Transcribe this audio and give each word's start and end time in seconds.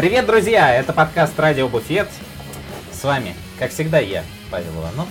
Привет, 0.00 0.24
друзья! 0.24 0.74
Это 0.74 0.94
подкаст 0.94 1.38
«Радио 1.38 1.68
Буфет». 1.68 2.08
С 2.90 3.04
вами, 3.04 3.36
как 3.58 3.70
всегда, 3.70 3.98
я, 3.98 4.24
Павел 4.50 4.70
Иванов. 4.80 5.06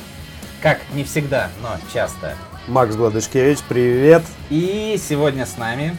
Как 0.63 0.79
не 0.95 1.03
всегда, 1.03 1.51
но 1.61 1.77
часто. 1.93 2.33
Макс 2.67 2.95
Гладышкевич, 2.95 3.59
привет. 3.69 4.23
И 4.49 4.99
сегодня 4.99 5.45
с 5.45 5.57
нами 5.57 5.95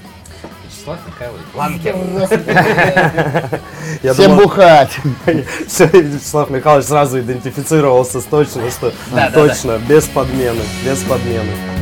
Вячеслав 0.67 0.99
Михайлович 1.07 1.43
Ланкер. 1.55 1.95
Я 4.03 4.13
Всем 4.13 4.31
думал, 4.33 4.43
бухать! 4.43 4.99
Вячеслав 5.27 6.51
Михайлович 6.51 6.87
сразу 6.87 7.21
идентифицировался 7.21 8.21
с 8.21 8.25
точно, 8.25 8.69
что 8.73 8.93
Да, 9.13 9.29
да, 9.29 9.31
точно, 9.31 9.79
без 9.89 10.07
подмены, 10.07 10.65
без 10.85 10.99
подмены. 11.05 11.80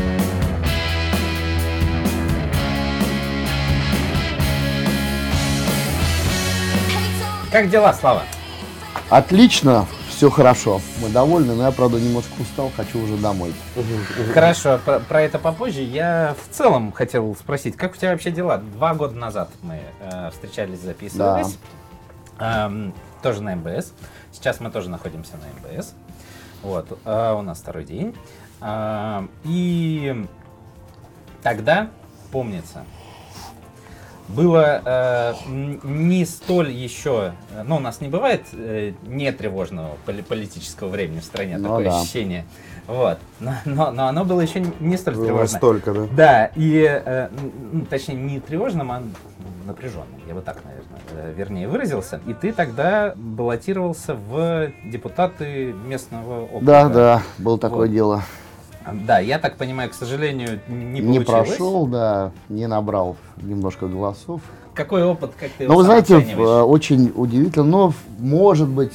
Как 7.51 7.71
дела, 7.71 7.95
Слава? 7.95 8.25
Отлично, 9.09 9.87
все 10.09 10.29
хорошо. 10.29 10.83
Мы 11.01 11.09
довольны, 11.09 11.55
но 11.55 11.63
я, 11.65 11.71
правда, 11.73 11.99
немножко 11.99 12.33
устал, 12.41 12.71
хочу 12.77 13.03
уже 13.03 13.17
домой. 13.17 13.55
Хорошо, 14.35 14.79
про, 14.85 15.01
про 15.01 15.23
это 15.23 15.39
попозже. 15.39 15.81
Я 15.81 16.35
в 16.35 16.55
целом 16.55 16.93
хотел 16.93 17.35
спросить, 17.37 17.75
как 17.75 17.95
у 17.95 17.97
тебя 17.97 18.11
вообще 18.11 18.31
дела? 18.31 18.59
Два 18.59 18.93
года 18.95 19.15
назад 19.15 19.49
мы 19.63 19.81
э, 20.01 20.31
встречались, 20.31 20.81
записывались. 20.81 21.57
Эм, 22.39 22.93
тоже 23.23 23.43
на 23.43 23.57
МБС. 23.57 23.93
Сейчас 24.31 24.61
мы 24.61 24.71
тоже 24.71 24.91
находимся 24.91 25.33
на 25.39 25.77
МБС. 25.77 25.95
Вот, 26.63 26.99
э, 27.07 27.33
у 27.33 27.41
нас 27.41 27.61
второй 27.61 27.85
день. 27.85 28.15
Эм, 28.61 29.31
и 29.45 30.27
тогда, 31.43 31.89
помнится, 32.31 32.85
было 34.29 34.83
э, 34.85 35.33
не 35.47 36.25
столь 36.27 36.71
еще, 36.71 37.33
э, 37.55 37.63
ну, 37.65 37.77
у 37.77 37.81
нас 37.81 38.01
не 38.01 38.09
бывает 38.09 38.43
э, 38.53 38.93
нетревожного 39.07 39.97
поли- 40.07 40.23
политического 40.23 40.89
времени 40.89 41.21
в 41.21 41.25
стране, 41.25 41.57
Ну 41.59 41.69
такое 41.69 41.85
да. 41.87 42.01
ощущение. 42.01 42.45
Вот. 42.87 43.19
Но, 43.41 43.55
но, 43.65 43.91
но 43.91 44.07
оно 44.09 44.25
было 44.25 44.41
еще 44.41 44.61
не 44.81 44.97
столь 44.97 45.15
тревожное. 45.15 45.43
Настолько, 45.43 45.93
да. 45.93 46.07
Да, 46.13 46.51
и, 46.57 46.87
э, 47.05 47.29
точнее, 47.91 48.15
не 48.15 48.41
тревожным, 48.41 48.93
а 48.93 49.03
напряженным, 49.67 50.21
я 50.27 50.35
бы 50.35 50.41
так, 50.41 50.59
наверное, 50.65 51.01
э, 51.13 51.35
вернее 51.37 51.69
выразился. 51.69 52.21
И 52.27 52.33
ты 52.35 52.53
тогда 52.53 53.13
баллотировался 53.17 54.15
в 54.15 54.71
депутаты 54.91 55.73
местного 55.87 56.45
округа. 56.45 56.65
Да, 56.65 56.89
да, 56.89 57.23
было 57.39 57.59
такое 57.59 57.81
Вот. 57.87 57.91
дело. 57.93 58.23
Да, 58.93 59.19
я 59.19 59.39
так 59.39 59.57
понимаю, 59.57 59.91
к 59.91 59.95
сожалению, 59.95 60.61
не 60.69 61.01
Не, 61.01 61.21
получилось. 61.21 61.49
прошел, 61.49 61.87
да, 61.87 62.31
не 62.49 62.67
набрал 62.67 63.17
немножко 63.37 63.87
голосов. 63.87 64.41
Какой 64.75 65.03
опыт, 65.05 65.33
как 65.39 65.51
ты 65.59 65.67
Но 65.67 65.75
вы 65.77 65.83
знаете, 65.83 66.15
э, 66.21 66.63
очень 66.63 67.13
удивительно, 67.17 67.65
но 67.65 67.93
может 68.19 68.69
быть, 68.69 68.93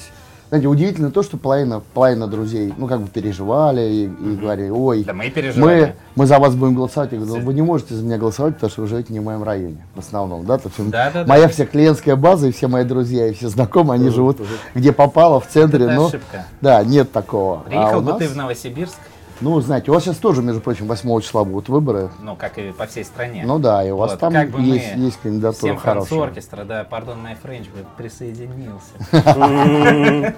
знаете, 0.47 0.67
удивительно 0.67 1.11
то, 1.11 1.23
что 1.23 1.35
половина, 1.37 1.81
половина 1.93 2.27
друзей, 2.27 2.73
ну, 2.77 2.87
как 2.87 3.01
бы 3.01 3.07
переживали 3.09 3.81
и, 3.81 4.03
и 4.05 4.35
говорили, 4.37 4.69
ой, 4.69 5.03
Да 5.03 5.11
мы 5.13 5.33
мы, 5.57 5.95
мы 6.15 6.25
за 6.25 6.37
вас 6.39 6.55
будем 6.55 6.75
голосовать. 6.75 7.11
Я 7.11 7.17
говорю, 7.19 7.37
«Ну, 7.37 7.45
вы 7.45 7.53
не 7.53 7.61
можете 7.63 7.95
за 7.95 8.03
меня 8.03 8.17
голосовать, 8.17 8.53
потому 8.53 8.69
что 8.71 8.81
вы 8.81 8.87
живете 8.87 9.11
не 9.11 9.19
в 9.19 9.23
моем 9.23 9.43
районе, 9.43 9.85
в 9.95 9.99
основном, 9.99 10.45
да? 10.45 10.57
То 10.59 10.69
есть 10.69 10.89
Да, 10.91 11.11
да, 11.11 11.23
да. 11.23 11.29
моя 11.29 11.47
вся 11.49 11.65
клиентская 11.65 12.15
база 12.15 12.47
и 12.47 12.51
все 12.51 12.67
мои 12.67 12.83
друзья 12.85 13.27
и 13.27 13.33
все 13.33 13.49
знакомые, 13.49 13.95
они 13.99 14.09
живут 14.09 14.37
где 14.75 14.93
попало, 14.93 15.39
в 15.41 15.47
центре, 15.47 15.85
Это 15.85 15.93
но 15.95 16.05
ошибка. 16.07 16.45
да, 16.61 16.83
нет 16.83 17.11
такого. 17.11 17.61
А 17.65 17.69
Приехал 17.69 17.97
у 17.97 18.01
бы 18.03 18.09
нас- 18.11 18.19
ты 18.19 18.27
в 18.29 18.35
Новосибирск, 18.37 18.99
Ну, 19.41 19.59
знаете, 19.61 19.91
у 19.91 19.93
вас 19.93 20.03
сейчас 20.03 20.17
тоже, 20.17 20.41
между 20.41 20.61
прочим, 20.61 20.87
8 20.87 21.21
числа 21.21 21.43
будут 21.43 21.67
выборы. 21.69 22.09
ну, 22.21 22.35
как 22.35 22.57
и 22.57 22.71
по 22.71 22.85
всей 22.85 23.03
стране. 23.03 23.43
Ну 23.45 23.59
да, 23.59 23.83
и 23.85 23.91
у 23.91 23.97
вас 23.97 24.11
Вот, 24.11 24.19
там 24.19 24.33
как 24.33 24.49
бы 24.51 24.61
есть, 24.61 24.95
мы 24.95 25.05
есть 25.05 25.19
кандидатура 25.21 25.71
Всем 25.71 25.77
хорошая. 25.77 26.23
оркестра, 26.23 26.63
да, 26.63 26.83
пардон, 26.83 27.17
my 27.17 27.35
French 27.41 27.71
бы 27.71 27.85
присоединился. 27.97 28.93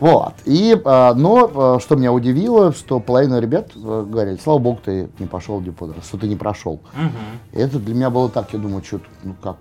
Вот. 0.00 0.32
И, 0.46 0.80
а, 0.86 1.12
но 1.12 1.50
а, 1.54 1.78
что 1.78 1.94
меня 1.94 2.10
удивило, 2.10 2.72
что 2.72 3.00
половина 3.00 3.38
ребят 3.38 3.72
а, 3.76 4.02
говорили, 4.02 4.38
слава 4.42 4.58
богу, 4.58 4.80
ты 4.82 5.10
не 5.18 5.26
пошел 5.26 5.58
в 5.60 5.64
депутат, 5.64 6.02
что 6.02 6.16
ты 6.16 6.26
не 6.26 6.36
прошел. 6.36 6.80
Это 7.52 7.78
для 7.78 7.94
меня 7.94 8.08
было 8.08 8.30
так, 8.30 8.50
я 8.54 8.58
думаю, 8.58 8.82
что 8.82 9.00
ну 9.24 9.34
как. 9.42 9.56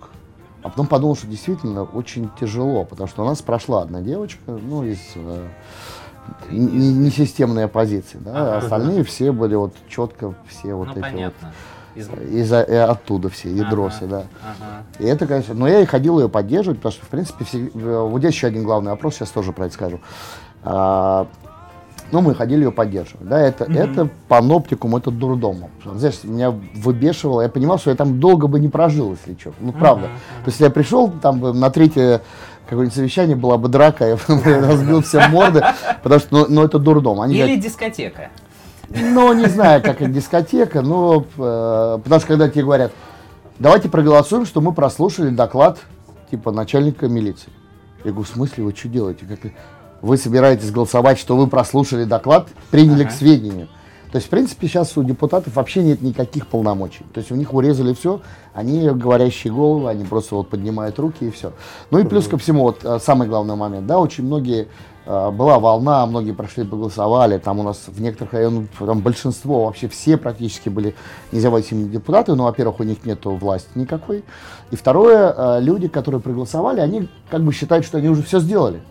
А 0.64 0.70
потом 0.70 0.88
подумал, 0.88 1.16
что 1.16 1.28
действительно 1.28 1.84
очень 1.84 2.30
тяжело, 2.40 2.86
потому 2.86 3.08
что 3.08 3.24
у 3.24 3.26
нас 3.26 3.42
прошла 3.42 3.82
одна 3.82 4.02
девочка, 4.02 4.40
ну, 4.48 4.84
из 4.84 5.00
э, 5.16 5.48
не, 6.50 7.10
системной 7.12 7.66
оппозиции, 7.66 8.18
да, 8.20 8.56
а 8.56 8.58
остальные 8.58 9.04
все 9.04 9.32
были 9.32 9.56
вот 9.56 9.74
четко, 9.88 10.34
все 10.48 10.74
вот 10.74 10.88
Ну, 10.88 10.94
эти 10.94 11.00
понятно. 11.02 11.52
Из- 11.96 12.08
вот, 12.08 12.20
из 12.22 12.52
оттуда 12.54 13.30
все, 13.30 13.52
ядросы, 13.54 14.04
Ага. 14.04 14.08
да. 14.10 14.24
Ага. 14.44 14.84
И 15.00 15.06
это, 15.06 15.26
конечно, 15.28 15.54
но 15.56 15.68
я 15.68 15.82
и 15.82 15.86
ходил 15.86 16.20
ее 16.20 16.30
поддерживать, 16.30 16.78
потому 16.80 16.94
что, 16.94 17.06
в 17.06 17.10
принципе, 17.10 17.46
все- 17.46 17.70
вот 17.74 18.20
здесь 18.20 18.34
еще 18.34 18.48
один 18.48 18.64
главный 18.64 18.92
вопрос, 18.92 19.16
сейчас 19.16 19.30
тоже 19.32 19.52
про 19.52 19.66
это 19.66 19.74
скажу. 19.74 20.00
А, 20.64 21.28
ну, 22.12 22.22
мы 22.22 22.36
ходили 22.36 22.64
ее 22.66 22.72
поддерживать, 22.72 23.28
да, 23.28 23.40
это, 23.40 23.66
это 23.66 24.10
паноптикум, 24.28 24.96
это 24.96 25.12
дурдом. 25.12 25.66
Знаешь, 25.96 26.24
меня 26.24 26.52
выбешивало, 26.76 27.42
я 27.42 27.50
понимал, 27.50 27.80
что 27.80 27.90
я 27.90 27.96
там 27.96 28.20
долго 28.20 28.48
бы 28.48 28.60
не 28.60 28.68
прожил, 28.70 29.12
если 29.12 29.40
что, 29.40 29.54
ну, 29.60 29.72
правда. 29.74 30.08
Мгм, 30.08 30.16
То 30.46 30.50
есть, 30.50 30.60
я 30.60 30.70
пришел, 30.70 31.10
там 31.10 31.40
на 31.60 31.70
третье 31.70 32.22
какое-нибудь 32.70 32.96
совещание 32.96 33.36
была 33.36 33.58
бы 33.58 33.68
драка, 33.68 34.06
я 34.10 34.16
бы 34.16 34.44
разбил 34.68 35.02
всем 35.02 35.32
морды, 35.32 35.64
потому 36.04 36.20
что, 36.22 36.28
ну, 36.32 36.46
ну, 36.50 36.64
это 36.64 36.80
дурдом. 36.80 37.20
Они 37.22 37.36
Или 37.36 37.56
дискотека. 37.58 38.30
ну, 38.90 39.34
не 39.34 39.48
знаю, 39.48 39.82
как 39.82 40.02
это 40.02 40.10
дискотека, 40.10 40.82
но 40.82 41.26
э, 41.38 42.00
потому 42.04 42.20
что 42.20 42.28
когда 42.28 42.50
тебе 42.50 42.64
говорят, 42.64 42.92
давайте 43.60 43.90
проголосуем, 43.90 44.46
что 44.46 44.62
мы 44.62 44.74
прослушали 44.74 45.30
доклад 45.30 45.80
типа 46.32 46.52
начальника 46.52 47.08
милиции. 47.08 47.50
Я 48.04 48.12
говорю, 48.12 48.26
в 48.26 48.30
смысле, 48.30 48.64
вы 48.64 48.74
что 48.76 48.88
делаете? 48.88 49.26
Как 49.28 49.44
вы- 49.44 49.54
вы 50.02 50.18
собираетесь 50.18 50.72
голосовать, 50.72 51.20
что 51.20 51.36
вы 51.36 51.48
прослушали 51.48 52.06
доклад, 52.06 52.48
приняли 52.72 53.02
Ага. 53.04 53.12
к 53.12 53.14
сведению. 53.14 53.68
То 54.12 54.16
есть, 54.16 54.28
в 54.28 54.30
принципе, 54.32 54.68
сейчас 54.68 54.98
у 54.98 55.04
депутатов 55.04 55.56
вообще 55.56 55.84
нет 55.84 56.02
никаких 56.02 56.48
полномочий. 56.48 57.06
То 57.14 57.20
есть 57.20 57.32
у 57.32 57.36
них 57.36 57.54
урезали 57.54 57.94
все, 57.94 58.22
они 58.54 58.90
говорящие 58.90 59.54
головы, 59.54 59.90
они 59.90 60.04
просто 60.04 60.36
вот 60.36 60.50
поднимают 60.50 60.98
руки 60.98 61.28
и 61.28 61.32
все. 61.32 61.54
Ну 61.92 62.00
и 62.00 62.04
плюс 62.04 62.28
ко 62.28 62.38
всему, 62.40 62.64
вот 62.64 62.84
э, 62.84 62.98
самый 63.00 63.28
главный 63.28 63.56
момент, 63.56 63.86
да, 63.86 64.00
очень 64.00 64.24
многие, 64.26 64.68
э, 65.06 65.30
была 65.30 65.60
волна, 65.60 66.04
многие 66.08 66.32
прошли, 66.32 66.64
проголосовали, 66.64 67.38
там 67.38 67.60
у 67.60 67.64
нас 67.64 67.84
в 67.86 68.02
некоторых 68.02 68.34
районах, 68.34 68.66
там 68.80 69.00
большинство, 69.02 69.66
вообще 69.66 69.88
все 69.88 70.18
практически 70.18 70.70
были 70.70 70.96
независимые 71.32 71.88
депутаты, 71.88 72.34
ну, 72.34 72.46
во-первых, 72.46 72.80
у 72.80 72.84
них 72.84 73.06
нет 73.06 73.24
власти 73.26 73.70
никакой, 73.76 74.24
и 74.72 74.76
второе, 74.76 75.36
э, 75.38 75.62
люди, 75.62 75.88
которые 75.88 76.20
проголосовали, 76.20 76.80
они 76.80 77.08
как 77.30 77.44
бы 77.44 77.54
считают, 77.54 77.86
что 77.86 78.00
они 78.00 78.10
уже 78.10 78.24
все 78.24 78.40
сделали. 78.40 78.82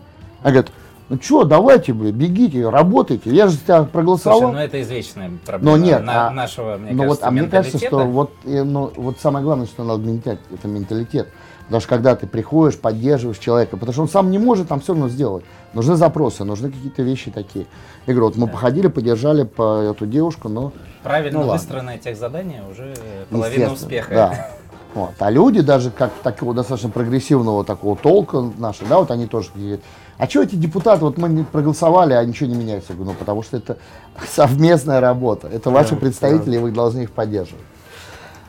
Они 0.43 0.53
говорят, 0.53 0.71
ну 1.09 1.17
что, 1.19 1.43
давайте, 1.43 1.91
блин, 1.93 2.15
бегите, 2.15 2.69
работайте, 2.69 3.31
я 3.31 3.47
же 3.47 3.57
тебя 3.57 3.83
проголосовал. 3.83 4.39
Слушай, 4.39 4.53
ну 4.53 4.59
это 4.59 4.81
извечная 4.81 5.31
проблема 5.43 5.77
Но 5.77 5.83
нет, 5.83 6.03
на- 6.03 6.27
а- 6.27 6.31
нашего, 6.31 6.77
мне 6.77 6.91
Ну 6.91 6.97
вот, 6.97 7.19
кажется, 7.19 7.27
а 7.27 7.31
мне 7.31 7.43
кажется, 7.47 7.77
что 7.79 8.05
вот, 8.05 8.31
э, 8.45 8.63
ну, 8.63 8.91
вот 8.95 9.19
самое 9.19 9.43
главное, 9.43 9.65
что 9.65 9.83
надо 9.83 10.03
менять, 10.03 10.39
это 10.53 10.67
менталитет. 10.67 11.29
Что 11.69 11.87
когда 11.87 12.15
ты 12.15 12.25
приходишь, 12.25 12.79
поддерживаешь 12.79 13.37
человека, 13.37 13.77
потому 13.77 13.93
что 13.93 14.01
он 14.03 14.09
сам 14.09 14.31
не 14.31 14.39
может 14.39 14.67
там 14.67 14.79
все 14.79 14.93
равно 14.93 15.07
сделать. 15.07 15.45
Нужны 15.73 15.95
запросы, 15.95 16.43
нужны 16.43 16.71
какие-то 16.71 17.03
вещи 17.03 17.29
такие. 17.29 17.67
Я 18.07 18.13
говорю, 18.13 18.27
вот 18.27 18.37
мы 18.37 18.47
походили, 18.47 18.87
поддержали 18.87 19.43
по 19.43 19.81
эту 19.81 20.07
девушку, 20.07 20.49
но 20.49 20.71
Правильно 21.03 21.39
ну 21.39 21.51
выстроенное 21.51 21.97
тех 21.97 22.17
задание 22.17 22.63
уже 22.69 22.95
половина 23.29 23.73
успеха. 23.73 24.13
Да. 24.13 24.47
Вот. 24.95 25.11
А 25.19 25.29
люди 25.29 25.61
даже 25.61 25.91
как 25.91 26.11
такого 26.23 26.55
достаточно 26.55 26.89
прогрессивного 26.89 27.63
такого 27.63 27.95
толка 27.95 28.43
наши, 28.57 28.85
да, 28.85 28.97
вот 28.97 29.11
они 29.11 29.27
тоже 29.27 29.49
говорят, 29.53 29.81
а 30.19 30.27
что 30.27 30.43
эти 30.43 30.55
депутаты, 30.55 31.05
вот 31.05 31.17
мы 31.17 31.29
не 31.29 31.43
проголосовали, 31.43 32.13
а 32.13 32.23
ничего 32.25 32.49
не 32.49 32.55
меняется. 32.57 32.91
Я 32.91 32.95
говорю, 32.97 33.13
ну 33.13 33.17
потому 33.17 33.41
что 33.41 33.55
это 33.55 33.77
совместная 34.29 34.99
работа. 34.99 35.47
Это 35.47 35.69
ваши 35.71 35.95
представители, 35.95 36.55
и 36.57 36.59
вы 36.59 36.71
должны 36.71 37.03
их 37.03 37.11
поддерживать. 37.11 37.63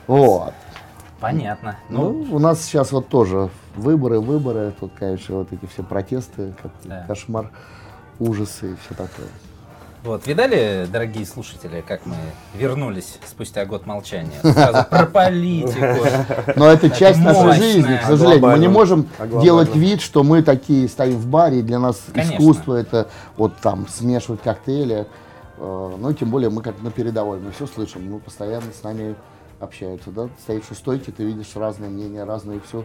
Вот. 0.05 0.53
Понятно. 1.21 1.77
Ну, 1.87 2.25
Ну, 2.27 2.35
у 2.35 2.39
нас 2.39 2.61
сейчас 2.61 2.91
вот 2.91 3.07
тоже 3.07 3.49
выборы, 3.75 4.19
выборы, 4.19 4.73
тут, 4.77 4.91
конечно, 4.99 5.37
вот 5.37 5.53
эти 5.53 5.65
все 5.67 5.81
протесты, 5.81 6.53
Да. 6.83 7.05
кошмар, 7.07 7.51
ужасы 8.19 8.73
и 8.73 8.75
все 8.75 8.95
такое. 8.95 9.27
Вот, 10.03 10.25
видали, 10.25 10.87
дорогие 10.91 11.25
слушатели, 11.25 11.83
как 11.87 12.05
мы 12.05 12.15
вернулись 12.55 13.19
спустя 13.27 13.65
год 13.65 13.85
молчания? 13.85 14.39
Сразу 14.41 14.83
про 14.89 15.05
политику. 15.05 16.07
Но 16.55 16.67
это 16.67 16.89
часть 16.89 17.19
нашей 17.19 17.53
жизни, 17.53 17.97
к 17.97 18.05
сожалению. 18.05 18.49
Мы 18.49 18.59
не 18.59 18.67
можем 18.67 19.07
делать 19.41 19.75
вид, 19.75 20.01
что 20.01 20.23
мы 20.23 20.41
такие 20.41 20.87
стоим 20.89 21.17
в 21.17 21.27
баре, 21.27 21.59
и 21.59 21.61
для 21.61 21.77
нас 21.79 22.01
искусство 22.15 22.75
это 22.75 23.09
вот 23.37 23.57
там 23.57 23.87
смешивать 23.87 24.41
коктейли. 24.41 25.05
Э, 25.57 25.95
Ну, 25.99 26.13
тем 26.13 26.31
более 26.31 26.49
мы 26.49 26.63
как 26.63 26.81
на 26.81 26.89
передовой, 26.89 27.39
мы 27.39 27.51
все 27.51 27.67
слышим, 27.67 28.11
мы 28.11 28.19
постоянно 28.19 28.71
с 28.73 28.81
нами 28.83 29.15
общаются, 29.59 30.09
да, 30.09 30.29
стоишь 30.41 30.63
у 30.71 30.73
стойки, 30.73 31.11
ты 31.11 31.23
видишь 31.23 31.55
разные 31.55 31.91
мнения, 31.91 32.23
разные 32.23 32.59
все. 32.67 32.83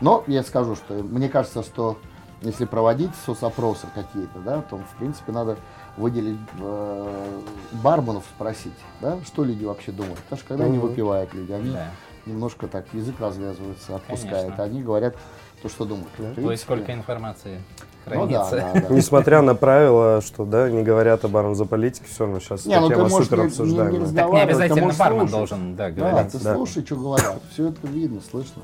Но 0.00 0.24
я 0.26 0.42
скажу, 0.42 0.74
что 0.74 0.94
мне 0.94 1.28
кажется, 1.28 1.62
что 1.62 1.96
если 2.40 2.64
проводить 2.64 3.12
соцопросы 3.24 3.86
какие-то, 3.94 4.40
да, 4.40 4.62
то 4.62 4.78
в 4.78 4.98
принципе 4.98 5.30
надо 5.30 5.56
выделить 5.96 6.38
э, 6.58 7.40
барменов, 7.82 8.24
спросить, 8.34 8.72
да, 9.00 9.18
что 9.26 9.44
люди 9.44 9.64
вообще 9.64 9.92
думают. 9.92 10.18
Потому 10.20 10.38
что 10.38 10.48
когда 10.48 10.64
они 10.64 10.78
выпивают 10.78 11.32
люди, 11.34 11.52
они 11.52 11.70
Да. 11.70 11.86
немножко 12.26 12.66
так 12.66 12.86
язык 12.92 13.16
развязывается, 13.20 13.96
отпускает. 13.96 14.44
Конечно. 14.44 14.64
Они 14.64 14.82
говорят 14.82 15.14
то, 15.62 15.68
что 15.68 15.84
думают. 15.84 16.08
В 16.16 16.20
Ой, 16.22 16.34
принципе, 16.34 16.56
сколько 16.56 16.92
информации 16.94 17.60
Ну 18.06 18.26
да, 18.26 18.44
хранится. 18.44 18.56
да, 18.74 18.88
да. 18.88 18.94
Несмотря 18.94 19.42
на 19.42 19.54
правила, 19.54 20.20
что 20.22 20.44
да, 20.44 20.68
не 20.70 20.82
говорят 20.82 21.24
о 21.24 21.28
барном 21.28 21.54
за 21.54 21.66
политике, 21.66 22.06
все 22.10 22.24
равно 22.24 22.40
сейчас 22.40 22.64
Не, 22.64 22.80
ну 22.80 22.88
тема 22.88 23.08
можешь 23.08 23.28
супер 23.28 23.38
не- 23.38 23.42
не- 23.44 23.48
не 23.48 23.50
обсуждаемая. 23.52 24.12
Так 24.14 24.32
не 24.32 24.40
обязательно 24.40 24.92
бармен 24.94 25.28
слушать. 25.28 25.32
должен 25.50 25.76
да, 25.76 25.90
Да, 25.90 25.90
говорить. 26.10 26.32
ты 26.32 26.38
Да. 26.38 26.54
слушай, 26.54 26.84
что 26.84 26.96
говорят. 26.96 27.38
Все 27.52 27.68
это 27.68 27.86
видно, 27.86 28.20
слышно. 28.28 28.62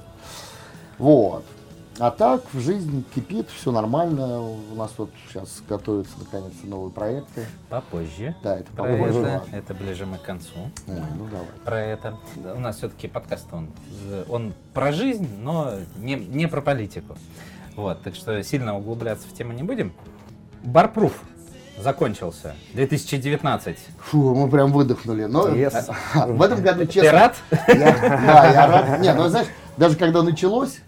Вот. 0.98 1.44
А 2.00 2.12
так 2.12 2.42
в 2.52 2.60
жизни 2.60 3.02
кипит, 3.14 3.48
все 3.50 3.72
нормально. 3.72 4.40
У 4.40 4.74
нас 4.76 4.92
вот 4.96 5.10
сейчас 5.28 5.60
готовятся 5.68 6.12
наконец-то 6.20 6.66
новые 6.66 6.92
проекты. 6.92 7.44
Попозже. 7.68 8.36
Да, 8.42 8.58
это 8.58 8.70
Про 8.72 8.84
попозже. 8.84 9.18
это, 9.20 9.28
ладно. 9.32 9.56
это 9.56 9.74
ближе 9.74 10.06
мы 10.06 10.18
к 10.18 10.22
концу. 10.22 10.54
Ой, 10.86 10.94
ну 11.16 11.24
давай. 11.26 11.46
Про 11.64 11.80
это. 11.80 12.16
Да, 12.36 12.54
У 12.54 12.60
нас 12.60 12.76
все-таки 12.76 13.08
подкаст, 13.08 13.48
он, 13.52 13.68
он 14.28 14.54
про 14.74 14.92
жизнь, 14.92 15.28
но 15.42 15.72
не, 15.96 16.14
не 16.14 16.46
про 16.46 16.60
политику. 16.60 17.16
Вот, 17.74 18.00
так 18.02 18.14
что 18.14 18.40
сильно 18.44 18.76
углубляться 18.78 19.26
в 19.26 19.32
тему 19.32 19.52
не 19.52 19.64
будем. 19.64 19.92
Барпруф 20.62 21.20
закончился. 21.78 22.54
2019. 22.74 23.76
Фу, 24.10 24.34
мы 24.36 24.48
прям 24.48 24.70
выдохнули. 24.72 25.24
Но 25.24 25.48
Yes. 25.48 25.92
в 26.32 26.42
этом 26.42 26.62
году, 26.62 26.86
честно... 26.86 27.02
Ты 27.02 27.10
рад? 27.10 27.36
Я, 27.68 27.98
да, 27.98 28.50
я 28.52 28.66
рад. 28.68 29.00
Не, 29.00 29.12
ну 29.14 29.28
знаешь, 29.28 29.48
даже 29.76 29.96
когда 29.96 30.22
началось, 30.22 30.78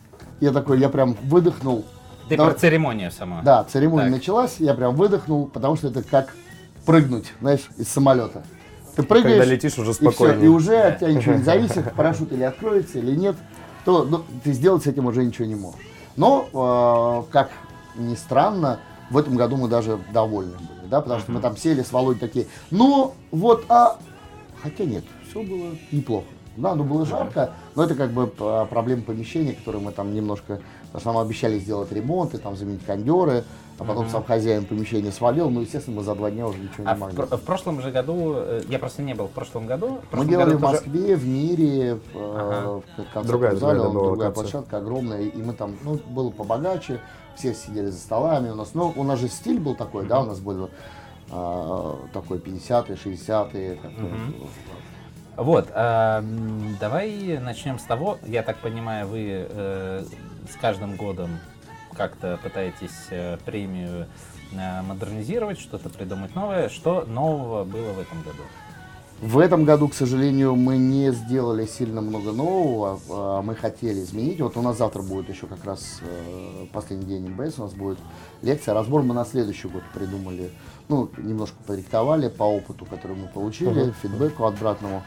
я 0.41 0.53
такой, 0.53 0.79
я 0.79 0.89
прям 0.89 1.17
выдохнул. 1.25 1.85
Ты 2.29 2.37
Да, 2.37 2.47
про 2.47 2.55
церемонию 2.55 3.11
сама. 3.11 3.43
Да, 3.43 3.65
церемония 3.65 4.05
Так. 4.05 4.13
началась, 4.13 4.57
я 4.59 4.75
прям 4.75 4.95
выдохнул, 4.95 5.47
потому 5.47 5.77
что 5.77 5.89
это 5.89 6.03
как 6.03 6.35
прыгнуть, 6.87 7.33
знаешь, 7.41 7.69
из 7.77 7.89
самолета. 7.89 8.43
Ты 8.97 9.03
прыгаешь, 9.03 9.39
Когда 9.39 9.53
летишь, 9.53 9.79
уже 9.79 9.93
и 9.93 10.09
все, 10.09 10.35
и 10.41 10.49
уже 10.49 10.77
от 10.77 10.99
тебя 10.99 11.13
ничего 11.13 11.35
не 11.35 11.43
зависит, 11.43 11.93
парашют 11.95 12.33
или 12.33 12.43
откроется, 12.43 12.99
или 12.99 13.15
нет, 13.15 13.37
то 13.85 14.05
ну, 14.05 14.25
ты 14.45 14.53
сделать 14.53 14.85
с 14.85 14.87
этим 14.87 15.07
уже 15.07 15.25
ничего 15.25 15.47
не 15.47 15.55
можешь. 15.55 15.81
Но, 16.17 16.49
э, 16.53 17.33
как 17.33 17.51
ни 17.97 18.15
странно, 18.15 18.81
в 19.11 19.17
этом 19.17 19.37
году 19.37 19.57
мы 19.57 19.69
даже 19.69 19.99
довольны 20.13 20.57
были, 20.57 20.89
да, 20.89 21.01
потому 21.01 21.21
что 21.21 21.33
мы 21.33 21.41
там 21.41 21.57
сели 21.57 21.83
с 21.83 21.93
Володей 21.93 22.21
такие, 22.21 22.47
ну, 22.71 23.15
вот, 23.31 23.65
а... 23.69 23.99
Хотя 24.63 24.85
нет, 24.85 25.05
все 25.29 25.43
было 25.43 25.71
неплохо. 25.91 26.27
Да, 26.57 26.75
ну 26.75 26.85
было 26.85 27.07
жарко, 27.07 27.53
но 27.75 27.85
это 27.85 27.95
как 27.95 28.11
бы 28.11 28.27
проблема 28.27 29.03
помещения, 29.03 29.53
которые 29.53 29.83
мы 29.83 29.93
там 29.93 30.13
немножко, 30.15 30.61
потому 30.87 31.01
что 31.01 31.13
нам 31.13 31.19
обещали 31.23 31.59
сделать 31.59 31.91
ремонт 31.93 32.35
и 32.35 32.39
там 32.39 32.57
заменить 32.57 32.85
кондеры, 32.85 33.45
а 33.79 33.85
потом 33.85 34.09
сам 34.11 34.23
хозяин 34.25 34.67
помещения 34.67 35.11
свалил, 35.11 35.49
ну, 35.49 35.63
естественно, 35.63 35.97
мы 35.99 36.03
за 36.03 36.15
два 36.15 36.31
дня 36.31 36.47
уже 36.47 36.59
ничего 36.59 36.85
А 36.87 36.91
не 36.93 36.97
в, 36.97 37.01
могли. 37.01 37.17
пр- 37.17 37.37
в 37.39 37.41
прошлом 37.41 37.81
же 37.81 37.91
году, 37.91 38.35
э, 38.37 38.63
я 38.69 38.79
просто 38.79 39.01
не 39.03 39.15
был 39.15 39.27
в 39.29 39.31
прошлом 39.31 39.67
году. 39.67 39.87
В 39.87 39.91
Мы 39.93 40.01
прошлом 40.11 40.29
делали 40.29 40.45
году 40.53 40.59
в 40.59 40.61
тоже- 40.61 40.73
Москве, 40.75 41.17
в 41.17 41.27
мире, 41.27 41.95
в, 41.95 41.99
э, 41.99 42.01
Ага. 42.15 42.69
в 42.69 42.83
концертном 42.97 43.27
Другая, 43.27 43.57
зале, 43.57 43.79
другая 43.81 43.93
другая 44.05 44.29
локация. 44.29 44.43
площадка 44.43 44.77
огромная, 44.79 45.23
и 45.23 45.43
мы 45.43 45.53
там, 45.55 45.77
ну, 45.83 45.99
было 46.09 46.31
побогаче, 46.31 47.01
все 47.37 47.55
сидели 47.55 47.87
за 47.87 47.99
столами 47.99 48.51
у 48.51 48.55
нас, 48.55 48.71
ну, 48.75 48.93
у 48.95 49.03
нас 49.03 49.19
же 49.19 49.29
стиль 49.29 49.59
был 49.59 49.75
такой, 49.75 50.05
да, 50.05 50.21
у 50.21 50.27
нас 50.27 50.41
был 50.41 50.69
а, 51.31 51.97
такой 52.13 52.39
50-е, 52.39 52.97
60-е, 52.97 53.77
такой, 53.77 54.11
Вот, 55.41 55.69
а, 55.73 56.19
м, 56.19 56.77
давай 56.79 57.39
начнем 57.39 57.79
с 57.79 57.85
того. 57.85 58.19
Я 58.27 58.43
так 58.43 58.59
понимаю, 58.59 59.07
вы 59.07 59.47
э, 59.49 60.05
с 60.53 60.61
каждым 60.61 60.97
годом 60.97 61.31
как-то 61.97 62.39
пытаетесь 62.43 63.07
э, 63.09 63.39
премию 63.47 64.07
э, 64.53 64.83
модернизировать, 64.83 65.59
что-то 65.59 65.89
придумать 65.89 66.35
новое. 66.35 66.69
Что 66.69 67.07
нового 67.07 67.65
было 67.65 67.91
в 67.93 68.01
этом 68.01 68.21
году? 68.21 68.43
В 69.23 69.39
этом 69.39 69.65
году, 69.65 69.89
к 69.89 69.95
сожалению, 69.95 70.57
мы 70.57 70.77
не 70.77 71.11
сделали 71.11 71.65
сильно 71.65 72.03
много 72.03 72.33
нового. 72.33 73.01
а, 73.09 73.41
Мы 73.41 73.55
хотели 73.55 74.01
изменить. 74.01 74.43
Вот 74.43 74.59
у 74.59 74.63
нас 74.63 74.77
завтра 74.77 75.01
будет 75.01 75.31
еще 75.31 75.47
как 75.47 75.65
раз 75.65 76.01
э, 76.03 76.67
последний 76.71 77.07
день 77.07 77.31
МБС, 77.31 77.59
у 77.61 77.63
нас 77.63 77.73
будет 77.73 77.99
лекция. 78.43 78.75
Разбор 78.75 79.03
мы 79.03 79.15
на 79.15 79.25
следующий 79.25 79.69
год 79.69 79.85
придумали. 79.95 80.51
Ну, 80.89 81.09
немножко 81.17 81.57
поректовали 81.67 82.29
по 82.29 82.43
опыту, 82.43 82.85
который 82.85 83.17
мы 83.17 83.27
получили, 83.29 83.95
фидбэку 84.03 84.45
обратному. 84.45 85.03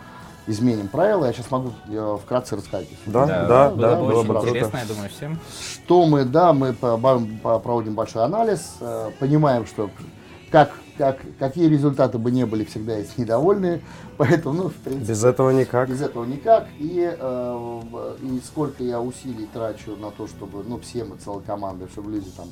Изменим 0.46 0.90
правила. 0.90 1.26
Я 1.26 1.34
сейчас 1.34 1.50
могу 1.52 1.72
э, 1.88 2.18
вкратце 2.22 2.56
рассказать. 2.58 2.88
Да, 3.06 3.26
Да, 3.26 3.48
да, 3.48 3.70
было 3.70 3.82
да, 3.82 3.96
бы 3.96 4.08
было 4.08 4.20
очень 4.20 4.34
бы 4.34 4.40
интересно, 4.40 4.70
круто. 4.72 4.78
я 4.86 4.94
думаю, 4.94 5.10
всем. 5.10 5.40
Что 5.86 6.06
мы, 6.06 6.26
да, 6.26 6.54
мы 6.54 6.74
проводим 6.74 7.96
большой 7.96 8.24
анализ, 8.26 8.76
э, 8.82 9.12
понимаем, 9.20 9.66
что 9.66 9.90
как, 10.52 10.72
как, 10.98 11.20
какие 11.40 11.68
результаты 11.68 12.18
бы 12.18 12.30
не 12.30 12.46
были, 12.46 12.66
всегда 12.66 12.98
есть 12.98 13.18
недовольные. 13.18 13.82
Поэтому, 14.18 14.54
ну, 14.64 14.70
в 14.70 14.74
принципе, 14.74 15.12
Без 15.12 15.24
этого 15.24 15.50
никак. 15.52 15.90
Без 15.90 16.02
этого 16.02 16.26
никак. 16.26 16.68
И, 16.78 17.10
э, 17.18 17.82
и 18.22 18.42
сколько 18.46 18.84
я 18.84 19.00
усилий 19.00 19.48
трачу 19.52 19.96
на 19.96 20.12
то, 20.12 20.28
чтобы, 20.28 20.64
ну, 20.64 20.78
все 20.80 21.06
мы, 21.06 21.16
целая 21.18 21.42
команда, 21.42 21.88
чтобы 21.88 22.12
люди 22.12 22.30
там 22.36 22.48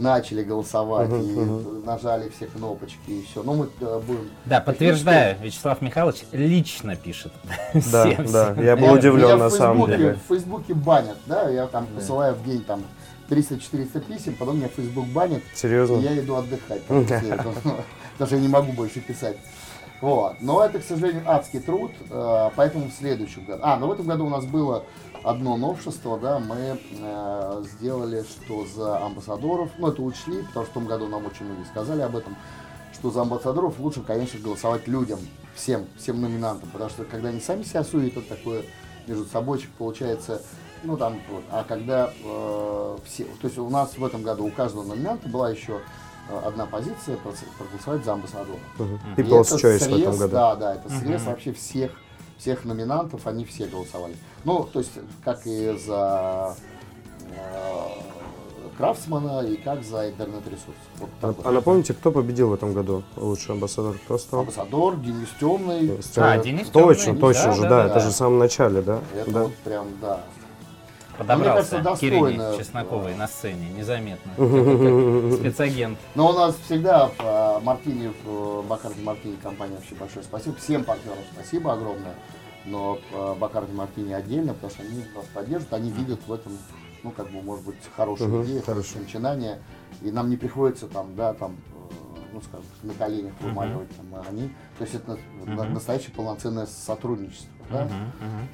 начали 0.00 0.42
голосовать 0.42 1.10
и 1.10 1.84
нажали 1.84 2.30
все 2.30 2.46
кнопочки 2.46 3.10
и 3.10 3.24
все. 3.24 3.42
Ну, 3.42 3.54
мы 3.54 3.68
э, 3.80 4.00
будем... 4.06 4.30
Да, 4.46 4.60
подтверждаю, 4.60 5.36
Вячеслав 5.40 5.80
Михайлович 5.82 6.22
лично 6.32 6.96
пишет. 6.96 7.32
Да, 7.74 8.06
всем, 8.06 8.26
да, 8.32 8.52
всем. 8.52 8.64
я 8.64 8.76
был 8.76 8.82
Меня- 8.82 8.92
удивлен 8.94 9.38
на 9.38 9.50
самом 9.50 9.86
Фейсбуке- 9.86 9.96
деле. 9.98 10.14
В 10.14 10.28
Фейсбуке 10.28 10.74
банят, 10.74 11.18
да, 11.26 11.48
я 11.48 11.66
там 11.66 11.86
посылаю 11.86 12.34
в 12.34 12.44
день 12.44 12.64
там 12.64 12.82
300-400 13.28 14.00
писем, 14.00 14.34
потом 14.38 14.56
меня 14.56 14.68
Фейсбук 14.68 15.06
банит, 15.06 15.42
и 15.52 15.56
Серьезно? 15.56 15.96
я 15.96 16.18
иду 16.18 16.36
отдыхать 16.36 16.82
что 16.88 18.34
я 18.36 18.38
не 18.40 18.48
могу 18.48 18.72
больше 18.72 19.00
писать. 19.00 19.36
Вот. 20.00 20.36
Но 20.40 20.64
это, 20.64 20.78
к 20.78 20.82
сожалению, 20.82 21.22
адский 21.26 21.60
труд, 21.60 21.92
э, 22.08 22.50
поэтому 22.56 22.86
в 22.88 22.92
следующем 22.92 23.44
году... 23.44 23.60
А, 23.62 23.76
ну 23.76 23.88
в 23.88 23.92
этом 23.92 24.06
году 24.06 24.26
у 24.26 24.30
нас 24.30 24.46
было 24.46 24.84
одно 25.22 25.56
новшество, 25.56 26.18
да, 26.18 26.38
мы 26.38 26.78
э, 26.90 27.64
сделали, 27.64 28.22
что 28.22 28.66
за 28.66 29.04
амбассадоров, 29.04 29.70
ну 29.78 29.88
это 29.88 30.02
учли, 30.02 30.42
потому 30.42 30.64
что 30.66 30.70
в 30.72 30.74
том 30.74 30.86
году 30.86 31.08
нам 31.08 31.26
очень 31.26 31.46
многие 31.46 31.64
сказали 31.64 32.02
об 32.02 32.16
этом, 32.16 32.36
что 32.92 33.10
за 33.10 33.22
амбассадоров 33.22 33.78
лучше, 33.78 34.02
конечно, 34.02 34.40
голосовать 34.40 34.86
людям, 34.88 35.18
всем, 35.54 35.86
всем 35.98 36.20
номинантам, 36.20 36.68
потому 36.70 36.90
что 36.90 37.04
когда 37.04 37.28
они 37.28 37.40
сами 37.40 37.62
себя 37.62 37.84
суетят, 37.84 38.28
такое 38.28 38.64
между 39.06 39.24
собой 39.24 39.64
получается, 39.78 40.42
ну 40.82 40.96
там, 40.96 41.20
вот, 41.30 41.44
а 41.50 41.64
когда 41.64 42.12
э, 42.22 42.98
все, 43.04 43.24
то 43.24 43.46
есть 43.46 43.58
у 43.58 43.68
нас 43.68 43.96
в 43.96 44.04
этом 44.04 44.22
году 44.22 44.46
у 44.46 44.50
каждого 44.50 44.84
номинанта 44.84 45.28
была 45.28 45.50
еще 45.50 45.80
э, 46.28 46.40
одна 46.44 46.66
позиция 46.66 47.18
проголосовать 47.58 48.04
за 48.04 48.14
амбассадора. 48.14 48.58
И 49.16 49.20
People's 49.20 49.54
это 49.54 49.56
Choice 49.56 49.78
в 49.78 49.82
срез, 49.82 50.02
этом 50.02 50.16
году. 50.16 50.32
Да, 50.32 50.56
да, 50.56 50.74
это 50.76 50.88
срез 50.88 51.22
вообще 51.24 51.52
всех, 51.52 51.92
всех 52.40 52.64
номинантов, 52.64 53.26
они 53.26 53.44
все 53.44 53.66
голосовали. 53.66 54.16
Ну, 54.44 54.64
то 54.64 54.78
есть, 54.78 54.92
как 55.24 55.46
и 55.46 55.76
за 55.76 56.56
э, 57.36 57.88
Крафтсмана, 58.78 59.40
и 59.46 59.56
как 59.56 59.84
за 59.84 60.08
интернет-ресурс. 60.10 60.76
Вот 60.98 61.10
А, 61.20 61.34
а 61.44 61.52
напомните, 61.52 61.92
кто 61.92 62.10
победил 62.10 62.48
в 62.48 62.54
этом 62.54 62.72
году? 62.72 63.02
Лучший 63.16 63.52
амбассадор 63.54 63.96
кто 64.04 64.16
стал? 64.16 64.40
Амбассадор, 64.40 64.96
Денис 64.96 65.28
Темный. 65.38 66.00
А, 66.16 66.38
Денис 66.38 66.68
Точно, 66.68 67.04
Тёмный, 67.04 67.20
точно 67.20 67.46
да, 67.46 67.52
же, 67.52 67.62
да, 67.62 67.68
да, 67.68 67.82
да. 67.84 67.90
это 67.90 68.00
же 68.00 68.08
в 68.08 68.12
самом 68.12 68.38
начале, 68.38 68.80
да? 68.80 69.00
Это 69.14 69.30
Да. 69.30 69.42
вот 69.42 69.54
прям, 69.56 69.86
да. 70.00 70.20
Подобрался 71.20 71.74
Мне 71.76 71.84
кажется, 71.84 72.00
к 72.00 72.08
Ирине 72.08 72.20
достойно. 72.38 72.56
Чесноковой 72.58 73.14
на 73.14 73.28
сцене, 73.28 73.68
незаметно. 73.76 74.32
Спецагент. 75.36 75.98
Но 76.14 76.30
у 76.30 76.32
нас 76.32 76.56
всегда 76.64 77.10
в 77.18 77.60
Мартине, 77.62 78.12
в 78.24 78.62
Бакарди 78.66 79.02
Мартини 79.02 79.36
компания 79.36 79.74
вообще 79.74 79.94
большое 79.96 80.24
спасибо. 80.24 80.56
Всем 80.56 80.82
партнерам 80.82 81.18
спасибо 81.34 81.74
огромное. 81.74 82.14
Но 82.64 82.98
э, 83.12 83.34
Бакарди 83.38 83.72
Мартини 83.74 84.14
отдельно, 84.14 84.54
потому 84.54 84.70
что 84.72 84.82
они 84.82 85.04
нас 85.14 85.26
поддерживают, 85.34 85.72
они 85.74 85.90
видят 85.90 86.20
в 86.26 86.32
этом, 86.32 86.52
ну, 87.02 87.10
как 87.10 87.30
бы, 87.30 87.42
может 87.42 87.64
быть, 87.66 87.76
хорошую 87.94 88.30
Мгм, 88.30 88.44
идею, 88.44 88.62
хорошо. 88.62 88.80
хорошее 88.82 89.04
начинание. 89.04 89.58
И 90.02 90.10
нам 90.10 90.30
не 90.30 90.36
приходится 90.38 90.86
там, 90.86 91.14
да, 91.16 91.34
там, 91.34 91.52
э, 91.52 92.18
ну, 92.32 92.40
скажем, 92.40 92.64
на 92.82 92.94
коленях 92.94 93.32
вымаливать 93.40 93.88
там, 93.94 94.06
а 94.14 94.24
они. 94.28 94.48
То 94.78 94.84
есть 94.84 94.94
это 94.94 95.18
на- 95.44 95.64
настоящее 95.64 96.12
полноценное 96.12 96.64
сотрудничество. 96.66 97.50
Да? 97.70 97.88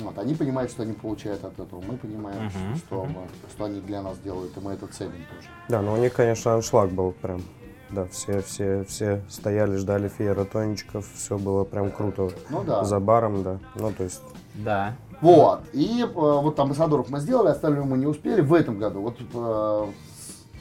Вот, 0.00 0.18
они 0.18 0.34
понимают, 0.34 0.70
что 0.70 0.82
они 0.82 0.92
получают 0.92 1.44
от 1.44 1.58
этого, 1.58 1.80
мы 1.80 1.96
понимаем, 1.96 2.44
Мгм, 2.44 2.76
что, 2.76 3.04
мы- 3.04 3.50
что 3.50 3.64
они 3.64 3.80
для 3.80 4.02
нас 4.02 4.18
делают, 4.18 4.56
и 4.56 4.60
мы 4.60 4.72
это 4.72 4.86
ценим 4.88 5.12
тоже. 5.34 5.48
Да, 5.68 5.80
но 5.82 5.94
у 5.94 5.96
них, 5.96 6.12
конечно, 6.12 6.54
аншлаг 6.54 6.90
был 6.90 7.12
прям. 7.12 7.42
Да, 7.88 8.06
все, 8.06 8.42
все, 8.42 8.84
все 8.84 9.22
стояли, 9.28 9.76
ждали 9.76 10.08
фееротончиков, 10.08 11.08
все 11.14 11.38
было 11.38 11.64
прям 11.64 11.90
круто. 11.92 12.30
Ну 12.50 12.64
да. 12.64 12.82
За 12.84 12.98
баром, 12.98 13.42
да. 13.44 13.58
Ну, 13.76 13.92
то 13.92 14.04
есть, 14.04 14.22
Да. 14.54 14.94
Вот. 15.20 15.60
И 15.72 16.02
э, 16.02 16.06
вот 16.06 16.58
амбассадоров 16.58 17.08
мы 17.10 17.20
сделали, 17.20 17.48
остальное 17.48 17.84
мы 17.84 17.96
не 17.96 18.06
успели 18.06 18.40
в 18.42 18.52
этом 18.52 18.78
году. 18.78 19.00
Вот 19.02 19.16
э, 19.32 19.86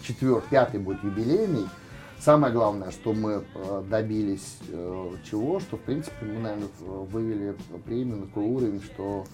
четвертый, 0.04 0.48
пятый 0.50 0.80
будет 0.80 1.04
юбилейный. 1.04 1.66
Самое 2.20 2.52
главное, 2.54 2.92
что 2.92 3.14
мы 3.14 3.44
э, 3.54 3.84
добились 3.90 4.58
э, 4.70 5.10
чего, 5.30 5.60
что 5.60 5.78
в 5.78 5.82
принципе 5.82 6.26
мы, 6.26 6.40
наверное, 6.40 6.70
вывели 6.80 7.56
премию 7.86 8.18
на 8.18 8.26
такой 8.28 8.46
уровень, 8.46 8.82
что 8.82 9.26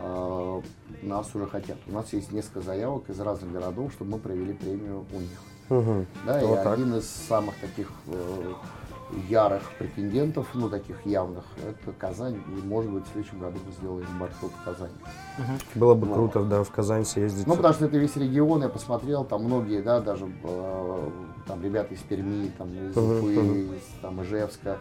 э, 0.00 0.62
нас 1.02 1.32
уже 1.34 1.46
хотят. 1.46 1.76
У 1.86 1.92
нас 1.92 2.12
есть 2.12 2.32
несколько 2.32 2.60
заявок 2.60 3.08
из 3.08 3.20
разных 3.20 3.52
городов, 3.52 3.92
чтобы 3.92 4.12
мы 4.12 4.18
провели 4.18 4.52
премию 4.52 5.04
у 5.12 5.20
них. 5.20 5.38
мгм. 5.68 6.06
Да, 6.26 6.42
и 6.42 6.44
Вот 6.44 6.62
так. 6.64 6.74
один 6.74 6.94
из 6.96 7.06
самых 7.08 7.54
таких 7.60 7.90
ярых 9.28 9.62
претендентов, 9.78 10.48
ну, 10.54 10.68
таких 10.68 11.04
явных, 11.06 11.44
это 11.62 11.92
Казань. 11.92 12.40
И, 12.48 12.66
может 12.66 12.90
быть, 12.90 13.04
в 13.04 13.12
следующем 13.12 13.38
году 13.38 13.58
мы 13.64 13.72
сделаем 13.72 14.06
маршрут 14.18 14.52
в 14.52 14.64
Казани. 14.64 14.94
Было 15.74 15.94
бы 15.94 16.06
Ну. 16.06 16.14
круто, 16.14 16.42
да, 16.42 16.62
в 16.62 16.70
Казань 16.70 17.04
съездить. 17.04 17.46
Ну, 17.46 17.56
потому 17.56 17.74
что 17.74 17.86
это 17.86 17.96
весь 17.98 18.16
регион, 18.16 18.62
я 18.62 18.68
посмотрел, 18.68 19.24
там 19.24 19.44
многие, 19.44 19.82
да, 19.82 20.00
даже 20.00 20.26
э, 20.42 21.10
там 21.46 21.62
ребята 21.62 21.94
из 21.94 22.00
Перми, 22.00 22.50
там 22.56 22.68
из 22.68 22.96
Уфы, 22.96 23.40
мгм. 23.40 23.74
из 23.74 23.82
там, 24.00 24.22
Ижевска, 24.22 24.78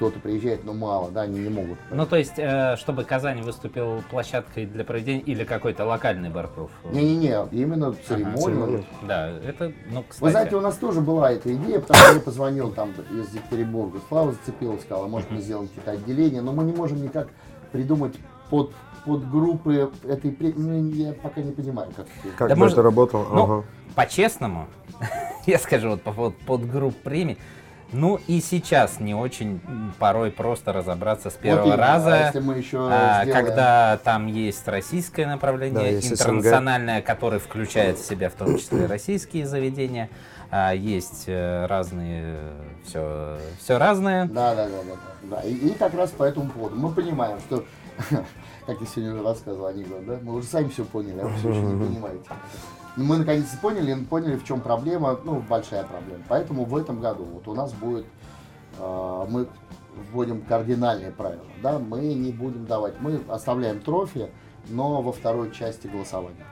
кто-то 0.00 0.18
приезжает, 0.18 0.64
но 0.64 0.72
мало, 0.72 1.10
да, 1.10 1.22
они 1.22 1.40
не 1.40 1.50
могут. 1.50 1.78
Ну, 1.90 2.06
то 2.06 2.16
есть, 2.16 2.38
э, 2.38 2.76
чтобы 2.78 3.04
Казань 3.04 3.42
выступил 3.42 4.02
площадкой 4.10 4.64
для 4.64 4.82
проведения 4.82 5.20
или 5.20 5.44
какой-то 5.44 5.84
локальный 5.84 6.30
барпруф? 6.30 6.70
Не-не-не, 6.90 7.46
именно 7.52 7.92
церемонию. 8.08 8.38
церемонию. 8.40 8.84
Да, 9.02 9.28
это, 9.28 9.74
ну, 9.90 10.02
кстати... 10.08 10.22
Вы 10.24 10.30
знаете, 10.30 10.56
у 10.56 10.62
нас 10.62 10.76
тоже 10.76 11.02
была 11.02 11.32
эта 11.32 11.54
идея, 11.54 11.80
потому 11.80 11.98
что 11.98 12.14
я 12.14 12.20
позвонил 12.20 12.70
там 12.72 12.92
из 13.10 13.34
Екатеринбурга, 13.34 13.98
Слава 14.08 14.32
зацепилась, 14.32 14.80
сказала, 14.80 15.06
может 15.06 15.30
мы 15.30 15.42
сделаем 15.42 15.68
какие-то 15.68 15.90
отделения, 15.90 16.40
но 16.40 16.52
мы 16.52 16.64
не 16.64 16.72
можем 16.72 17.02
никак 17.02 17.28
придумать 17.70 18.14
под, 18.48 18.72
под 19.04 19.30
группы 19.30 19.90
этой 20.04 20.30
премии, 20.32 20.54
ну, 20.56 20.90
я 20.94 21.12
пока 21.12 21.42
не 21.42 21.52
понимаю, 21.52 21.90
как. 21.94 22.06
Как 22.38 22.48
Да 22.48 22.54
бы 22.54 22.60
может- 22.60 22.72
это 22.78 22.82
работало? 22.84 23.26
Ну, 23.30 23.42
Ага. 23.44 23.64
по-честному, 23.94 24.66
я 25.46 25.58
скажу 25.58 25.90
вот 25.90 26.00
по 26.00 26.12
поводу 26.14 26.36
подгрупп 26.46 26.96
премий, 27.02 27.36
ну 27.92 28.18
и 28.26 28.40
сейчас 28.40 29.00
не 29.00 29.14
очень 29.14 29.60
порой 29.98 30.30
просто 30.30 30.72
разобраться 30.72 31.30
с 31.30 31.34
Вот 31.34 31.42
первого 31.42 31.66
именно, 31.66 31.74
а 31.84 31.94
раза. 31.94 32.16
если 32.26 32.40
мы 32.40 32.58
еще 32.58 32.78
А, 32.90 33.24
сделаем- 33.24 33.32
когда 33.44 33.96
там 34.04 34.26
есть 34.26 34.66
российское 34.68 35.24
Да, 35.24 35.32
направление, 35.32 35.92
есть 35.94 36.12
интернациональное, 36.12 37.02
которое 37.02 37.38
включает 37.38 37.98
в 37.98 38.04
себя 38.06 38.30
в 38.30 38.34
том 38.34 38.56
числе 38.58 38.86
российские 38.86 39.46
заведения, 39.46 40.08
а, 40.50 40.72
есть 40.74 41.24
э, 41.26 41.66
разные, 41.66 42.38
все, 42.84 43.38
все 43.60 43.78
разное. 43.78 44.26
Да, 44.26 44.54
да, 44.54 44.66
да, 44.66 44.70
да, 44.82 44.96
да. 45.22 45.36
да. 45.36 45.48
И, 45.48 45.52
и 45.54 45.70
как 45.74 45.94
раз 45.94 46.10
по 46.10 46.24
этому 46.24 46.50
поводу 46.50 46.76
мы 46.76 46.90
понимаем, 46.92 47.38
что, 47.40 47.64
как 48.66 48.80
я 48.80 48.86
сегодня 48.86 49.14
уже 49.14 49.22
рассказывал 49.22 49.66
анекдот, 49.66 50.04
да, 50.06 50.18
мы 50.22 50.34
уже 50.34 50.46
сами 50.48 50.68
все 50.68 50.84
поняли, 50.84 51.20
а 51.20 51.26
вы 51.26 51.36
все 51.38 51.50
еще 51.50 51.60
не 51.60 51.84
понимаете. 51.86 52.24
Но 52.96 53.04
мы 53.04 53.18
наконец-то 53.18 53.56
поняли, 53.58 54.04
поняли, 54.04 54.36
в 54.36 54.44
чем 54.44 54.60
проблема, 54.60 55.18
ну, 55.24 55.40
большая 55.40 55.84
проблема. 55.84 56.22
Поэтому 56.28 56.64
в 56.64 56.76
этом 56.76 57.00
году 57.00 57.24
вот 57.24 57.46
у 57.48 57.54
нас 57.54 57.72
будет, 57.72 58.06
э, 58.78 59.26
мы 59.28 59.48
вводим 60.12 60.42
кардинальные 60.42 61.10
правила, 61.10 61.44
да, 61.62 61.78
мы 61.78 62.00
не 62.14 62.32
будем 62.32 62.66
давать, 62.66 62.94
мы 63.00 63.20
оставляем 63.28 63.80
трофи, 63.80 64.30
но 64.68 65.02
во 65.02 65.12
второй 65.12 65.52
части 65.52 65.86
голосования. 65.86 66.46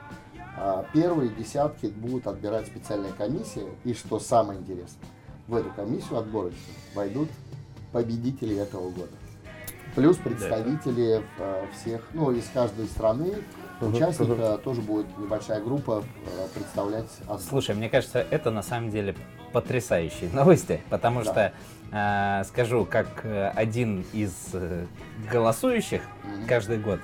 А 0.57 0.85
Первые 0.93 1.29
десятки 1.29 1.87
будут 1.87 2.27
отбирать 2.27 2.67
специальная 2.67 3.11
комиссия, 3.11 3.65
и 3.83 3.93
что 3.93 4.19
самое 4.19 4.59
интересное, 4.59 5.07
в 5.47 5.55
эту 5.55 5.69
комиссию 5.71 6.19
отборочную 6.19 6.75
войдут 6.93 7.29
победители 7.91 8.57
этого 8.57 8.89
года. 8.89 9.11
Плюс 9.95 10.17
представители 10.17 11.23
э, 11.39 11.65
всех, 11.73 12.07
ну, 12.13 12.31
из 12.31 12.47
каждой 12.53 12.85
страны, 12.85 13.35
участника 13.81 14.57
тоже 14.63 14.81
будет 14.81 15.05
небольшая 15.17 15.61
группа 15.61 16.03
э, 16.25 16.47
представлять 16.53 17.09
ос- 17.27 17.45
Слушай, 17.47 17.75
мне 17.75 17.89
кажется, 17.89 18.25
это 18.29 18.51
на 18.51 18.61
самом 18.61 18.89
деле 18.89 19.15
потрясающие 19.53 20.29
новости, 20.31 20.81
потому 20.89 21.23
Да. 21.23 21.25
что 21.31 21.53
э, 21.91 22.43
скажу, 22.45 22.85
как 22.85 23.07
э, 23.23 23.49
один 23.55 24.05
из 24.13 24.33
э, 24.53 24.85
голосующих 25.31 26.01
Мгм. 26.23 26.47
каждый 26.47 26.77
год, 26.77 26.99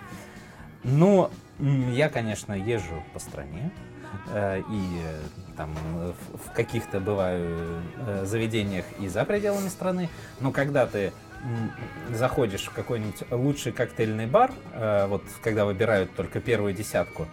ну, 0.84 1.30
я, 1.60 2.10
конечно, 2.10 2.54
езжу 2.54 3.02
по 3.14 3.20
стране, 3.20 3.72
э, 4.34 4.62
и 4.70 4.84
там 5.58 5.74
в, 6.46 6.52
каких-то 6.52 7.00
бываю 7.00 7.82
заведениях 8.24 8.86
и 9.00 9.08
за 9.08 9.24
пределами 9.26 9.70
страны, 9.70 10.10
но 10.42 10.52
когда 10.52 10.86
ты 10.86 11.12
заходишь 12.12 12.66
в 12.66 12.72
какой-нибудь 12.72 13.24
лучший 13.32 13.72
коктейльный 13.72 14.26
бар, 14.28 14.52
э, 14.74 15.08
вот 15.08 15.24
когда 15.44 15.66
выбирают 15.66 16.14
только 16.16 16.40
первую 16.40 16.74
десятку, 16.74 17.28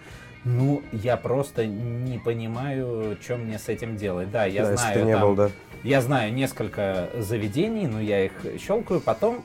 ну, 0.44 0.82
я 0.92 1.16
просто 1.16 1.66
не 1.66 2.18
понимаю, 2.18 3.16
что 3.22 3.36
мне 3.36 3.58
с 3.58 3.68
этим 3.68 3.96
делать. 3.96 4.30
Да, 4.30 4.44
я 4.44 4.62
Да, 4.64 4.70
если 4.72 4.82
знаю, 4.82 4.98
ты 4.98 5.04
не 5.04 5.12
там- 5.12 5.22
был, 5.22 5.34
да. 5.36 5.50
я 5.84 6.00
знаю 6.00 6.32
несколько 6.32 7.10
заведений, 7.16 7.86
но 7.86 8.00
я 8.00 8.24
их 8.26 8.32
щелкаю, 8.60 9.00
потом 9.00 9.44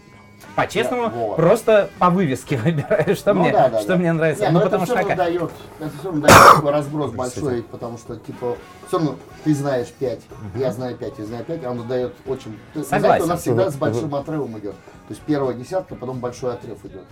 по-честному 0.56 1.04
Да, 1.04 1.10
вот. 1.10 1.36
просто 1.36 1.90
по 2.00 2.10
вывеске 2.10 2.58
выбираю, 2.64 3.16
что, 3.16 3.34
Ну 3.34 3.42
мне, 3.42 3.52
да, 3.52 3.70
да, 3.70 3.80
что 3.80 3.90
да. 3.90 3.98
мне 3.98 4.14
нравится. 4.14 4.46
Не, 4.46 4.52
ну, 4.52 4.60
это 4.60 4.66
потому 4.70 4.86
все 4.86 4.94
что 4.94 5.02
равно 5.02 5.16
дает, 5.16 5.52
это 5.80 5.90
все 5.98 6.08
равно 6.08 6.22
дает 6.28 6.56
такой 6.56 6.72
разброс 6.72 7.12
большой, 7.12 7.64
потому 7.64 7.98
что, 7.98 8.16
типа, 8.18 8.58
все 8.88 8.98
равно 8.98 9.16
ты 9.44 9.54
знаешь 9.56 9.88
5, 10.00 10.20
я 10.56 10.72
знаю 10.72 10.96
5, 10.98 11.14
я 11.20 11.26
знаю 11.26 11.44
5, 11.46 11.64
а 11.64 11.72
оно 11.72 11.84
дает 11.84 12.14
очень... 12.26 12.58
Вы 12.74 12.84
знаете, 12.84 12.90
Согласен. 12.90 13.24
у 13.24 13.28
нас 13.28 13.42
всегда 13.42 13.72
с 13.72 13.76
большим 13.76 14.16
отрывом 14.16 14.58
идет. 14.60 14.74
То 14.74 15.14
есть 15.14 15.22
первая 15.22 15.54
десятка, 15.56 15.96
потом 15.96 16.20
большой 16.20 16.54
отрыв 16.54 16.84
идет. 16.86 17.04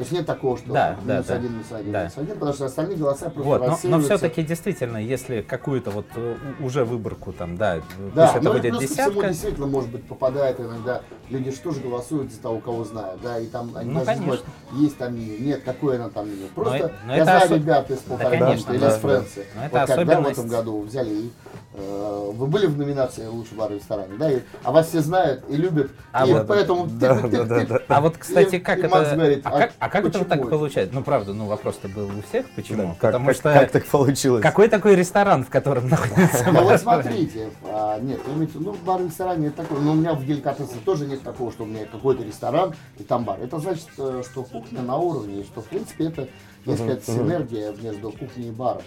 То 0.00 0.04
есть 0.04 0.12
нет 0.12 0.24
такого, 0.24 0.56
что 0.56 0.72
Да, 0.72 0.96
да, 1.04 1.12
минус 1.16 1.26
да. 1.26 1.34
один, 1.34 1.52
минус 1.52 1.66
один, 1.72 1.92
Да. 1.92 1.98
минус 2.00 2.12
один, 2.16 2.34
потому 2.36 2.52
что 2.54 2.64
остальные 2.64 2.96
голоса 2.96 3.28
просто 3.28 3.42
Вот, 3.42 3.60
но, 3.60 3.78
но 3.98 4.00
все-таки 4.00 4.42
действительно, 4.42 4.96
если 4.96 5.42
какую-то 5.42 5.90
вот 5.90 6.06
э, 6.16 6.36
уже 6.60 6.86
выборку 6.86 7.34
там, 7.34 7.58
да, 7.58 7.82
Да, 8.14 8.24
пусть 8.24 8.36
это 8.36 8.44
но 8.46 8.52
будет 8.54 8.62
плюс 8.62 8.80
ко 8.80 8.86
всему 8.94 9.10
десятка. 9.10 9.28
действительно, 9.28 9.66
может 9.66 9.90
быть, 9.90 10.04
попадает 10.08 10.58
иногда, 10.58 11.02
люди 11.28 11.50
же 11.50 11.58
тоже 11.58 11.80
голосуют 11.80 12.32
за 12.32 12.40
того, 12.40 12.60
кого 12.60 12.82
знают, 12.84 13.20
да, 13.20 13.38
и 13.40 13.46
там 13.48 13.72
они 13.76 13.90
Ну, 13.90 13.96
даже 13.96 14.06
конечно. 14.06 14.24
думают, 14.24 14.44
есть 14.72 14.96
там 14.96 15.14
меню, 15.14 15.38
нет, 15.44 15.62
какое 15.66 15.96
она 15.96 16.08
там 16.08 16.30
меню. 16.30 16.46
Просто 16.54 16.76
это- 16.78 16.92
но 17.04 17.16
я 17.16 17.24
знаю 17.24 17.42
осо- 17.50 17.54
ребят 17.56 17.90
из 17.90 17.98
полтора 17.98 18.30
конечно, 18.30 18.72
или 18.72 18.78
да, 18.78 18.88
из 18.88 18.92
да. 18.94 18.98
Франции. 19.00 19.44
Но 19.54 19.64
это 19.66 19.78
вот 19.80 19.86
когда 19.88 20.04
в 20.04 20.08
особенность. 20.08 20.38
этом 20.38 20.48
году 20.48 20.80
взяли 20.80 21.10
и 21.10 21.30
вы 21.72 22.46
были 22.46 22.66
в 22.66 22.76
номинации 22.76 23.26
«Лучший 23.26 23.56
бар 23.56 23.70
в 23.70 23.74
ресторане», 23.74 24.14
да, 24.18 24.30
и, 24.32 24.40
а 24.64 24.72
вас 24.72 24.88
все 24.88 25.00
знают 25.00 25.44
и 25.48 25.56
любят, 25.56 25.90
А 26.12 26.26
и 26.26 26.32
вот- 26.32 26.46
поэтому 26.48 26.86
Да, 26.86 27.14
тык, 27.14 27.22
да, 27.22 27.38
тык, 27.38 27.48
да, 27.48 27.58
тык, 27.60 27.68
да. 27.68 27.78
А 27.88 28.00
вот, 28.00 28.16
кстати, 28.16 28.56
И- 28.56 28.58
как 28.58 28.78
и 28.78 28.82
это... 28.82 29.14
Говорит, 29.14 29.46
а, 29.46 29.50
а 29.50 29.58
как, 29.58 29.72
а 29.78 29.88
как 29.88 30.04
это 30.06 30.18
вот 30.18 30.28
так 30.28 30.40
это? 30.40 30.48
получается? 30.48 30.94
Ну, 30.94 31.02
правда, 31.04 31.32
ну 31.32 31.46
вопрос-то 31.46 31.88
был 31.88 32.06
у 32.06 32.22
всех. 32.28 32.46
Почему? 32.56 32.82
Да, 32.82 32.88
как, 32.88 33.12
Потому 33.12 33.26
как- 33.26 33.36
что... 33.36 33.52
как 33.52 33.70
так 33.70 33.86
получилось? 33.86 34.42
Какой 34.42 34.68
такой 34.68 34.96
ресторан, 34.96 35.44
в 35.44 35.48
котором 35.48 35.88
находится 35.88 36.44
Ну 36.46 36.52
бар? 36.54 36.64
вот 36.64 36.80
смотрите, 36.80 37.50
а, 37.64 38.00
нет, 38.00 38.20
ну 38.54 38.72
бар 38.84 39.02
ресторане 39.04 39.48
это 39.48 39.58
такое, 39.58 39.78
но 39.78 39.92
у 39.92 39.94
меня 39.94 40.14
в 40.14 40.24
деликатесе 40.26 40.74
тоже 40.84 41.06
нет 41.06 41.22
такого, 41.22 41.52
что 41.52 41.62
у 41.64 41.66
меня 41.66 41.84
какой-то 41.86 42.24
ресторан 42.24 42.74
и 42.98 43.04
там 43.04 43.24
бар. 43.24 43.38
Это 43.40 43.58
значит, 43.60 43.86
э, 43.96 44.22
что 44.28 44.42
кухня 44.42 44.82
на 44.82 44.96
уровне, 44.96 45.42
и 45.42 45.44
что 45.44 45.60
в 45.62 45.66
принципе 45.66 46.06
это 46.08 46.28
есть 46.66 46.80
какая-то 46.80 47.12
синергия 47.12 47.72
между 47.80 48.10
кухней 48.10 48.48
и 48.48 48.50
баром. 48.50 48.82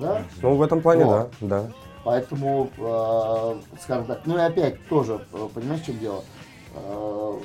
Да? 0.00 0.22
Ну, 0.42 0.54
в 0.54 0.62
этом 0.62 0.80
плане, 0.80 1.04
Вот. 1.04 1.30
да, 1.40 1.62
да. 1.62 1.66
Поэтому, 2.04 2.70
э, 2.78 3.54
скажем 3.82 4.06
так, 4.06 4.20
ну 4.24 4.36
и 4.36 4.40
опять 4.40 4.86
тоже, 4.88 5.20
э, 5.32 5.48
понимаешь, 5.52 5.82
в 5.82 5.86
чем 5.86 5.98
дело? 5.98 6.24
Э, 6.74 7.38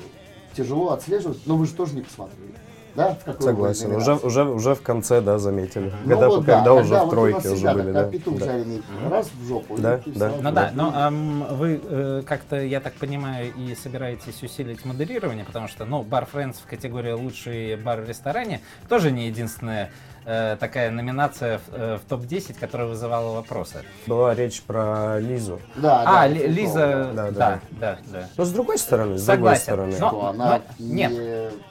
тяжело 0.55 0.91
отслеживать, 0.91 1.39
но 1.45 1.57
вы 1.57 1.65
же 1.65 1.73
тоже 1.73 1.95
не 1.95 2.01
посмотрели. 2.01 2.53
Да, 2.95 3.15
в 3.15 3.23
какой 3.23 3.41
Согласен. 3.41 3.95
Уже, 3.95 4.13
уже, 4.15 4.43
уже 4.43 4.75
в 4.75 4.81
конце, 4.83 5.19
да, 5.19 5.39
заметили. 5.39 5.91
Ну 6.03 6.11
когда 6.11 6.29
вот 6.29 6.45
да, 6.45 6.57
когда 6.57 6.73
уже 6.73 6.89
когда 6.89 7.05
в 7.05 7.09
тройке 7.09 7.37
уже 7.37 7.55
всегда 7.55 7.73
были, 7.73 7.91
да. 7.91 8.03
петух 8.07 8.37
да. 8.37 8.45
жареный, 8.45 8.83
раз 9.09 9.31
в 9.33 9.47
жопу. 9.47 9.77
и 9.77 9.81
Да, 9.81 9.97
ты 9.97 10.11
да. 10.11 10.31
Ну 10.39 10.51
да, 10.51 10.71
но 10.75 10.91
ам, 10.93 11.47
вы 11.57 11.81
э, 11.83 12.21
как-то, 12.23 12.61
я 12.61 12.79
так 12.79 12.93
понимаю, 12.93 13.51
и 13.55 13.73
собираетесь 13.73 14.43
усилить 14.43 14.85
модерирование, 14.85 15.43
потому 15.43 15.67
что, 15.67 15.85
ну, 15.85 16.03
Бар 16.03 16.27
Friends 16.31 16.57
в 16.63 16.69
категории 16.69 17.13
лучший 17.13 17.77
бар 17.77 18.01
в 18.01 18.07
ресторане 18.07 18.61
тоже 18.87 19.09
не 19.09 19.27
единственная 19.27 19.89
э, 20.25 20.57
такая 20.59 20.91
номинация 20.91 21.59
в, 21.59 21.61
э, 21.73 21.97
в 21.97 22.07
топ-10, 22.09 22.57
которая 22.59 22.87
вызывала 22.87 23.35
вопросы. 23.35 23.83
Была 24.07 24.33
речь 24.35 24.61
про 24.61 25.19
Лизу. 25.19 25.59
Да, 25.75 26.01
а, 26.01 26.05
да, 26.05 26.27
Ли- 26.27 26.47
Лиза, 26.47 27.11
Да, 27.13 27.13
да, 27.13 27.31
да, 27.31 27.59
да, 27.71 27.97
да. 28.11 28.29
Но 28.37 28.45
с 28.45 28.51
другой 28.51 28.77
стороны, 28.77 29.17
с 29.17 29.25
Согласен. 29.25 29.75
другой 29.75 29.91
стороны. 29.93 29.99
Но- 29.99 30.09
что 30.09 30.27
она 30.27 30.61
но- 30.79 30.85
не, 30.85 30.93
нет. 30.93 31.11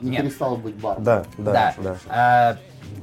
не 0.00 0.10
Нет. 0.10 0.22
перестала 0.22 0.56
быть 0.56 0.74
баром. 0.76 1.02
Да, 1.04 1.24
да, 1.38 1.52
Да. 1.52 1.74
да. 1.78 1.96
А, 2.08 2.56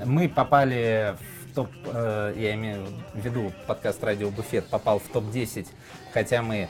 мы 0.06 0.30
попали 0.30 1.16
в 1.52 1.56
топ, 1.56 1.70
э, 1.92 2.34
я 2.38 2.54
имею 2.54 2.86
в 3.14 3.20
виду 3.20 3.52
подкаст 3.68 4.04
Радио 4.04 4.30
Буфет, 4.30 4.68
попал 4.68 5.00
в 5.00 5.08
топ-10, 5.12 5.68
хотя 6.14 6.42
мы, 6.42 6.70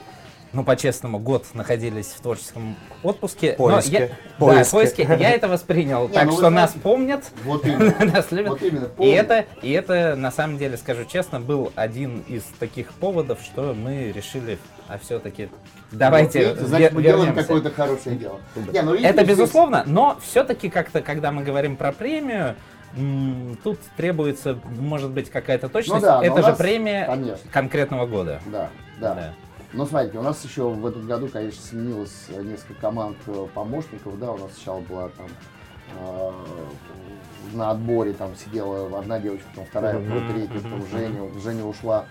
ну, 0.52 0.64
по-честному, 0.64 1.18
год 1.18 1.46
находились 1.54 2.06
в 2.08 2.20
творческом 2.20 2.76
отпуске. 3.02 3.54
Но 3.58 3.68
Поиске. 3.70 3.92
я, 3.92 4.08
Да, 4.08 4.14
Поиске. 4.38 4.72
поиске. 4.72 5.02
Я 5.20 5.30
это 5.30 5.48
воспринял 5.48 6.08
так, 6.08 6.24
ну 6.24 6.32
вы 6.32 6.36
что 6.38 6.50
нас 6.50 6.72
помнят, 6.72 7.24
Вот 7.44 7.64
именно. 7.66 7.94
нас 8.12 8.30
любят. 8.32 8.50
Вот 8.50 8.62
именно. 8.62 8.88
И 8.98 9.08
это, 9.08 9.44
и 9.62 9.70
это, 9.70 10.16
на 10.16 10.30
самом 10.32 10.58
деле, 10.58 10.76
скажу 10.76 11.04
честно, 11.04 11.40
был 11.40 11.72
один 11.76 12.20
из 12.28 12.42
таких 12.58 12.92
поводов, 12.94 13.38
что 13.42 13.74
мы 13.74 14.10
решили, 14.12 14.58
а 14.88 14.98
все-таки 14.98 15.48
давайте 15.92 16.38
Вот 16.40 16.46
видите, 16.48 16.66
значит, 16.66 16.92
мы 16.92 17.02
делаем 17.02 17.34
какое-то 17.34 17.70
хорошее 17.70 18.16
дело. 18.16 18.40
Не, 18.72 18.82
ну, 18.82 18.94
Это 18.94 19.24
безусловно, 19.24 19.84
но 19.86 20.18
все-таки 20.22 20.68
как-то, 20.68 21.00
когда 21.00 21.30
мы 21.30 21.44
говорим 21.44 21.76
про 21.76 21.92
премию, 21.92 22.56
тут 23.62 23.78
требуется, 23.96 24.58
может 24.64 25.10
быть, 25.10 25.30
какая-то 25.30 25.68
точность. 25.68 26.00
Ну 26.02 26.06
да, 26.08 26.16
но 26.18 26.24
Это 26.24 26.42
же 26.42 26.48
нас- 26.48 26.58
премия 26.58 27.06
Конечно. 27.06 27.50
конкретного 27.52 28.06
года. 28.06 28.40
Да, 28.46 28.68
да. 29.00 29.14
Да. 29.14 29.32
Ну, 29.72 29.86
смотрите, 29.86 30.18
у 30.18 30.22
нас 30.22 30.44
еще 30.44 30.68
в 30.68 30.84
этом 30.84 31.06
году, 31.06 31.28
конечно, 31.28 31.62
сменилось 31.62 32.26
э, 32.28 32.42
несколько 32.42 32.74
команд 32.74 33.16
э, 33.26 33.46
помощников, 33.54 34.18
да, 34.18 34.32
у 34.32 34.38
нас 34.38 34.52
сначала 34.54 34.80
была 34.80 35.08
там 35.10 35.28
э, 35.96 36.32
на 37.52 37.70
отборе 37.70 38.12
там 38.12 38.34
сидела 38.36 38.98
одна 38.98 39.20
девочка, 39.20 39.46
потом 39.50 39.66
вторая, 39.66 39.98
потом 40.00 40.28
третья, 40.32 40.60
потом 40.60 40.86
Женя, 40.90 41.40
Женя 41.40 41.64
ушла. 41.64 42.06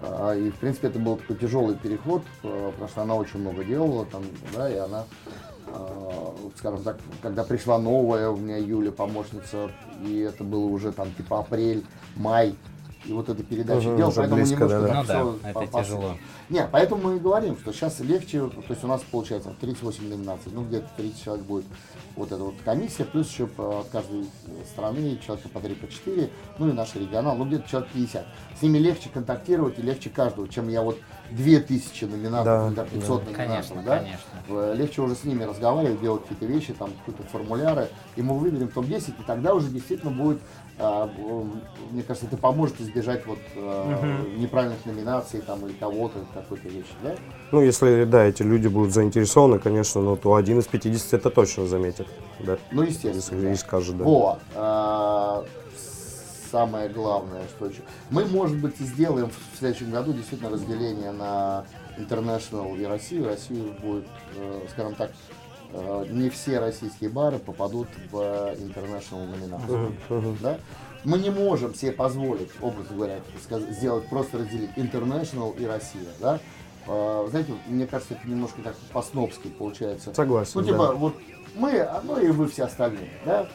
А, 0.00 0.34
И, 0.34 0.50
в 0.50 0.56
принципе, 0.56 0.88
это 0.88 0.98
был 0.98 1.16
такой 1.16 1.36
тяжелый 1.36 1.76
переход, 1.76 2.22
э, 2.42 2.70
потому 2.72 2.88
что 2.88 3.02
она 3.02 3.14
очень 3.14 3.40
много 3.40 3.64
делала 3.64 4.06
там, 4.06 4.24
да, 4.52 4.68
и 4.68 4.76
она, 4.76 5.04
э, 5.68 6.50
скажем 6.56 6.82
так, 6.82 6.98
когда 7.22 7.44
пришла 7.44 7.78
новая 7.78 8.28
у 8.28 8.36
меня 8.36 8.56
Юля, 8.56 8.90
помощница, 8.90 9.70
и 10.04 10.18
это 10.18 10.42
было 10.42 10.64
уже 10.64 10.90
там 10.90 11.12
типа 11.14 11.38
апрель, 11.40 11.84
май, 12.16 12.56
вот 13.12 13.28
эта 13.28 13.42
передача 13.42 13.88
Мгм, 13.88 13.96
делал, 13.96 14.12
поэтому 14.14 14.36
близко, 14.36 14.54
немножко 14.54 14.80
да-да. 14.80 14.94
так 15.04 15.24
Ну 15.24 15.38
да, 15.42 15.50
это 15.50 15.66
тяжело. 15.82 16.16
Не, 16.48 16.66
поэтому 16.70 17.02
мы 17.02 17.16
и 17.16 17.18
говорим, 17.20 17.56
что 17.58 17.72
сейчас 17.72 18.00
легче, 18.00 18.40
то 18.48 18.62
есть 18.70 18.84
у 18.84 18.86
нас 18.86 19.02
получается 19.10 19.50
38 19.60 20.08
номинаций, 20.08 20.52
ну 20.54 20.62
где-то 20.64 20.88
30 20.96 21.22
человек 21.22 21.44
будет 21.44 21.64
вот 22.16 22.30
эта 22.32 22.42
вот 22.42 22.54
комиссия, 22.64 23.04
плюс 23.04 23.28
еще 23.30 23.46
по- 23.46 23.80
от 23.80 23.88
каждой 23.88 24.24
страны 24.72 25.18
человека 25.24 25.48
по 25.48 25.60
3, 25.60 25.74
по 25.74 25.88
4, 25.88 26.30
ну 26.58 26.68
и 26.68 26.72
наш 26.72 26.94
регионал, 26.94 27.36
ну 27.36 27.44
где-то 27.44 27.68
человек 27.68 27.90
50. 27.92 28.26
С 28.58 28.62
ними 28.62 28.78
легче 28.78 29.08
контактировать 29.12 29.78
и 29.78 29.82
легче 29.82 30.10
каждого, 30.10 30.48
чем 30.48 30.68
я 30.68 30.82
вот 30.82 30.98
2000 31.30 32.04
номинаций, 32.04 32.44
Да, 32.44 32.70
да, 32.70 32.84
500 32.84 33.24
номинаций, 33.26 33.34
Конечно, 33.34 33.82
да? 33.82 33.98
конечно. 33.98 34.24
Э, 34.48 34.74
Легче 34.76 35.02
уже 35.02 35.14
с 35.14 35.24
ними 35.24 35.42
разговаривать, 35.44 36.00
делать 36.00 36.22
какие-то 36.22 36.46
вещи, 36.46 36.72
там 36.74 36.90
какие-то 37.04 37.22
формуляры, 37.30 37.88
и 38.16 38.22
мы 38.22 38.38
выберем 38.38 38.68
топ-10, 38.68 39.10
и 39.18 39.22
тогда 39.26 39.54
уже 39.54 39.68
действительно 39.68 40.12
будет, 40.12 40.38
мне 40.78 42.02
кажется, 42.02 42.26
это 42.26 42.36
поможет 42.36 42.80
избежать 42.80 43.24
вот 43.26 43.38
э, 43.54 44.24
неправильных 44.36 44.84
номинаций 44.84 45.40
там 45.40 45.64
или 45.66 45.72
кого-то, 45.74 46.24
какой-то 46.34 46.68
вещи, 46.68 46.90
да? 47.02 47.14
Ну, 47.52 47.60
если, 47.60 48.04
да, 48.04 48.24
эти 48.24 48.42
люди 48.42 48.66
будут 48.66 48.92
заинтересованы, 48.92 49.60
конечно, 49.60 50.00
ну, 50.00 50.16
то 50.16 50.34
один 50.34 50.58
из 50.58 50.66
50 50.66 51.14
это 51.14 51.30
точно 51.30 51.66
заметит, 51.66 52.08
да. 52.40 52.58
Ну, 52.72 52.82
естественно. 52.82 53.14
Если 53.14 53.40
да. 53.40 53.52
и 53.52 53.56
скажет, 53.56 53.96
да. 53.98 54.04
Вот. 54.04 54.38
а, 54.56 55.44
самое 56.50 56.88
главное, 56.88 57.42
что 57.56 57.66
еще. 57.66 57.82
Мы, 58.10 58.24
может 58.24 58.56
быть, 58.58 58.80
и 58.80 58.84
сделаем 58.84 59.30
в 59.30 59.58
следующем 59.58 59.90
году 59.90 60.12
действительно 60.12 60.50
разделение 60.50 61.12
на 61.12 61.64
International 61.98 62.76
и 62.78 62.84
Россию. 62.84 63.26
Россию 63.26 63.74
будет, 63.80 64.06
э, 64.36 64.60
скажем 64.70 64.94
так, 64.94 65.12
не 66.10 66.30
все 66.30 66.58
российские 66.60 67.10
бары 67.10 67.38
попадут 67.38 67.88
в 68.10 68.16
International 68.16 69.26
номинацию. 69.26 69.92
Да? 70.40 70.58
Мы 71.04 71.18
не 71.18 71.30
можем 71.30 71.74
себе 71.74 71.92
позволить, 71.92 72.50
образно 72.62 72.96
говоря, 72.96 73.18
сделать 73.70 74.08
просто 74.08 74.38
разделить 74.38 74.70
International 74.76 75.54
и 75.58 75.66
Россия. 75.66 76.08
Да? 76.20 76.38
Э, 76.86 77.26
Знаете, 77.28 77.52
мне 77.66 77.86
кажется, 77.86 78.14
это 78.14 78.26
немножко 78.28 78.62
так 78.62 78.74
по-снобски 78.92 79.48
получается. 79.48 80.14
Согласен, 80.14 80.52
Ну, 80.54 80.60
да. 80.62 80.66
типа, 80.72 80.92
вот 80.94 81.14
мы, 81.56 81.78
а 81.80 82.00
ну 82.04 82.18
и 82.18 82.28
вы 82.28 82.48
все 82.48 82.64
остальные, 82.64 83.10
да? 83.26 83.46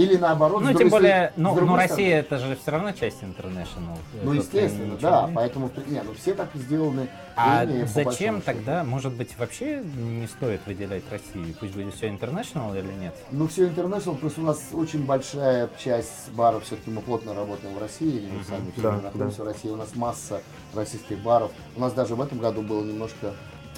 Или 0.00 0.16
наоборот, 0.16 0.62
Ну, 0.62 0.68
тем 0.68 0.78
другой 0.78 0.90
более, 0.90 1.32
ну, 1.36 1.52
с 1.52 1.56
другой 1.56 1.76
ну, 1.76 1.84
стороны- 1.84 1.88
Россия 1.90 2.20
это 2.20 2.38
же 2.38 2.56
все 2.56 2.70
равно 2.70 2.92
часть 2.92 3.22
International. 3.22 3.98
Ну, 4.22 4.32
Тут 4.32 4.44
естественно, 4.44 4.96
да, 4.96 5.26
не- 5.28 5.34
поэтому, 5.34 5.70
не, 5.88 6.02
ну 6.02 6.14
все 6.14 6.32
так 6.32 6.48
сделаны. 6.54 7.10
А 7.36 7.66
по 7.66 7.86
зачем 7.86 8.40
тогда, 8.40 8.82
может 8.82 9.12
быть, 9.12 9.36
вообще 9.38 9.82
не 9.82 10.26
стоит 10.26 10.62
выделять 10.64 11.02
Россию? 11.10 11.54
Пусть 11.60 11.74
будет 11.74 11.94
все 11.94 12.08
International 12.08 12.78
или 12.78 12.90
нет? 12.98 13.14
Ну, 13.30 13.46
все 13.46 13.66
International, 13.66 14.16
просто 14.16 14.40
у 14.40 14.44
нас 14.44 14.68
очень 14.72 15.04
большая 15.04 15.68
часть 15.78 16.30
баров, 16.32 16.64
все-таки 16.64 16.90
мы 16.90 17.02
плотно 17.02 17.34
работаем 17.34 17.74
в 17.74 17.78
России, 17.78 18.26
мы 18.26 18.42
сами 18.44 18.70
все 18.72 18.80
Да, 18.80 18.92
находимся 19.02 19.42
в 19.42 19.46
России, 19.48 19.68
у 19.68 19.76
нас 19.76 19.94
масса 19.96 20.40
российских 20.74 21.18
баров. 21.18 21.50
У 21.76 21.80
нас 21.80 21.92
даже 21.92 22.14
в 22.14 22.22
этом 22.22 22.38
году 22.38 22.62
было 22.62 22.82
немножко 22.82 23.34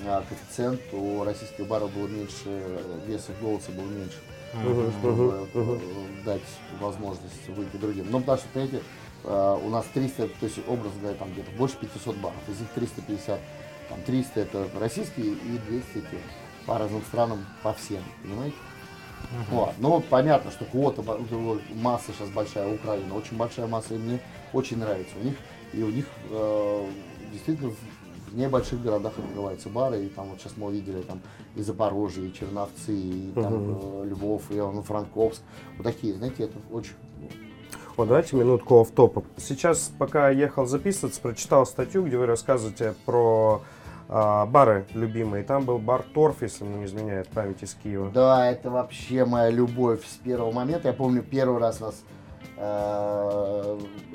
а, 0.07 0.23
коэффициент, 0.29 0.81
у 0.93 1.25
российских 1.25 1.67
баров 1.67 1.93
было 1.93 2.07
меньше, 2.07 2.79
веса 3.09 3.33
голоса 3.41 3.73
был 3.73 3.85
меньше. 3.85 4.19
Чтобы 4.53 5.81
дать 6.25 6.43
возможность 6.81 7.49
выйти 7.49 7.77
другим. 7.77 8.07
Ну, 8.11 8.21
потому 8.21 8.39
что, 8.39 8.49
понимаете, 8.53 8.83
э, 9.25 9.59
у 9.65 9.69
нас 9.71 9.87
300, 9.95 10.29
то 10.29 10.47
есть, 10.47 10.59
образно 10.67 11.01
говоря, 11.01 11.17
там 11.17 11.33
где-то 11.33 11.51
больше 11.53 11.77
500 11.77 12.17
баров, 12.17 12.49
из 12.49 12.61
них 12.61 12.69
350, 12.75 13.41
там 13.89 14.03
300 14.03 14.41
это 14.41 14.69
российские 14.79 15.33
и 15.33 15.59
200 15.69 15.99
эти 15.99 16.19
по 16.67 16.79
разным 16.79 17.03
странам, 17.03 17.45
по 17.63 17.73
всем, 17.73 18.03
понимаете? 18.23 18.57
Вот. 19.51 19.73
Ну, 19.79 20.01
понятно, 20.01 20.51
что 20.51 20.65
квота, 20.65 21.03
масса 21.75 22.13
сейчас 22.13 22.29
большая, 22.31 22.73
Украина, 22.73 23.15
очень 23.15 23.37
большая 23.37 23.67
масса, 23.67 23.95
и 23.95 23.99
мне 23.99 24.21
очень 24.53 24.79
нравится. 24.79 25.15
У 25.21 25.25
них, 25.25 25.37
и 25.73 25.83
у 25.83 25.91
них 25.91 26.07
э, 26.31 26.87
действительно 27.33 27.73
в 28.33 28.37
небольших 28.37 28.83
городах 28.83 29.13
открываются 29.19 29.69
бары, 29.69 30.05
и 30.05 30.09
там 30.09 30.29
вот 30.31 30.41
сейчас 30.41 30.55
мы 30.57 30.69
увидели 30.69 31.03
там 31.03 31.21
и 31.55 31.63
Запорожье, 31.63 32.27
и 32.27 32.33
Черновцы, 32.33 32.93
и 32.95 33.33
там 33.35 33.79
э, 33.79 34.07
Львов, 34.07 34.51
и 34.51 34.55
Ивано-Франковск. 34.55 35.43
Вот 35.77 35.85
такие, 35.85 36.15
знаете, 36.15 36.45
это 36.45 36.59
очень... 36.71 36.95
Вот 37.97 38.09
давайте 38.09 38.37
минутку 38.37 38.81
офф-топа. 38.81 39.23
Сейчас, 39.37 39.93
пока 39.99 40.31
ехал 40.31 40.65
записываться, 40.65 41.21
прочитал 41.21 41.67
статью, 41.67 42.07
где 42.07 42.17
вы 42.17 42.25
рассказываете 42.25 42.95
про 43.05 43.61
а, 44.09 44.47
бары 44.47 44.87
любимые. 44.95 45.45
Там 45.45 45.67
был 45.67 45.79
бар 45.79 46.03
Торф, 46.15 46.41
если 46.41 46.65
мне 46.65 46.79
не 46.79 46.85
изменяет 46.87 47.29
память 47.29 47.63
из 47.63 47.75
Киева. 47.75 48.11
Да, 48.11 48.51
это 48.51 48.71
вообще 48.71 49.27
моя 49.27 49.51
любовь 49.51 50.07
с 50.07 50.17
первого 50.17 50.53
момента. 50.53 50.89
Я 50.89 50.95
помню, 50.95 51.23
первый 51.23 51.61
раз 51.61 51.81
нас 51.81 52.03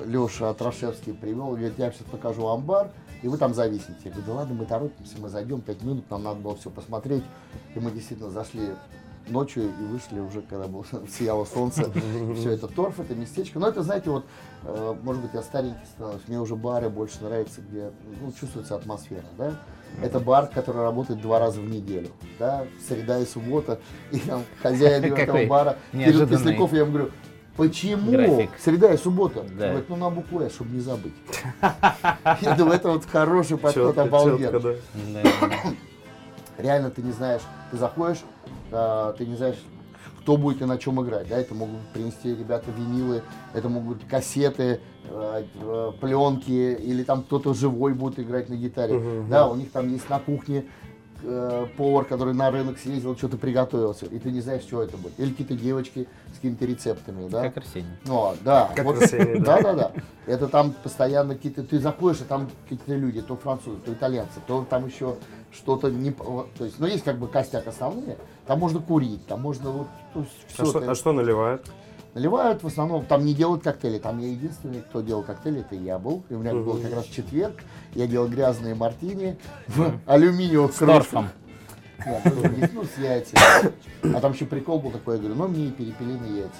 Леша 0.04 0.54
Трошевский 0.54 1.12
привел, 1.12 1.48
говорит, 1.48 1.74
я 1.76 1.92
сейчас 1.92 2.06
покажу 2.10 2.42
вам 2.42 2.62
бар, 2.62 2.90
и 3.22 3.28
вы 3.28 3.36
там 3.36 3.54
зависите. 3.54 3.94
Я 4.04 4.10
говорю, 4.10 4.26
да 4.26 4.34
ладно, 4.34 4.54
мы 4.54 4.64
торопимся, 4.66 5.16
мы 5.18 5.28
зайдем 5.28 5.60
5 5.60 5.82
минут, 5.82 6.10
нам 6.10 6.22
надо 6.22 6.40
было 6.40 6.56
все 6.56 6.70
посмотреть. 6.70 7.24
И 7.74 7.80
мы 7.80 7.90
действительно 7.90 8.30
зашли 8.30 8.70
ночью 9.30 9.64
и 9.64 9.84
вышли 9.84 10.20
уже, 10.20 10.42
когда 10.42 10.66
было, 10.66 10.84
сияло 11.08 11.44
солнце. 11.44 11.90
Все, 12.36 12.52
это 12.52 12.68
торф, 12.68 13.00
это 13.00 13.14
местечко. 13.14 13.58
Но 13.58 13.68
это, 13.68 13.82
знаете, 13.82 14.10
вот, 14.10 14.24
э, 14.64 14.94
может 15.02 15.22
быть, 15.22 15.32
я 15.34 15.42
старенький 15.42 15.84
становлюсь, 15.94 16.22
мне 16.28 16.40
уже 16.40 16.56
бары 16.56 16.88
больше 16.88 17.22
нравятся, 17.22 17.60
где 17.60 17.90
ну, 18.20 18.32
чувствуется 18.32 18.76
атмосфера, 18.76 19.24
да. 19.36 19.54
Это 20.02 20.20
бар, 20.20 20.48
который 20.48 20.82
работает 20.82 21.20
два 21.22 21.38
раза 21.38 21.60
в 21.60 21.68
неделю, 21.68 22.10
да, 22.38 22.66
среда 22.86 23.18
и 23.20 23.24
суббота. 23.24 23.80
И 24.12 24.18
там 24.18 24.44
хозяин 24.62 25.04
этого 25.14 25.46
бара, 25.46 25.78
Кирилл. 25.92 26.28
Кисляков, 26.28 26.72
я 26.72 26.80
ему 26.80 26.92
говорю, 26.92 27.10
почему 27.58 28.12
График. 28.12 28.50
среда 28.58 28.94
и 28.94 28.96
суббота? 28.96 29.44
Да. 29.58 29.68
Говорит, 29.68 29.88
ну 29.90 29.96
на 29.96 30.08
букву 30.08 30.40
«С», 30.40 30.54
чтобы 30.54 30.70
не 30.70 30.80
забыть. 30.80 31.12
Я 32.40 32.54
думаю, 32.56 32.76
это 32.76 32.90
вот 32.92 33.04
хороший 33.04 33.58
подход, 33.58 33.98
обалденный. 33.98 34.76
Реально 36.58 36.90
ты 36.90 37.02
не 37.02 37.12
знаешь, 37.12 37.42
ты 37.70 37.76
заходишь, 37.76 38.22
а, 38.72 39.12
ты 39.12 39.26
не 39.26 39.36
знаешь, 39.36 39.58
кто 40.20 40.36
будет 40.36 40.62
и 40.62 40.64
на 40.64 40.78
чем 40.78 41.02
играть. 41.02 41.28
Да? 41.28 41.38
Это 41.38 41.54
могут 41.54 41.80
принести 41.92 42.34
ребята 42.34 42.70
винилы, 42.70 43.22
это 43.54 43.68
могут 43.68 43.98
быть 43.98 44.08
кассеты, 44.08 44.80
э, 45.04 45.44
э, 45.54 45.92
пленки, 46.00 46.50
или 46.50 47.02
там 47.02 47.22
кто-то 47.22 47.54
живой 47.54 47.94
будет 47.94 48.18
играть 48.20 48.48
на 48.48 48.54
гитаре. 48.54 49.24
Да, 49.28 49.48
у 49.48 49.56
них 49.56 49.72
там 49.72 49.88
есть 49.88 50.08
на 50.10 50.18
кухне 50.18 50.66
э, 51.22 51.66
повар, 51.76 52.04
который 52.04 52.34
на 52.34 52.50
рынок 52.50 52.78
съездил, 52.78 53.16
что-то 53.16 53.36
приготовился, 53.36 54.06
и 54.06 54.18
ты 54.18 54.30
не 54.30 54.40
знаешь, 54.40 54.62
что 54.62 54.82
это 54.82 54.96
будет. 54.96 55.18
Или 55.18 55.30
какие-то 55.30 55.54
девочки 55.54 56.06
с 56.32 56.36
какими-то 56.36 56.64
рецептами, 56.64 57.28
да. 57.28 57.42
Как 57.42 57.58
Арсений. 57.58 57.88
Ну, 58.04 58.34
да. 58.42 58.70
Как 58.74 58.84
вот, 58.84 59.02
Арсений, 59.02 59.40
да. 59.40 59.60
да, 59.60 59.62
да, 59.62 59.74
да. 59.74 59.92
Это 60.26 60.48
там 60.48 60.72
постоянно 60.82 61.34
какие-то, 61.34 61.62
ты 61.64 61.78
заходишь, 61.80 62.20
и 62.20 62.24
там 62.24 62.48
какие-то 62.64 62.94
люди, 62.94 63.22
то 63.22 63.36
французы, 63.36 63.78
то 63.84 63.92
итальянцы, 63.92 64.40
то 64.46 64.66
там 64.68 64.86
еще 64.86 65.16
что-то 65.50 65.90
не, 65.90 66.10
то 66.10 66.46
есть, 66.60 66.78
ну 66.78 66.86
есть 66.86 67.04
как 67.04 67.18
бы 67.18 67.26
костяк 67.26 67.66
основные, 67.66 68.18
там 68.46 68.58
можно 68.58 68.80
курить, 68.80 69.26
там 69.26 69.40
можно 69.40 69.70
вот, 69.70 69.86
то 70.12 70.20
есть 70.20 70.32
А 70.58 70.62
все. 70.62 70.66
что, 70.66 70.90
а 70.90 70.94
что 70.94 71.12
наливают? 71.12 71.66
Наливают 72.18 72.64
в 72.64 72.66
основном, 72.66 73.04
там 73.04 73.24
не 73.24 73.32
делают 73.32 73.62
коктейли, 73.62 73.98
там 73.98 74.18
я 74.18 74.26
единственный, 74.26 74.80
кто 74.80 75.02
делал 75.02 75.22
коктейли, 75.22 75.60
это 75.60 75.76
я 75.76 76.00
был, 76.00 76.24
и 76.28 76.34
у 76.34 76.40
меня 76.40 76.52
был 76.52 76.76
как 76.78 76.92
раз 76.92 77.04
четверг, 77.04 77.62
я 77.94 78.08
делал 78.08 78.26
грязные 78.26 78.74
мартини 78.74 79.38
в 79.68 79.92
алюминиевых 80.04 80.74
торфом. 80.74 81.28
Нет, 82.04 82.72
ну, 82.74 82.82
с 82.82 82.98
яйцами. 83.00 83.72
А 84.16 84.20
там 84.20 84.32
еще 84.32 84.46
прикол 84.46 84.80
был 84.80 84.90
такой, 84.90 85.14
я 85.14 85.20
говорю, 85.20 85.36
ну 85.36 85.46
мне 85.46 85.70
перепелиные 85.70 86.38
яйца. 86.38 86.58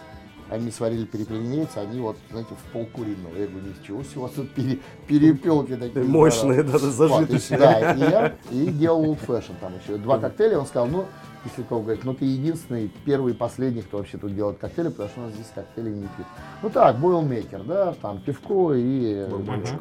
Они 0.49 0.71
сварили 0.71 1.05
перепелиные 1.05 1.59
яйца, 1.63 1.81
они 1.81 1.99
вот, 2.01 2.17
знаете, 2.31 2.51
в 2.55 2.73
пол 2.73 2.87
куриного. 2.87 3.37
Я 3.37 3.49
говорю, 3.49 3.67
ничего 3.67 4.05
себе, 4.05 4.19
у 4.19 4.23
вас 4.23 4.31
тут 4.33 4.51
пере- 4.53 4.79
перепелки 5.09 5.75
такие. 5.75 6.05
Мощные, 6.05 6.63
да, 6.63 6.73
да, 6.73 6.79
Вот, 6.79 6.89
и, 6.89 6.91
зажиточные. 6.93 7.59
да, 7.59 7.95
и 7.95 7.99
я 7.99 8.35
и 8.53 8.67
делал 8.69 9.15
fashion 9.27 9.55
там 9.61 9.73
еще. 9.83 9.99
Два 9.99 10.19
коктейля, 10.19 10.61
он 10.61 10.67
сказал, 10.67 10.87
ну, 10.87 11.07
Кисляков 11.49 11.85
говорит, 11.85 12.05
ну 12.05 12.15
ты 12.15 12.25
единственный, 12.25 12.91
первый 13.05 13.33
и 13.33 13.37
последний, 13.37 13.83
кто 13.83 13.99
вообще 13.99 14.19
тут 14.19 14.35
делает 14.35 14.59
коктейли, 14.59 14.89
потому 14.89 15.09
что 15.09 15.21
у 15.21 15.25
нас 15.25 15.35
здесь 15.35 15.51
коктейли 15.55 15.91
не 15.91 16.03
пьют. 16.03 16.27
Ну 16.63 16.71
так, 16.71 16.99
бойлмейкер, 16.99 17.65
да, 17.65 17.95
там 17.95 18.21
пивко 18.21 18.75
и... 18.75 19.27
Бурбончик. 19.29 19.81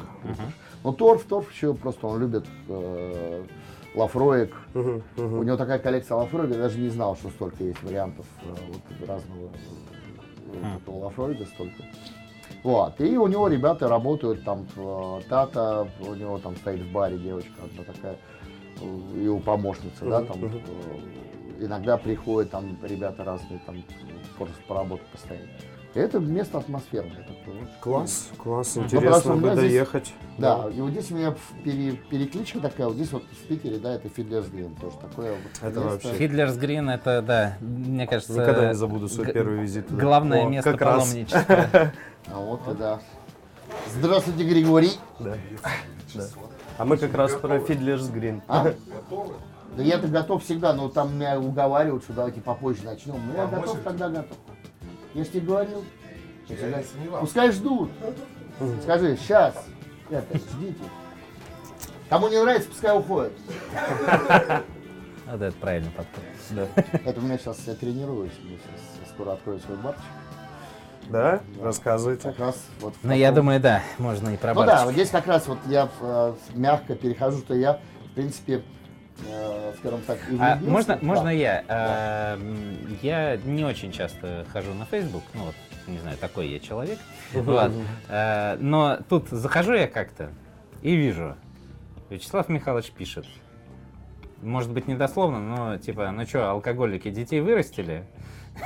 Ну 0.84 0.92
торф, 0.92 1.24
торф 1.24 1.52
еще 1.52 1.74
просто 1.74 2.06
он 2.06 2.20
любит 2.20 2.46
э, 2.68 3.44
лафроек. 3.94 4.54
Мгм, 4.74 5.02
мгм. 5.16 5.38
У 5.38 5.42
него 5.42 5.56
такая 5.56 5.78
коллекция 5.78 6.16
лафроига, 6.16 6.54
я 6.54 6.62
даже 6.62 6.78
не 6.78 6.88
знал, 6.88 7.16
что 7.16 7.28
столько 7.30 7.64
есть 7.64 7.82
вариантов 7.82 8.26
э, 8.42 8.54
вот, 8.68 9.08
разного 9.08 9.50
э, 10.52 10.78
вот 10.86 11.02
лафроига 11.02 11.44
столько. 11.46 11.82
Вот. 12.62 13.00
И 13.00 13.16
у 13.16 13.26
него 13.26 13.48
ребята 13.48 13.88
работают 13.88 14.44
там, 14.44 14.66
э, 14.76 15.20
Тата, 15.28 15.88
у 16.00 16.14
него 16.14 16.38
там 16.38 16.56
стоит 16.56 16.80
в 16.80 16.92
баре 16.92 17.18
девочка 17.18 17.52
одна 17.64 17.84
такая, 17.84 18.16
э, 18.80 19.22
его 19.22 19.38
помощница, 19.38 20.04
да, 20.04 20.22
там 20.22 20.44
э, 20.44 20.50
иногда 21.58 21.96
приходят 21.96 22.50
там 22.50 22.76
ребята 22.82 23.24
разные, 23.24 23.60
там 23.66 23.82
просто 24.36 24.54
поработать 24.66 25.06
постоянно. 25.08 25.48
Это 25.94 26.20
место 26.20 26.58
атмосферное. 26.58 27.22
такое. 27.24 27.66
Класс, 27.80 28.28
класс, 28.36 28.76
Ну, 28.76 28.82
интересно 28.84 29.10
просто 29.10 29.32
у 29.32 29.36
бы 29.36 29.40
меня 29.40 29.54
здесь- 29.56 29.70
доехать. 29.72 30.12
Да, 30.36 30.68
и 30.72 30.80
вот 30.80 30.90
здесь 30.90 31.10
у 31.10 31.14
меня 31.16 31.34
пере- 31.64 31.96
перекличка 32.10 32.60
такая, 32.60 32.86
вот 32.88 32.96
здесь 32.96 33.10
вот 33.10 33.24
в 33.24 33.48
Питере, 33.48 33.78
да, 33.78 33.94
это 33.94 34.08
Фидлерс 34.10 34.48
Грин 34.48 34.74
тоже 34.76 34.96
такое 35.00 35.32
вот 35.32 35.40
Это 35.62 35.80
место. 35.80 35.80
вообще- 36.08 36.12
Фидлерс 36.12 36.56
Грин 36.56 36.90
это, 36.90 37.22
да, 37.22 37.56
мне 37.60 38.06
кажется, 38.06 38.34
Никогда 38.34 38.68
не 38.68 38.74
забуду 38.74 39.08
свой 39.08 39.26
г- 39.26 39.32
первый 39.32 39.60
визит. 39.60 39.88
туда. 39.88 40.00
главное 40.00 40.44
О, 40.46 40.48
место 40.48 40.76
паломничества. 40.76 41.44
А 42.30 42.38
вот 42.38 42.60
и 42.68 42.74
да. 42.76 43.00
Здравствуйте, 43.90 44.44
Григорий. 44.44 44.92
Да. 45.18 45.36
Да. 46.14 46.24
А 46.76 46.84
мы 46.84 46.98
как 46.98 47.14
раз 47.14 47.32
про 47.32 47.56
Fiddler's 47.56 48.12
Green. 48.12 48.42
А? 48.46 48.72
Да 49.78 49.84
я-то 49.84 50.08
готов 50.08 50.42
всегда, 50.42 50.72
но 50.72 50.88
там 50.88 51.14
меня 51.14 51.38
уговаривают, 51.38 52.02
что 52.02 52.12
давайте 52.12 52.40
попозже 52.40 52.82
начнем. 52.84 53.14
Ну 53.24 53.36
я 53.36 53.46
готов, 53.46 53.80
когда 53.84 54.08
готов. 54.08 54.36
Я 55.14 55.22
же 55.22 55.30
тебе 55.30 55.42
говорил. 55.42 55.84
Я 56.48 56.56
всегда- 56.56 57.18
Пускай 57.20 57.52
ждут. 57.52 57.88
Скажи, 58.82 59.16
сейчас. 59.16 59.54
Это, 60.10 60.36
ждите. 60.36 60.82
Кому 62.10 62.26
не 62.26 62.42
нравится, 62.42 62.68
пускай 62.68 62.98
уходит. 62.98 63.32
Вот 65.26 65.42
это 65.42 65.52
правильный 65.60 65.90
подход. 65.92 66.24
Да. 66.50 66.66
Это 67.04 67.20
у 67.20 67.22
меня 67.22 67.38
сейчас 67.38 67.58
я 67.66 67.74
тренируюсь. 67.74 68.32
Я 68.42 68.56
сейчас 68.56 69.10
скоро 69.14 69.34
открою 69.34 69.60
свой 69.60 69.76
барчик. 69.76 70.02
Да? 71.08 71.40
Рассказывайте. 71.62 72.22
Как 72.30 72.38
раз 72.40 72.64
вот 72.80 72.94
в 72.94 73.04
Ну, 73.06 73.12
я 73.14 73.28
таком- 73.28 73.36
думаю, 73.44 73.60
да, 73.60 73.82
можно 73.98 74.30
и 74.30 74.36
про 74.36 74.54
Ну 74.54 74.64
да, 74.64 74.84
вот 74.86 74.94
здесь 74.94 75.10
как 75.10 75.28
раз 75.28 75.46
вот 75.46 75.58
я 75.66 75.88
э, 76.00 76.34
мягко 76.54 76.96
перехожу, 76.96 77.38
что 77.38 77.54
я, 77.54 77.78
в 78.10 78.14
принципе, 78.16 78.62
скажем 79.78 80.00
так, 80.06 80.18
и 80.30 80.36
А 80.38 80.56
можно, 80.62 80.94
Да. 80.94 81.06
можно 81.06 81.28
я? 81.28 81.64
А, 81.68 82.34
м, 82.36 82.98
Я 83.02 83.36
не 83.36 83.64
очень 83.64 83.92
часто 83.92 84.44
хожу 84.52 84.72
на 84.74 84.84
Facebook, 84.84 85.22
ну 85.34 85.44
вот, 85.46 85.54
не 85.86 85.98
знаю, 85.98 86.16
такой 86.18 86.48
я 86.48 86.58
человек. 86.58 86.98
Вот. 87.34 87.72
А, 88.08 88.56
Но 88.60 88.98
тут 89.08 89.28
захожу 89.28 89.74
я 89.74 89.86
как-то 89.88 90.30
и 90.82 90.94
вижу, 90.94 91.36
Вячеслав 92.10 92.48
Михайлович 92.48 92.90
пишет. 92.92 93.26
Может 94.42 94.70
быть, 94.70 94.86
недословно, 94.86 95.40
но 95.40 95.78
типа, 95.78 96.10
ну 96.12 96.24
что, 96.24 96.50
алкоголики 96.50 97.10
детей 97.10 97.40
вырастили? 97.40 98.04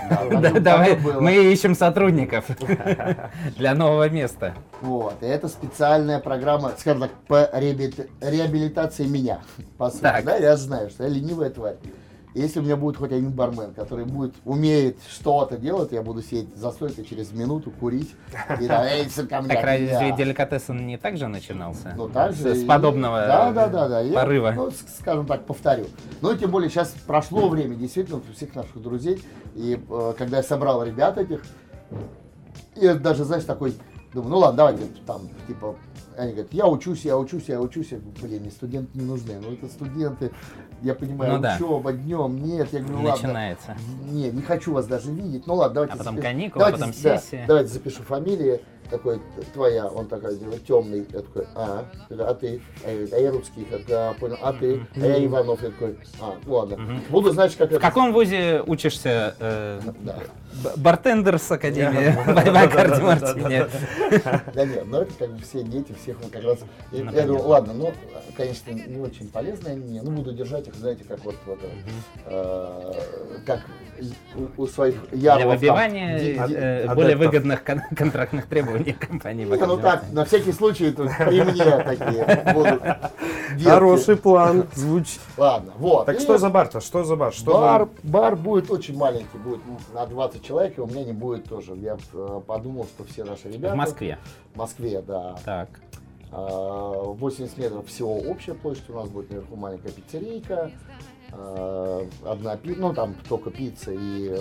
Давай, 0.60 0.96
мы 0.96 1.52
ищем 1.52 1.74
сотрудников 1.74 2.46
для 3.56 3.74
нового 3.74 4.08
места. 4.08 4.54
Вот, 4.80 5.22
и 5.22 5.26
это 5.26 5.48
специальная 5.48 6.18
программа, 6.18 6.72
скажем 6.76 7.02
так, 7.02 7.10
по 7.28 7.48
реабили- 7.52 8.10
реабилитации 8.20 9.06
меня. 9.06 9.40
По 9.78 9.90
сути, 9.90 10.02
да, 10.02 10.36
я 10.36 10.56
знаю, 10.56 10.90
что 10.90 11.04
я 11.04 11.08
ленивая 11.10 11.50
тварь. 11.50 11.76
Если 12.34 12.60
у 12.60 12.62
меня 12.62 12.76
будет 12.76 12.96
хоть 12.96 13.12
один 13.12 13.30
бармен, 13.30 13.74
который 13.74 14.06
будет, 14.06 14.34
умеет 14.46 14.96
что-то 15.08 15.58
делать, 15.58 15.92
я 15.92 16.02
буду 16.02 16.22
сидеть 16.22 16.56
за 16.56 16.70
стойкой 16.70 17.04
через 17.04 17.30
минуту, 17.32 17.70
курить. 17.70 18.14
И 18.58 18.66
там, 18.66 18.84
эй, 18.84 19.08
сука, 19.10 19.40
блядь, 19.42 19.56
Так 19.58 19.64
разве 19.64 19.86
я». 19.86 20.16
деликатесен 20.16 20.86
не 20.86 20.96
так 20.96 21.18
же 21.18 21.28
начинался? 21.28 21.92
Ну, 21.96 22.08
так 22.08 22.32
же. 22.32 22.54
С 22.54 22.64
подобного 22.64 23.18
да, 23.20 23.52
да, 23.52 23.66
да, 23.68 23.88
да. 23.88 24.00
Я, 24.00 24.14
порыва. 24.14 24.52
ну, 24.56 24.70
с- 24.70 24.98
скажем 25.00 25.26
так, 25.26 25.44
повторю. 25.44 25.86
Ну, 26.22 26.32
и 26.32 26.38
тем 26.38 26.50
более 26.50 26.70
сейчас 26.70 26.94
прошло 27.06 27.48
время, 27.50 27.74
действительно, 27.74 28.18
у 28.26 28.32
всех 28.34 28.54
наших 28.54 28.80
друзей. 28.80 29.22
И 29.54 29.78
э, 29.90 30.14
когда 30.16 30.38
я 30.38 30.42
собрал 30.42 30.82
ребят 30.84 31.18
этих, 31.18 31.42
я 32.76 32.94
даже, 32.94 33.24
знаешь, 33.24 33.44
такой, 33.44 33.74
думаю, 34.14 34.30
ну 34.30 34.38
ладно, 34.38 34.56
давайте 34.56 34.84
там, 35.06 35.28
типа, 35.46 35.76
они 36.22 36.32
говорят, 36.32 36.52
я 36.52 36.66
учусь, 36.66 37.04
я 37.04 37.18
учусь, 37.18 37.44
я 37.48 37.60
учусь. 37.60 37.88
Я 37.92 37.98
говорю, 37.98 38.14
блин, 38.22 38.42
мне 38.42 38.50
студенты 38.50 38.98
не 38.98 39.04
нужны. 39.04 39.34
Ну, 39.40 39.52
это 39.52 39.66
студенты, 39.68 40.30
я 40.82 40.94
понимаю, 40.94 41.34
Ну 41.34 41.38
да. 41.40 41.56
учеба 41.56 41.92
днем, 41.92 42.42
нет. 42.44 42.68
Я 42.72 42.80
говорю, 42.80 42.96
ладно. 42.98 43.10
Начинается. 43.12 43.76
Не, 44.10 44.30
не 44.30 44.42
хочу 44.42 44.72
вас 44.72 44.86
даже 44.86 45.10
видеть. 45.10 45.46
Ну 45.46 45.54
ладно, 45.54 45.74
давайте 45.74 45.94
А 45.94 45.96
потом 45.98 46.16
запиш- 46.16 46.22
каникулы, 46.22 46.58
давайте, 46.64 46.78
потом 46.78 46.94
да, 47.02 47.18
сессия. 47.18 47.44
давайте 47.46 47.68
запишу 47.72 48.02
фамилии. 48.02 48.60
Такой, 48.90 49.22
твоя, 49.54 49.86
он 49.86 50.06
такой, 50.06 50.36
темный. 50.66 51.06
Я 51.10 51.20
такой, 51.20 51.46
а, 51.54 51.86
а 52.10 52.34
ты? 52.34 52.60
А 52.84 52.90
я, 52.90 53.16
а 53.16 53.20
я 53.20 53.30
русский, 53.30 53.66
я 53.88 54.10
«А, 54.10 54.14
понял, 54.14 54.36
а 54.42 54.52
ты? 54.52 54.86
А 54.96 54.98
я 55.00 55.24
Иванов, 55.24 55.62
я 55.62 55.70
такой, 55.70 55.96
а, 56.20 56.34
ладно. 56.46 57.00
Буду, 57.08 57.30
знаешь, 57.32 57.56
как 57.56 57.70
В 57.72 57.78
каком 57.78 58.12
вузе 58.12 58.62
учишься? 58.66 59.34
э, 59.40 59.80
Да. 60.00 60.18
Бартендер 60.76 61.38
с 61.38 61.50
Академии 61.50 62.16
Бакарди 62.26 63.00
Мартини. 63.00 63.66
Да 64.54 64.64
нет, 64.64 64.84
ну 64.86 64.98
это 65.00 65.12
как 65.18 65.30
бы 65.30 65.42
все 65.42 65.62
дети, 65.62 65.94
всех 66.00 66.16
он 66.22 66.30
как 66.30 66.44
раз. 66.44 66.58
Я, 66.92 67.04
думаю, 67.26 67.46
ладно, 67.46 67.72
ну, 67.72 67.92
конечно, 68.36 68.70
не 68.70 69.00
очень 69.00 69.28
полезные 69.28 69.72
они 69.72 69.84
мне, 69.84 70.02
ну 70.02 70.10
буду 70.10 70.32
держать 70.32 70.68
их, 70.68 70.74
знаете, 70.74 71.04
как 71.04 71.24
вот, 71.24 71.36
вот 71.46 71.58
э, 72.26 72.92
как 73.46 73.60
у, 74.56 74.66
своих 74.66 75.10
Для 75.10 75.34
ярлов. 75.34 75.42
там, 75.42 75.50
выбивания 75.50 76.18
э, 76.18 76.94
более 76.94 77.16
выгодных 77.16 77.64
кон- 77.64 77.82
контрактных 77.96 78.46
требований 78.46 78.92
компании 78.92 79.44
Не, 79.44 79.56
ну 79.56 79.76
так, 79.78 80.04
на 80.12 80.24
всякий 80.24 80.52
случай, 80.52 80.90
тут 80.92 81.10
при 81.18 81.42
мне 81.42 81.64
такие 81.64 82.52
будут. 82.52 82.82
Хороший 83.64 84.16
план 84.16 84.66
звучит. 84.74 85.20
Ладно, 85.36 85.72
вот. 85.78 86.06
Так 86.06 86.20
что 86.20 86.38
за 86.38 86.48
бар-то? 86.48 86.80
Что 86.80 87.04
за 87.04 87.16
бар? 87.16 87.32
Что 87.32 87.88
бар, 88.02 88.36
будет 88.36 88.70
очень 88.70 88.96
маленький, 88.96 89.38
будет 89.38 89.60
на 89.94 90.06
20 90.06 90.41
человек, 90.42 90.78
и 90.78 90.80
у 90.80 90.86
меня 90.86 91.04
не 91.04 91.12
будет 91.12 91.44
тоже. 91.44 91.74
Я 91.76 91.96
э, 92.12 92.40
подумал, 92.46 92.84
что 92.84 93.04
все 93.04 93.24
наши 93.24 93.50
ребята... 93.50 93.74
В 93.74 93.78
Москве. 93.78 94.18
В 94.54 94.58
Москве, 94.58 95.02
да. 95.02 95.36
Так. 95.44 95.68
А, 96.30 97.02
80 97.12 97.58
метров 97.58 97.86
всего 97.86 98.16
общая 98.16 98.54
площадь, 98.54 98.88
у 98.88 98.94
нас 98.94 99.08
будет 99.08 99.30
наверху 99.30 99.54
маленькая 99.56 99.92
пиццерийка, 99.92 100.70
а, 101.30 102.06
одна 102.24 102.56
пицца, 102.56 102.80
ну 102.80 102.94
там 102.94 103.14
только 103.28 103.50
пицца 103.50 103.92
и 103.92 104.38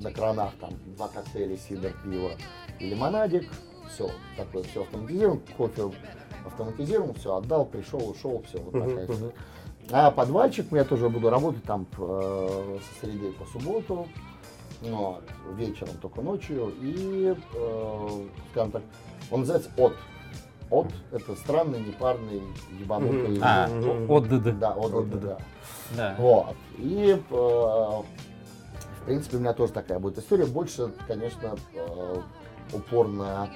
на 0.00 0.12
кранах 0.12 0.54
там 0.60 0.70
два 0.96 1.08
коктейля, 1.08 1.56
сидр, 1.56 1.94
пиво 2.02 2.32
и 2.80 2.90
лимонадик, 2.90 3.48
все, 3.92 4.10
такое 4.36 4.64
все 4.64 4.82
автоматизировано, 4.82 5.40
кофе 5.56 5.90
автоматизирован, 6.44 7.14
все, 7.14 7.36
отдал, 7.36 7.64
пришел, 7.64 8.08
ушел, 8.08 8.42
все, 8.48 8.58
вот 8.58 8.72
такая 8.72 9.06
история. 9.06 9.32
А 9.90 10.10
подвальчик 10.10 10.66
я 10.72 10.84
тоже 10.84 11.08
буду 11.08 11.30
работать 11.30 11.64
там 11.64 11.86
э, 11.96 12.78
со 12.82 13.00
среды 13.06 13.32
по 13.32 13.46
субботу, 13.46 14.06
вот, 14.82 15.24
вечером 15.54 15.94
только 16.00 16.20
ночью. 16.20 16.72
И, 16.80 17.34
э, 17.54 18.26
скажем 18.52 18.70
так, 18.72 18.82
он 19.30 19.40
называется 19.40 19.70
от. 19.76 19.94
От 20.70 20.88
это 21.12 21.34
странный, 21.34 21.80
непарный, 21.80 22.42
ебанутый. 22.78 23.38
А, 23.42 23.68
Мгм. 23.68 24.12
ОДД. 24.12 24.58
Да, 24.58 24.72
от, 24.72 24.92
От, 24.92 25.20
да. 25.20 25.38
Вот. 26.18 26.56
И, 26.76 27.18
э, 27.30 27.34
в 27.34 28.04
принципе, 29.06 29.38
у 29.38 29.40
меня 29.40 29.54
тоже 29.54 29.72
такая 29.72 29.98
будет 29.98 30.18
история. 30.18 30.44
Больше, 30.44 30.92
конечно, 31.06 31.56
э, 31.74 32.20
упор 32.74 33.08
на 33.08 33.48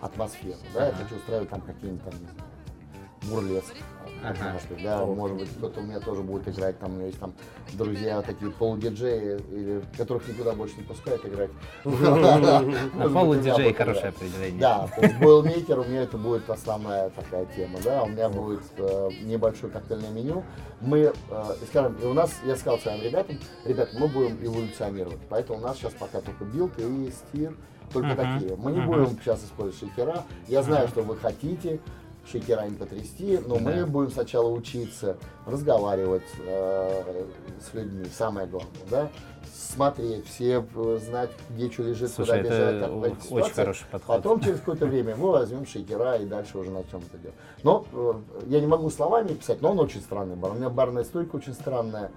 атмосферу. 0.00 0.58
Да, 0.72 0.86
я 0.86 0.92
хочу 0.92 1.16
устраивать 1.16 1.50
там 1.50 1.60
какие-нибудь 1.60 2.04
там, 2.04 2.14
не 2.20 2.26
знаю, 2.26 3.42
бурлеск. 3.42 3.74
Ага. 4.22 4.52
Может 4.52 4.68
быть, 4.68 4.82
да, 4.82 5.06
может 5.06 5.36
быть, 5.38 5.48
кто-то 5.50 5.80
у 5.80 5.82
меня 5.82 6.00
тоже 6.00 6.22
будет 6.22 6.48
играть, 6.48 6.78
там 6.78 6.92
у 6.92 6.94
меня 6.96 7.06
есть 7.06 7.18
там 7.18 7.32
друзья 7.72 8.20
такие 8.22 8.50
полудиджеи, 8.50 9.40
или 9.50 9.82
которых 9.96 10.28
никуда 10.28 10.52
больше 10.52 10.76
не 10.76 10.82
пускают 10.82 11.24
играть. 11.24 11.50
Полудиджей 11.84 13.72
хорошее 13.72 14.08
определение. 14.08 14.60
Да, 14.60 14.88
boilermaker 15.20 15.78
у 15.78 15.84
меня 15.84 16.02
это 16.02 16.18
будет 16.18 16.48
основная 16.50 17.10
такая 17.10 17.46
тема, 17.56 17.78
да, 17.82 18.02
у 18.04 18.08
меня 18.08 18.28
будет 18.28 18.62
э, 18.76 19.10
небольшое 19.22 19.72
коктейльное 19.72 20.10
меню. 20.10 20.44
Мы, 20.80 21.12
э, 21.30 21.54
скажем, 21.68 21.96
и 22.02 22.04
у 22.04 22.12
нас, 22.12 22.30
я 22.44 22.56
сказал 22.56 22.78
своим 22.78 23.02
ребятам, 23.02 23.38
ребята, 23.64 23.96
мы 23.98 24.08
будем 24.08 24.36
эволюционировать, 24.44 25.20
поэтому 25.28 25.58
у 25.58 25.62
нас 25.62 25.76
сейчас 25.78 25.92
пока 25.94 26.20
только 26.20 26.44
build 26.44 26.72
и 26.78 27.10
stir, 27.10 27.54
только 27.92 28.14
Мгм. 28.14 28.16
такие. 28.16 28.56
Мы 28.56 28.72
не 28.72 28.80
Мгм. 28.80 28.86
будем 28.86 29.18
сейчас 29.20 29.42
использовать 29.44 29.78
шейкера. 29.78 30.24
Я 30.46 30.62
знаю, 30.62 30.88
что 30.88 31.02
вы 31.02 31.16
хотите 31.16 31.80
шейкерами 32.26 32.74
потрясти, 32.74 33.38
но 33.46 33.56
мы 33.58 33.74
Да. 33.80 33.86
будем 33.86 34.10
сначала 34.10 34.48
учиться 34.50 35.16
разговаривать 35.46 36.22
э, 36.46 37.24
с 37.70 37.74
людьми, 37.74 38.04
самое 38.16 38.46
главное, 38.46 38.70
да, 38.90 39.08
смотреть, 39.52 40.26
все 40.26 40.64
э, 40.74 40.98
знать, 41.04 41.30
где 41.50 41.70
что 41.70 41.82
лежит, 41.82 42.10
Слушай, 42.10 42.38
куда 42.42 42.50
бежать, 42.50 42.80
как 42.80 42.90
в 42.90 43.02
о- 43.02 43.06
этих 43.06 43.16
очень 43.18 43.24
ситуациях. 43.26 43.54
хороший 43.56 43.86
подход. 43.90 44.16
Потом 44.16 44.40
через 44.40 44.58
какое-то 44.60 44.86
время 44.86 45.16
мы 45.16 45.30
возьмем 45.30 45.66
шейкера 45.66 46.16
и 46.16 46.26
дальше 46.26 46.58
уже 46.58 46.70
начнем 46.70 47.00
это 47.00 47.18
делать. 47.18 47.36
Но 47.62 47.84
э, 47.92 48.12
я 48.46 48.60
не 48.60 48.66
могу 48.66 48.90
словами 48.90 49.28
писать, 49.28 49.60
но 49.62 49.70
он 49.72 49.80
очень 49.80 50.00
странный 50.00 50.36
бар. 50.36 50.52
У 50.52 50.54
меня 50.54 50.70
барная 50.70 51.04
стойка 51.04 51.36
очень 51.36 51.54
странная. 51.54 52.10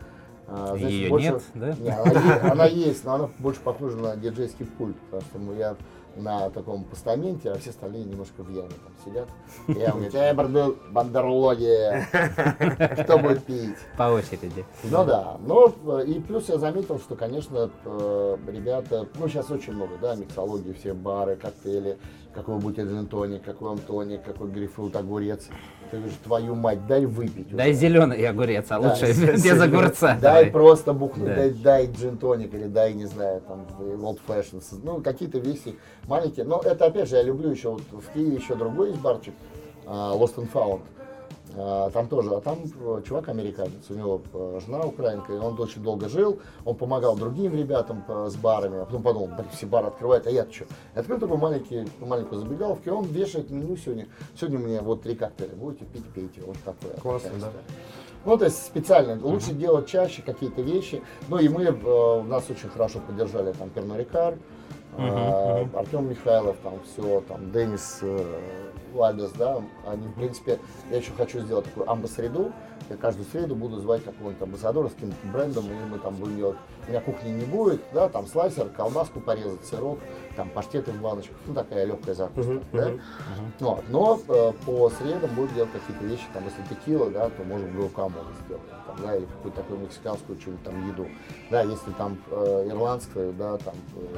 А, 0.45 0.75
знаете, 0.77 0.97
Её 0.99 1.09
больше- 1.09 1.29
нет, 1.31 1.43
да? 1.55 1.75
Не, 1.79 1.89
она, 1.89 2.51
она 2.51 2.65
есть, 2.65 3.05
но 3.05 3.13
она 3.13 3.29
больше 3.39 3.61
похожа 3.61 3.95
на 3.97 4.15
диджейский 4.17 4.65
пульт, 4.65 4.97
потому 5.09 5.51
что 5.51 5.53
я 5.59 5.75
на 6.15 6.49
таком 6.49 6.83
постаменте, 6.83 7.51
а 7.51 7.57
все 7.57 7.71
остальные 7.71 8.05
немножко 8.05 8.43
в 8.43 8.49
яме 8.49 8.69
там 8.69 8.93
сидят. 9.05 9.29
И 9.67 9.73
я 9.79 9.91
говорю, 9.91 10.11
эй, 10.13 10.33
бандер- 10.33 10.75
бандерлоги, 10.91 12.05
кто 13.03 13.17
будет 13.19 13.43
пить? 13.45 13.75
По 13.97 14.03
очереди. 14.03 14.65
Ну 14.83 15.05
да, 15.05 15.37
э, 15.47 16.05
и 16.05 16.19
плюс 16.19 16.49
я 16.49 16.57
заметил, 16.57 16.99
что, 16.99 17.15
конечно, 17.15 17.69
э, 17.85 18.37
ребята, 18.47 19.07
ну 19.19 19.27
сейчас 19.27 19.49
очень 19.51 19.73
много, 19.73 19.97
да, 20.01 20.15
миксологии, 20.15 20.73
все 20.73 20.93
бары, 20.93 21.35
коктейли, 21.35 21.97
какой 22.33 22.55
вы 22.55 22.61
будете 22.61 22.83
джин-тоник, 22.83 23.43
какой 23.43 23.69
вам 23.69 23.79
тоник, 23.79 24.23
какой 24.23 24.49
грейпфрут, 24.49 24.95
огурец. 24.95 25.49
Ты 25.93 25.99
говоришь, 25.99 26.17
твою 26.23 26.55
мать, 26.55 26.87
дай 26.87 27.05
выпить. 27.05 27.55
Дай 27.55 27.71
зеленый 27.73 28.25
огурец, 28.27 28.65
а 28.69 28.79
Да, 28.79 28.89
лучше 28.89 29.05
без 29.13 29.61
огурца. 29.61 30.17
Дай 30.19 30.45
давай. 30.45 30.51
просто 30.51 30.93
бухнуть, 30.93 31.27
Да. 31.27 31.35
дай, 31.35 31.49
дай 31.51 31.85
джин-тоник 31.87 32.53
или 32.53 32.65
дай, 32.65 32.93
не 32.93 33.05
знаю, 33.05 33.41
там, 33.41 33.67
old 33.79 34.19
fashion. 34.27 34.61
Ну, 34.83 35.01
какие-то 35.01 35.37
вещи 35.37 35.75
маленькие. 36.07 36.45
Но 36.45 36.59
это, 36.65 36.85
опять 36.85 37.09
же, 37.09 37.17
я 37.17 37.23
люблю 37.23 37.51
еще, 37.51 37.69
вот 37.69 37.83
в 37.91 38.11
Киеве 38.13 38.35
еще 38.37 38.55
другой 38.55 38.89
есть 38.89 39.01
барчик, 39.01 39.35
а, 39.85 40.15
Lost 40.15 40.35
and 40.37 40.51
Found. 40.51 40.81
А, 41.55 41.89
Там 41.91 42.07
тоже, 42.07 42.35
а 42.35 42.41
там 42.41 42.57
э, 42.63 43.01
чувак 43.05 43.29
американец, 43.29 43.89
у 43.89 43.93
него 43.93 44.21
э, 44.33 44.59
жена 44.65 44.81
украинка, 44.81 45.33
и 45.33 45.37
он 45.37 45.59
очень 45.59 45.83
долго 45.83 46.09
жил, 46.09 46.39
он 46.65 46.75
помогал 46.75 47.15
другим 47.15 47.55
ребятам 47.55 48.03
э, 48.07 48.29
с 48.29 48.35
барами, 48.35 48.81
а 48.81 48.85
потом 48.85 49.03
подумал, 49.03 49.27
блин, 49.27 49.47
все 49.51 49.67
бары 49.67 49.87
открывают, 49.87 50.25
а 50.25 50.31
я 50.31 50.47
что? 50.49 50.65
И 50.95 50.99
открыл 50.99 51.19
такой 51.19 51.37
маленький, 51.37 51.87
маленькую 51.99 52.41
забегаловку, 52.41 52.89
и 52.89 52.91
он 52.91 53.05
вешает 53.05 53.51
меню 53.51 53.77
сегодня, 53.77 54.07
сегодня 54.35 54.59
у 54.59 54.61
меня 54.63 54.81
вот 54.81 55.03
три 55.03 55.15
коктейля, 55.15 55.55
будете 55.55 55.85
пить, 55.85 56.05
пейте, 56.13 56.41
вот 56.41 56.57
такое. 56.65 56.93
Классно, 56.97 57.31
да. 57.39 57.51
Ну, 58.25 58.37
то 58.37 58.45
есть 58.45 58.65
специально, 58.65 59.19
лучше 59.23 59.53
делать 59.53 59.87
чаще 59.87 60.21
какие-то 60.21 60.61
вещи. 60.61 61.03
Ну 61.27 61.37
и 61.37 61.49
мы, 61.49 61.65
э, 61.65 62.21
нас 62.23 62.49
очень 62.49 62.69
хорошо 62.69 62.99
поддержали 63.05 63.51
там 63.51 63.69
Перно 63.69 63.97
Рикар, 63.97 64.37
э, 64.97 65.65
Артем 65.75 66.09
Михайлов, 66.09 66.55
там 66.63 66.79
все, 66.85 67.21
там 67.27 67.51
Денис 67.51 67.99
э, 68.01 68.71
Вальдес, 68.93 69.31
да, 69.31 69.61
они, 69.85 70.07
в 70.07 70.13
принципе, 70.13 70.59
я 70.89 70.97
еще 70.97 71.11
хочу 71.17 71.39
сделать 71.39 71.65
такую 71.65 71.89
амбасреду, 71.89 72.51
я 72.89 72.97
каждую 72.97 73.25
среду 73.31 73.55
буду 73.55 73.79
звать 73.79 74.03
какого-нибудь 74.03 74.41
амбассадора 74.41 74.89
с 74.89 74.93
каким-то 74.93 75.15
брендом, 75.27 75.65
и 75.65 75.85
мы 75.89 75.99
там 75.99 76.15
будем 76.15 76.37
делать, 76.37 76.57
у 76.85 76.89
меня 76.89 77.01
кухни 77.01 77.29
не 77.29 77.45
будет, 77.45 77.81
да, 77.93 78.09
там 78.09 78.27
слайсер, 78.27 78.69
колбаску 78.69 79.19
порезать, 79.19 79.65
сырок, 79.65 79.99
там 80.35 80.49
паштеты 80.49 80.91
в 80.91 81.01
баночках, 81.01 81.37
ну 81.47 81.53
такая 81.53 81.85
легкая 81.85 82.15
закуска, 82.15 82.51
Мгм, 82.51 82.63
да. 82.73 82.87
мгм. 82.89 83.01
Вот. 83.59 83.83
Но 83.89 84.19
э, 84.27 84.51
по 84.65 84.89
средам 84.89 85.29
будем 85.35 85.55
делать 85.55 85.71
какие-то 85.71 86.03
вещи, 86.05 86.25
там, 86.33 86.43
если 86.45 86.75
текила, 86.75 87.09
да, 87.09 87.29
то 87.29 87.43
можем 87.43 87.73
гуакамоле 87.75 88.25
сделать, 88.45 88.63
там, 88.87 88.95
да, 89.01 89.15
или 89.15 89.25
какую-то 89.25 89.61
такую 89.61 89.79
мексиканскую 89.79 90.39
что-нибудь 90.39 90.63
там 90.63 90.87
еду. 90.89 91.07
Да, 91.49 91.61
если 91.61 91.91
там 91.91 92.17
э, 92.31 92.67
ирландскую, 92.69 93.33
да, 93.33 93.57
там, 93.57 93.75
э, 93.95 94.17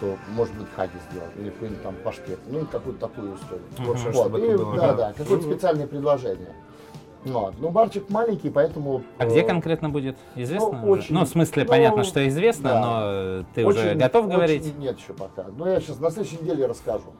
то 0.00 0.16
может 0.32 0.54
быть 0.56 0.66
хаги 0.74 0.98
сделать, 1.10 1.30
или 1.36 1.50
какой-нибудь 1.50 1.82
там 1.82 1.94
паштет, 2.04 2.38
ну, 2.48 2.66
какую-то 2.66 3.08
такую 3.08 3.36
историю. 3.36 3.64
Общем, 3.78 4.12
Вот, 4.12 4.26
чтобы 4.26 4.40
и, 4.40 4.56
да, 4.56 4.76
да. 4.76 4.92
да, 4.94 5.12
какое-то 5.12 5.46
Мгм. 5.46 5.52
специальное 5.54 5.86
предложение. 5.86 6.52
Вот. 7.24 7.54
Ну, 7.58 7.70
барчик 7.70 8.10
маленький, 8.10 8.50
поэтому... 8.50 9.02
А 9.18 9.26
где 9.26 9.40
э, 9.40 9.46
конкретно 9.46 9.88
будет? 9.88 10.16
Известно? 10.34 10.72
ну, 10.72 10.90
уже? 10.90 11.02
очень- 11.02 11.14
ну, 11.14 11.24
в 11.24 11.28
смысле, 11.28 11.64
ну, 11.64 11.68
понятно, 11.68 12.04
что 12.04 12.26
известно, 12.28 12.68
да. 12.70 12.80
но 12.80 13.00
э, 13.02 13.44
ты 13.54 13.64
уже 13.66 13.80
очень- 13.90 13.98
готов 13.98 14.26
очень 14.26 14.34
говорить? 14.34 14.78
Нет 14.78 14.98
еще 14.98 15.14
пока. 15.14 15.46
Но 15.56 15.68
я 15.68 15.80
сейчас 15.80 15.98
на 16.00 16.10
следующей 16.10 16.38
неделе 16.42 16.66
расскажу. 16.66 17.14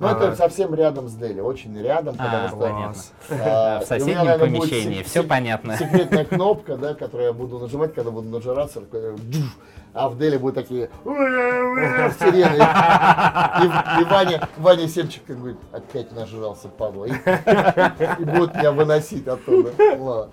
Ага. 0.00 0.26
это 0.26 0.36
совсем 0.36 0.74
рядом 0.74 1.08
с 1.08 1.14
Дели, 1.14 1.40
очень 1.40 1.76
рядом, 1.80 2.16
потому 2.16 2.44
А, 2.44 2.48
что 2.48 2.56
понятно. 2.56 3.02
А, 3.30 3.34
В 3.34 3.36
меня, 3.80 3.86
соседнем 3.86 4.16
наверное, 4.24 4.38
помещении, 4.60 5.02
все 5.02 5.20
сек- 5.20 5.28
понятно. 5.28 5.76
Секретная 5.76 6.24
кнопка, 6.24 6.76
да, 6.76 6.94
которую 6.94 7.26
я 7.28 7.32
буду 7.32 7.58
нажимать, 7.58 7.94
когда 7.94 8.10
буду 8.10 8.28
нажираться, 8.28 8.82
а 9.94 10.08
в 10.08 10.18
Дели 10.18 10.36
будут 10.36 10.56
такие 10.56 10.90
сирены. 12.18 12.56
И, 13.62 14.00
и 14.02 14.04
Ваня, 14.10 14.48
Ваня 14.58 14.88
Семчик 14.88 15.22
как 15.26 15.38
говорит, 15.38 15.58
опять 15.72 16.12
нажрался, 16.12 16.68
падла. 16.68 17.04
И, 17.04 17.12
и 17.12 18.24
будут 18.24 18.54
меня 18.56 18.72
выносить 18.72 19.26
оттуда. 19.28 19.70
Ладно. 19.98 20.30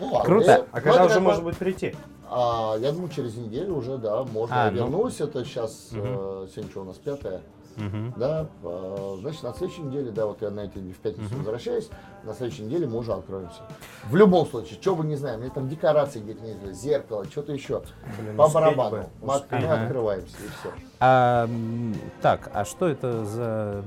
Ну, 0.00 0.06
ладно. 0.06 0.24
Круто. 0.24 0.50
Я- 0.50 0.56
А 0.72 0.76
ну, 0.76 0.80
когда 0.82 1.04
уже 1.04 1.20
может 1.20 1.44
быть 1.44 1.56
прийти? 1.56 1.94
а, 2.30 2.76
я 2.78 2.90
думаю, 2.92 3.10
через 3.10 3.36
неделю 3.36 3.76
уже, 3.76 3.96
да, 3.98 4.24
можно 4.24 4.62
А, 4.62 4.64
я 4.66 4.70
ну. 4.72 4.76
вернусь. 4.78 5.20
Это 5.20 5.44
сейчас, 5.44 5.90
э, 5.92 6.46
сегодня 6.52 6.70
что 6.70 6.80
у 6.80 6.84
нас, 6.84 6.96
пятое. 6.96 7.42
Мгм. 7.76 8.14
Да, 8.16 8.46
а, 8.62 9.16
значит, 9.20 9.42
на 9.42 9.52
следующей 9.54 9.82
неделе, 9.82 10.10
да, 10.10 10.26
вот 10.26 10.40
я 10.42 10.50
на 10.50 10.60
этой 10.60 10.82
в 10.82 10.96
пятницу 10.98 11.34
возвращаюсь, 11.36 11.88
на 12.24 12.34
следующей 12.34 12.62
неделе 12.62 12.86
мы 12.86 12.98
уже 12.98 13.12
откроемся. 13.12 13.60
В 14.04 14.16
любом 14.16 14.46
случае, 14.46 14.78
что 14.80 14.94
бы 14.94 15.04
не 15.04 15.16
знаю, 15.16 15.38
мне 15.38 15.50
там 15.50 15.68
декорации 15.68 16.20
где-то 16.20 16.42
не 16.42 16.52
знаю, 16.54 16.74
зеркало, 16.74 17.24
что-то 17.26 17.52
еще. 17.52 17.82
Блин, 18.20 18.36
По 18.36 18.48
барабану. 18.48 18.90
бы, 18.96 19.06
Мы, 19.22 19.34
от- 19.34 19.50
мы 19.50 19.58
Ага. 19.58 19.82
открываемся 19.82 20.36
и 20.36 20.48
все. 20.60 20.70
А, 21.00 21.48
так, 22.22 22.50
а 22.54 22.64
что 22.64 22.88
это 22.88 23.24
за 23.24 23.84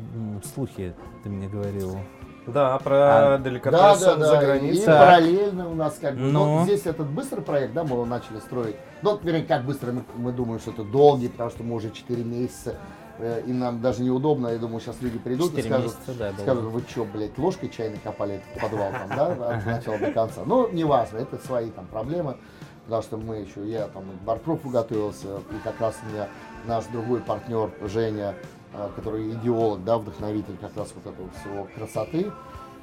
слухи, 0.53 0.93
ты 1.23 1.29
мне 1.29 1.47
говорил? 1.47 1.97
Да, 2.45 2.77
про 2.79 2.95
А, 2.95 3.37
Да, 3.37 3.43
деликатесы 3.43 4.05
да, 4.05 4.15
да. 4.15 4.25
за 4.27 4.35
И 4.37 4.39
границей. 4.45 4.85
Так. 4.85 4.99
параллельно 5.01 5.69
у 5.69 5.75
нас 5.75 5.97
как 5.99 6.13
бы. 6.15 6.21
Ну. 6.21 6.59
Ну, 6.59 6.63
здесь 6.63 6.85
этот 6.85 7.07
быстрый 7.07 7.41
проект, 7.41 7.73
да, 7.73 7.83
мы 7.83 7.89
его 7.91 8.05
начали 8.05 8.39
строить. 8.39 8.77
Ну, 9.01 9.19
вернее, 9.21 9.43
как 9.43 9.65
быстро, 9.65 9.91
мы, 9.91 10.03
мы 10.15 10.31
думаем, 10.31 10.61
что 10.61 10.71
это 10.71 10.85
долгий, 10.85 11.27
потому 11.27 11.49
что 11.49 11.63
мы 11.63 11.75
уже 11.75 11.89
4 11.91 12.23
месяца. 12.23 12.75
Э, 13.19 13.43
И 13.45 13.53
нам 13.53 13.81
даже 13.81 14.03
неудобно, 14.03 14.49
я 14.49 14.57
думаю, 14.57 14.79
сейчас 14.79 15.01
люди 15.01 15.17
придут 15.17 15.57
и 15.57 15.61
скажут, 15.61 15.95
месяца, 15.97 16.13
да, 16.17 16.33
скажут, 16.33 16.63
вы 16.65 16.81
что, 16.87 17.05
блядь, 17.05 17.37
ложкой 17.37 17.69
чайной 17.69 17.99
копали 18.03 18.35
этот 18.35 18.61
подвал 18.61 18.91
там, 18.91 19.09
да, 19.09 19.55
от 19.55 19.65
начала 19.65 19.97
до 19.97 20.11
конца. 20.11 20.41
Ну, 20.45 20.69
неважно, 20.71 21.17
это 21.17 21.37
свои 21.45 21.69
там 21.69 21.85
проблемы, 21.87 22.37
потому 22.85 23.01
что 23.03 23.17
мы 23.17 23.37
еще, 23.37 23.67
я 23.67 23.87
там 23.87 24.03
к 24.03 24.23
барпруфу 24.23 24.69
готовился, 24.69 25.37
и 25.51 25.63
как 25.63 25.79
раз 25.79 25.95
у 26.03 26.11
меня 26.11 26.27
наш 26.65 26.85
другой 26.85 27.19
партнер 27.19 27.71
Женя, 27.81 28.35
э, 28.73 28.89
который 28.95 29.31
идеолог, 29.33 29.83
да, 29.83 29.97
вдохновитель 29.97 30.57
как 30.59 30.75
раз 30.75 30.93
вот 30.95 31.13
этого 31.13 31.29
всего 31.41 31.67
красоты 31.75 32.31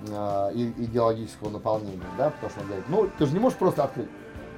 э, 0.08 0.50
и 0.54 0.84
идеологического 0.84 1.50
наполнения, 1.50 2.00
да, 2.18 2.30
потому 2.30 2.50
что 2.50 2.60
он 2.60 2.66
говорит, 2.66 2.84
ну, 2.88 3.08
ты 3.18 3.26
же 3.26 3.32
не 3.32 3.38
можешь 3.38 3.58
просто 3.58 3.84
открыть. 3.84 4.08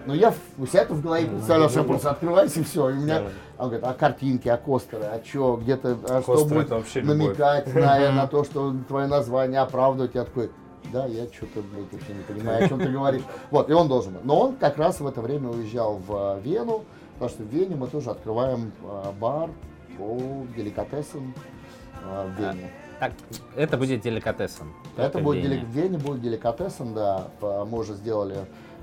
Но 0.07 0.15
я 0.15 0.33
у 0.59 0.67
себя 0.67 0.83
это 0.83 0.95
в 0.95 1.03
голове 1.03 1.27
представлял, 1.27 1.69
что 1.69 1.81
я 1.81 1.85
просто 1.85 2.11
открываюсь 2.11 2.57
и 2.57 2.63
все. 2.63 2.91
И 2.91 2.93
у 2.93 2.97
меня, 2.97 3.21
Да. 3.21 3.27
он 3.59 3.65
говорит, 3.71 3.85
а 3.85 3.93
картинки, 3.95 4.49
а 4.49 4.57
костеры, 4.57 5.05
а 5.05 5.21
что, 5.25 5.57
где-то, 5.57 5.99
а 6.09 6.23
что 6.23 6.45
будет 6.45 6.71
намекать 7.05 7.75
на, 7.75 8.13
на 8.13 8.27
то, 8.29 8.45
что 8.45 8.75
твое 8.89 9.07
название 9.09 9.61
оправдывать. 9.61 10.15
Я 10.15 10.25
такой, 10.25 10.51
да, 10.93 11.07
я 11.07 11.27
что-то, 11.27 11.63
блядь, 11.63 11.93
вообще 11.93 12.15
не 12.15 12.23
понимаю, 12.23 12.65
о 12.65 12.69
чем 12.69 12.79
ты 12.79 12.89
говоришь. 12.89 13.23
Вот, 13.51 13.69
и 13.69 13.73
он 13.73 13.89
должен 13.89 14.13
был. 14.15 14.21
Но 14.25 14.41
он 14.41 14.57
как 14.57 14.79
раз 14.79 15.01
в 15.01 15.07
это 15.07 15.21
время 15.21 15.49
уезжал 15.51 15.97
в 15.97 16.39
э, 16.39 16.41
Вену, 16.43 16.85
потому 17.15 17.31
что 17.31 17.43
в 17.43 17.47
Вене 17.47 17.75
мы 17.75 17.89
тоже 17.89 18.11
открываем 18.11 18.71
э, 18.85 19.13
бар 19.21 19.51
по 19.99 20.19
деликатесам 20.57 21.35
э, 22.05 22.29
в 22.29 22.41
Вене. 22.41 22.71
Так, 23.01 23.13
это 23.57 23.77
будет 23.77 24.01
деликатесом. 24.01 24.73
Это 24.97 25.19
будет 25.19 25.41
в 25.41 25.45
Вене. 25.45 25.57
дели- 25.57 25.65
в 25.67 25.69
Вене 25.71 25.99
будет 25.99 26.23
деликатесом, 26.23 26.95
да. 26.95 27.27
Мы 27.43 27.79
уже 27.79 27.93
сделали 27.95 28.37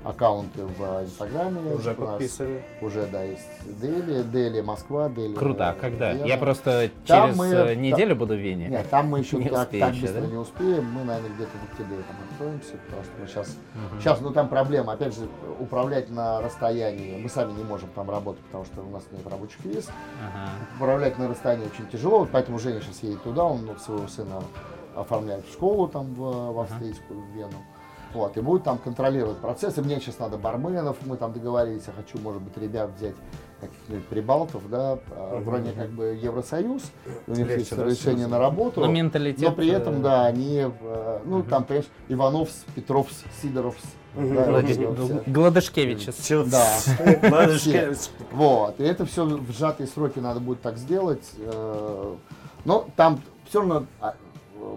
аккаунты 0.04 0.64
в 0.64 1.02
Инстаграме. 1.02 1.72
Уже 1.74 1.94
подписали. 1.94 2.62
Уже, 2.80 3.06
да, 3.06 3.22
есть 3.22 3.48
Дели, 3.80 4.22
Дели, 4.22 4.60
Москва, 4.60 5.08
Дели. 5.08 5.34
Круто, 5.34 5.70
а 5.70 5.72
когда? 5.72 6.12
Вена. 6.12 6.26
Я 6.26 6.36
просто 6.36 6.90
Там 7.06 7.28
через 7.28 7.38
мы- 7.38 7.46
э, 7.46 7.74
неделю 7.74 8.14
буду 8.14 8.34
в 8.34 8.38
Вене. 8.38 8.68
Нет, 8.68 8.88
там 8.90 9.08
мы 9.08 9.20
еще 9.20 9.38
Не 9.38 9.48
так, 9.48 9.66
успею 9.66 9.84
так 9.84 9.94
еще, 9.94 10.02
быстро 10.02 10.20
да? 10.20 10.26
не 10.26 10.36
успеем. 10.36 10.84
Мы, 10.84 11.04
наверное, 11.04 11.30
где-то 11.30 11.50
в 11.58 11.72
октябре 11.72 11.96
там 11.96 12.16
откроемся, 12.30 12.72
потому 12.86 13.02
что 13.04 13.12
мы 13.20 13.26
сейчас... 13.26 13.56
Сейчас, 13.98 14.20
ну 14.20 14.30
там 14.30 14.48
проблема, 14.48 14.92
опять 14.92 15.14
же, 15.14 15.26
управлять 15.58 16.10
на 16.10 16.40
расстоянии. 16.42 17.20
Мы 17.22 17.28
сами 17.28 17.52
не 17.52 17.64
можем 17.64 17.88
там 17.94 18.10
работать, 18.10 18.42
потому 18.44 18.64
что 18.64 18.82
у 18.82 18.90
нас 18.90 19.04
нет 19.10 19.26
рабочих 19.26 19.64
виз. 19.64 19.88
Ага. 20.20 20.50
Управлять 20.76 21.18
на 21.18 21.28
расстоянии 21.28 21.66
очень 21.66 21.88
тяжело, 21.88 22.28
поэтому 22.30 22.58
Женя 22.58 22.80
сейчас 22.80 23.02
едет 23.02 23.22
туда, 23.22 23.44
он 23.44 23.68
своего 23.78 24.06
сына 24.08 24.42
оформляет 24.94 25.44
в 25.46 25.52
школу 25.52 25.88
там 25.88 26.14
в, 26.14 26.52
в 26.52 26.60
австрийскую, 26.60 27.20
в 27.20 27.36
Вену. 27.36 27.56
Вот, 28.14 28.36
и 28.36 28.40
будет 28.40 28.62
там 28.62 28.78
контролировать 28.78 29.38
процесс. 29.38 29.76
И 29.76 29.80
мне 29.80 29.98
сейчас 30.00 30.20
надо 30.20 30.38
барменов, 30.38 30.96
мы 31.04 31.16
там 31.16 31.32
договорились, 31.32 31.82
я 31.88 31.92
хочу, 31.92 32.16
может 32.18 32.40
быть, 32.40 32.56
ребят 32.56 32.90
взять 32.96 33.16
каких-нибудь 33.60 34.06
прибалтов, 34.06 34.68
да, 34.70 34.98
а, 35.10 35.36
Мгм. 35.36 35.44
вроде 35.44 35.72
как 35.72 35.90
бы 35.90 36.18
Евросоюз, 36.22 36.82
у 37.26 37.30
них 37.32 37.40
Легче, 37.40 37.58
есть 37.58 37.72
разрешение 37.72 38.28
на 38.28 38.38
работу. 38.38 38.80
Но 38.80 38.86
менталитет... 38.86 39.40
Но 39.42 39.52
при 39.52 39.70
э, 39.70 39.74
этом, 39.76 40.00
да, 40.02 40.26
они, 40.26 40.66
э, 40.80 41.18
ну, 41.24 41.42
там, 41.42 41.64
понимаешь, 41.64 41.88
Ивановс, 42.08 42.64
Петровс, 42.74 43.24
Сидоровс. 43.42 43.82
Мгм. 44.14 44.34
да, 46.48 46.68
вот. 46.92 47.32
Ладушки. 47.32 47.88
Вот, 48.32 48.78
и 48.78 48.84
это 48.84 49.06
все 49.06 49.24
в 49.24 49.50
сжатые 49.50 49.88
сроки 49.88 50.20
надо 50.20 50.38
будет 50.38 50.60
так 50.62 50.78
сделать. 50.78 51.32
э, 51.38 52.14
Но 52.64 52.86
там 52.96 53.20
все 53.48 53.58
равно 53.60 53.86
а, 54.00 54.14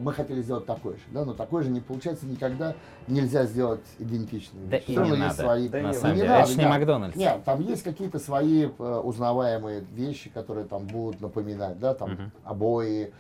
мы 0.02 0.14
хотели 0.14 0.42
сделать 0.42 0.66
такой 0.66 0.94
же, 0.94 1.02
да, 1.12 1.26
но 1.26 1.34
такой 1.34 1.64
же 1.64 1.70
не 1.70 1.80
получается 1.80 2.26
никогда 2.26 2.74
нельзя 3.08 3.46
сделать 3.46 3.82
идентичный. 4.00 4.60
Да 4.70 4.80
Всё 4.80 5.04
и 5.04 5.12
не 5.12 5.18
надо, 5.18 5.34
свои- 5.34 5.68
Да 5.70 5.80
на 5.82 5.94
самом 5.94 6.16
не 6.16 6.22
деле. 6.22 6.30
надо, 6.34 6.44
Это 6.50 6.58
не 6.60 6.64
да. 6.66 6.70
Макдональдс. 6.70 7.16
Нет, 7.16 7.44
там 7.46 7.62
есть 7.62 7.84
какие-то 7.84 8.20
свои 8.20 8.66
э, 8.68 9.02
узнаваемые 9.04 9.84
вещи, 9.94 10.30
которые 10.30 10.66
там 10.66 10.86
будут 10.88 11.22
напоминать, 11.22 11.80
да, 11.80 11.94
там 11.94 12.12
Мгм. 12.12 12.32
обои, 12.44 13.12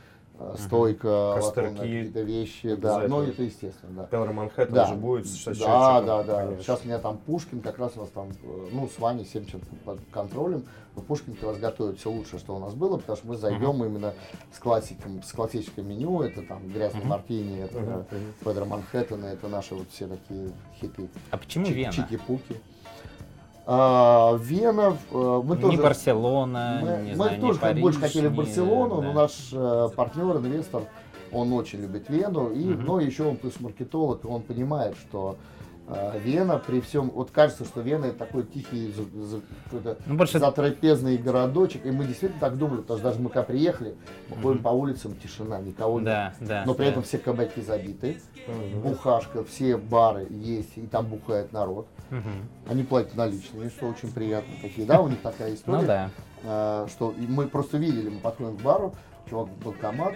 стойка, 0.57 1.33
Костерки. 1.35 1.69
латунные 1.71 2.03
какие-то 2.03 2.21
вещи, 2.21 2.67
да, 2.75 2.97
Обязательно. 2.97 3.07
ну 3.17 3.23
это 3.23 3.43
естественно, 3.43 3.93
да. 3.93 4.03
Пелор 4.05 4.33
Манхэттен 4.33 4.73
Да. 4.73 4.85
уже 4.85 4.95
будет 4.95 5.27
с 5.27 5.45
Да, 5.59 6.01
да, 6.01 6.23
да. 6.23 6.41
конечно. 6.45 6.63
Сейчас 6.63 6.81
у 6.83 6.85
меня 6.87 6.99
там 6.99 7.17
Пушкин, 7.17 7.61
как 7.61 7.77
раз 7.79 7.93
у 7.95 8.01
нас 8.01 8.09
там, 8.09 8.29
э, 8.29 8.67
ну, 8.71 8.87
с 8.87 8.99
Ваней 8.99 9.25
Семченко 9.25 9.67
под 9.85 9.99
контролем. 10.11 10.65
Но 10.95 11.01
Пушкин 11.03 11.35
как 11.35 11.49
раз 11.49 11.57
готовит 11.59 11.99
все 11.99 12.09
лучшее, 12.09 12.39
что 12.39 12.55
у 12.55 12.59
нас 12.59 12.73
было, 12.73 12.97
потому 12.97 13.17
что 13.17 13.27
мы 13.27 13.37
зайдем 13.37 13.83
именно 13.83 14.13
с 14.51 14.57
классиком, 14.59 15.21
с 15.21 15.31
классическим 15.31 15.87
меню. 15.87 16.21
Это 16.21 16.41
там 16.41 16.67
грязный 16.67 17.03
мартини, 17.05 17.59
это 17.61 17.77
э, 17.77 17.81
мгм. 17.81 18.33
Федор 18.43 18.65
Манхэттен, 18.65 19.23
это 19.25 19.47
наши 19.47 19.75
вот 19.75 19.87
все 19.91 20.07
такие 20.07 20.49
хиты. 20.81 21.07
А 21.31 21.37
почему 21.37 21.65
Чики- 21.65 21.73
Вена? 21.73 21.91
Чики-пуки. 21.93 22.55
А, 23.69 24.37
Вена, 24.37 24.95
э, 25.11 25.41
мы 25.43 25.57
Не 25.57 25.61
тоже... 25.61 25.81
Барселона, 25.83 26.79
Мы, 26.81 27.03
не 27.03 27.09
мы 27.09 27.15
знаю, 27.15 27.35
не 27.35 27.41
тоже 27.41 27.59
как 27.59 27.69
Париж, 27.69 27.81
больше 27.81 27.99
хотели 27.99 28.29
не- 28.29 28.35
Барселону, 28.35 29.01
да. 29.01 29.07
но 29.07 29.13
наш 29.13 29.31
э, 29.51 29.89
партнер, 29.93 30.37
инвестор 30.37 30.83
Он 31.33 31.51
очень 31.51 31.81
любит 31.81 32.07
Вену, 32.09 32.49
и, 32.51 32.63
Мгм. 32.63 32.85
но 32.85 32.99
еще 33.01 33.23
он 33.25 33.35
плюс 33.35 33.59
маркетолог, 33.59 34.23
он 34.23 34.41
понимает, 34.41 34.95
что 34.95 35.35
Вена 36.23 36.57
при 36.59 36.81
всем, 36.81 37.09
вот 37.09 37.31
кажется, 37.31 37.63
что 37.63 37.79
Вена 37.81 38.05
это 38.07 38.19
такой 38.19 38.43
тихий, 38.43 38.91
за- 38.91 39.25
за- 39.25 39.41
какой-то 39.65 39.97
Ну, 40.05 40.15
больше 40.15 40.37
затрапезный 40.39 41.17
городочек, 41.17 41.85
и 41.85 41.91
мы 41.91 42.05
действительно 42.05 42.41
так 42.41 42.57
думали, 42.57 42.81
потому 42.81 42.99
что 42.99 43.07
даже 43.09 43.21
мы 43.21 43.29
когда 43.29 43.43
приехали, 43.43 43.95
мы 44.29 44.35
ходим 44.35 44.55
Мгм. 44.55 44.63
по 44.63 44.69
улицам, 44.69 45.15
тишина, 45.15 45.59
никого 45.59 45.99
нет. 45.99 46.05
Да, 46.05 46.33
да. 46.41 46.63
Но 46.65 46.73
при 46.73 46.85
да. 46.85 46.91
этом 46.91 47.03
все 47.03 47.17
кабаки 47.17 47.61
забиты, 47.61 48.21
Мгм. 48.47 48.81
бухашка, 48.81 49.43
все 49.45 49.77
бары 49.77 50.27
есть, 50.29 50.77
и 50.77 50.81
там 50.87 51.05
бухает 51.05 51.53
народ. 51.53 51.87
Мгм. 52.09 52.49
Они 52.67 52.83
платят 52.83 53.15
наличными, 53.15 53.69
что 53.69 53.87
очень 53.87 54.11
приятно. 54.11 54.53
Такие, 54.61 54.85
да, 54.85 54.99
у 54.99 55.07
них 55.07 55.21
такая 55.21 55.53
история. 55.53 55.79
Ну 55.79 55.87
да. 55.87 56.09
А, 56.43 56.87
что 56.89 57.13
мы 57.17 57.47
просто 57.47 57.77
видели, 57.77 58.09
мы 58.09 58.19
подходим 58.19 58.57
к 58.57 58.61
бару, 58.61 58.93
чувак 59.29 59.49
банкомат, 59.63 60.15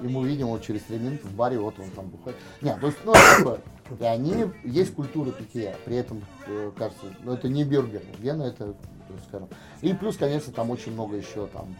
и 0.00 0.06
мы 0.06 0.26
видим 0.26 0.48
вот 0.48 0.62
через 0.62 0.82
три 0.82 0.98
минуты 0.98 1.26
в 1.26 1.34
баре, 1.34 1.58
вот 1.58 1.78
он 1.78 1.90
там 1.90 2.08
бухает. 2.08 2.36
Нет, 2.60 2.80
то 2.80 2.86
есть, 2.86 2.98
ну, 3.04 3.12
такое. 3.12 3.60
И 3.98 4.04
они, 4.04 4.46
есть 4.64 4.94
культура 4.94 5.30
питья, 5.30 5.74
при 5.84 5.96
этом, 5.96 6.22
э, 6.46 6.70
кажется, 6.76 7.06
ну, 7.22 7.32
это 7.32 7.48
не 7.48 7.64
бюргер, 7.64 8.02
Вена 8.18 8.42
это, 8.42 8.74
то 8.74 9.14
есть, 9.14 9.26
скажем. 9.28 9.48
И 9.80 9.94
плюс, 9.94 10.16
конечно, 10.16 10.52
там 10.52 10.70
очень 10.70 10.92
много 10.92 11.16
еще 11.16 11.46
там 11.46 11.74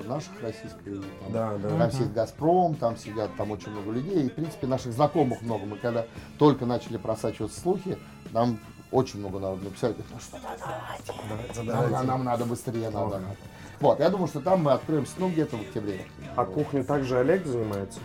э, 0.00 0.08
наших 0.08 0.32
российских, 0.42 1.04
там, 1.20 1.32
Да, 1.32 1.56
да. 1.58 1.78
там 1.78 1.92
сидит 1.92 2.12
Газпром, 2.12 2.74
там 2.74 2.96
сидят 2.96 3.30
там 3.36 3.52
очень 3.52 3.70
много 3.70 3.92
людей. 3.92 4.26
И, 4.26 4.28
в 4.28 4.34
принципе, 4.34 4.66
наших 4.66 4.92
знакомых 4.92 5.40
много. 5.42 5.64
Мы 5.64 5.76
когда 5.76 6.06
только 6.38 6.66
начали 6.66 6.96
просачиваться 6.96 7.60
слухи, 7.60 7.96
нам 8.32 8.58
очень 8.90 9.20
много 9.20 9.38
народу 9.38 9.64
написали, 9.64 9.92
говорят, 9.92 10.12
ну 10.12 10.20
что 10.20 11.64
Да, 11.64 11.88
нам, 11.88 12.06
нам 12.06 12.24
надо 12.24 12.44
быстрее, 12.44 12.90
надо. 12.90 13.16
Ага. 13.16 13.18
надо». 13.20 13.36
Вот, 13.82 13.98
я 13.98 14.10
думаю, 14.10 14.28
что 14.28 14.40
там 14.40 14.62
мы 14.62 14.70
откроемся, 14.70 15.14
ну, 15.18 15.28
где-то 15.28 15.56
в 15.56 15.60
октябре. 15.62 16.06
А 16.36 16.44
кухню 16.44 16.84
также 16.84 17.18
Олег 17.18 17.44
занимается? 17.44 17.98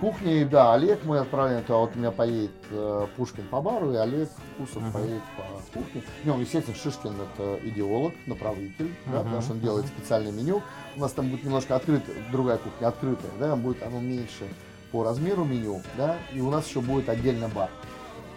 Кухней, 0.00 0.44
да, 0.44 0.74
Олег 0.74 1.04
мы 1.04 1.18
отправляем 1.18 1.64
туда, 1.64 1.78
вот 1.78 1.96
у 1.96 1.98
меня 1.98 2.12
поедет 2.12 2.52
э, 2.70 3.06
Пушкин 3.16 3.48
по 3.48 3.60
бару, 3.60 3.92
и 3.92 3.96
Олег 3.96 4.28
Кусов 4.58 4.82
Мгм. 4.82 4.92
поедет 4.92 5.22
по 5.36 5.78
кухне. 5.78 6.02
Ну, 6.22 6.38
естественно, 6.38 6.76
Шишкин 6.76 7.14
это 7.34 7.58
идеолог, 7.66 8.12
направитель, 8.26 8.94
да, 9.06 9.18
Мгм, 9.18 9.24
потому 9.24 9.42
что 9.42 9.52
он 9.54 9.60
делает 9.60 9.86
специальное 9.86 10.30
меню. 10.30 10.62
У 10.96 11.00
нас 11.00 11.10
там 11.12 11.28
будет 11.28 11.42
немножко 11.42 11.74
открытая, 11.74 12.14
другая 12.30 12.58
кухня 12.58 12.86
открытая, 12.86 13.30
да, 13.40 13.56
будет 13.56 13.82
оно 13.82 13.98
меньше 14.00 14.46
по 14.92 15.02
размеру 15.02 15.44
меню, 15.44 15.82
да, 15.96 16.16
и 16.32 16.40
у 16.40 16.50
нас 16.50 16.68
еще 16.68 16.80
будет 16.80 17.08
отдельно 17.08 17.48
бар. 17.48 17.70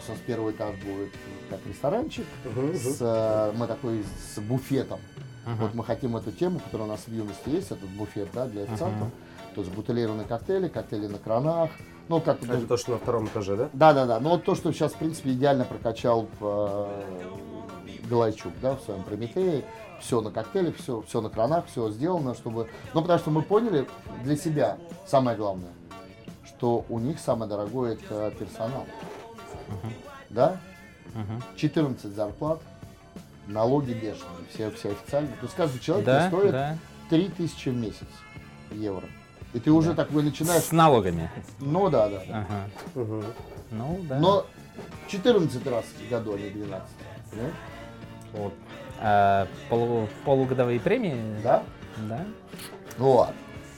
То 0.07 0.13
нас 0.13 0.21
первый 0.25 0.53
этаж 0.53 0.73
будет 0.77 1.12
как 1.49 1.60
ресторанчик, 1.67 2.25
мгм. 2.45 2.73
с, 2.75 2.97
э, 3.01 3.51
мы 3.55 3.67
такой 3.67 4.03
с 4.33 4.39
буфетом. 4.39 4.99
Мгм. 5.47 5.55
Вот 5.60 5.73
мы 5.73 5.83
хотим 5.86 6.17
эту 6.17 6.31
тему, 6.31 6.60
которая 6.60 6.88
у 6.88 6.91
нас 6.91 7.07
в 7.07 7.12
юности 7.12 7.49
есть, 7.49 7.71
этот 7.71 7.89
буфет, 7.89 8.27
да, 8.33 8.45
для 8.47 8.63
официантов. 8.63 9.07
То 9.55 9.62
есть 9.62 9.73
бутылированные 9.73 10.27
коктейли, 10.27 10.67
коктейли 10.67 11.07
на 11.07 11.17
кранах. 11.17 11.71
Ну, 12.10 12.21
как 12.21 12.43
Это 12.43 12.67
то, 12.67 12.77
что 12.77 12.91
на 12.91 12.97
втором 12.97 13.25
этаже, 13.27 13.55
да? 13.55 13.69
Да, 13.73 13.93
да, 13.93 14.05
да. 14.05 14.19
Ну 14.19 14.29
вот 14.29 14.43
то, 14.43 14.55
что 14.55 14.71
сейчас, 14.71 14.93
в 14.93 14.97
принципе, 14.97 15.31
идеально 15.31 15.63
прокачал 15.63 16.27
э, 16.39 17.03
Галайчук, 18.10 18.53
да, 18.62 18.75
в 18.75 18.81
своем 18.81 19.03
Прометее. 19.03 19.63
Все 19.99 20.21
на 20.21 20.29
коктейле, 20.29 20.73
все, 20.73 21.01
все 21.07 21.21
на 21.21 21.29
кранах, 21.29 21.65
все 21.65 21.89
сделано, 21.89 22.36
чтобы. 22.36 22.67
Ну, 22.93 23.01
потому 23.01 23.19
что 23.19 23.31
мы 23.31 23.41
поняли 23.41 23.88
для 24.23 24.38
себя 24.38 24.77
самое 25.07 25.36
главное, 25.36 25.71
что 26.45 26.86
у 26.88 26.99
них 26.99 27.19
самое 27.19 27.49
дорогое 27.49 27.93
это 27.93 28.31
персонал. 28.38 28.86
Да? 30.29 30.57
Мгм. 31.15 31.41
14 31.55 32.13
зарплат, 32.13 32.60
налоги 33.47 33.93
бешеные, 33.93 34.45
все, 34.53 34.71
все 34.71 34.91
официальные. 34.91 35.33
То 35.36 35.43
есть 35.43 35.55
каждый 35.55 35.79
человек 35.79 36.05
Да, 36.05 36.27
стоит 36.27 36.51
да. 36.51 36.77
3000 37.10 37.69
в 37.69 37.75
месяц 37.75 38.07
евро. 38.71 39.05
И 39.53 39.60
ты 39.60 39.71
уже 39.71 39.93
такой 39.95 40.23
начинаешь. 40.23 40.63
С 40.63 40.71
налогами. 40.71 41.31
Ну 41.60 41.89
да, 41.89 42.10
да. 42.10 42.21
да. 42.27 42.45
Ага. 42.47 42.69
Мгм. 42.95 43.23
Ну 43.71 43.99
да. 44.03 44.19
Но 44.19 44.45
14 45.07 45.65
раз 45.67 45.86
в 45.86 46.10
году, 46.10 46.33
а 46.36 46.38
не 46.38 46.49
12. 46.49 46.88
понимаешь? 47.31 47.53
Вот. 48.33 48.53
А, 48.99 49.47
полу- 49.69 50.10
полугодовые 50.25 50.79
премии? 50.79 51.15
Да? 51.43 51.63
Да. 52.10 52.25
Вот. 52.97 53.29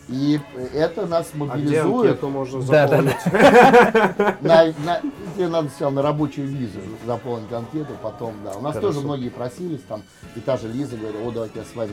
И 0.10 0.40
это 0.74 1.06
нас 1.06 1.28
А 1.34 1.58
где 1.58 1.84
мобилизует. 1.84 2.22
можно 2.24 2.62
Да, 2.64 2.88
да, 2.88 2.98
заполнить? 2.98 4.42
на, 4.42 5.02
тебе 5.36 5.48
надо 5.48 5.70
сначала 5.70 5.92
на 5.92 6.02
рабочую 6.02 6.48
визу 6.48 6.80
заполнить 7.06 7.52
анкету, 7.52 7.94
потом, 8.02 8.34
да. 8.44 8.54
У 8.54 8.62
нас 8.62 8.74
Хорошо. 8.74 8.94
тоже 8.94 9.06
многие 9.06 9.30
просились, 9.30 9.82
там, 9.88 10.02
и 10.36 10.40
та 10.40 10.58
же 10.58 10.68
Лиза 10.68 10.98
говорит, 10.98 11.22
о, 11.24 11.32
давайте 11.32 11.60
я 11.60 11.66
с 11.66 11.76
вами. 11.76 11.92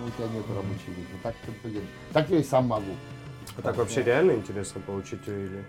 Ну, 0.00 0.06
у 0.06 0.10
тебя 0.10 0.28
нет 0.34 0.44
рабочей 0.48 0.88
визы. 0.88 1.08
Так, 1.22 1.34
так 2.12 2.30
я 2.30 2.38
и 2.38 2.42
сам 2.42 2.66
могу. 2.66 2.92
А 3.56 3.62
так 3.62 3.76
вообще 3.76 4.02
реально 4.02 4.32
интересно 4.32 4.80
получить 4.80 5.26
ее 5.26 5.46
или? 5.46 5.64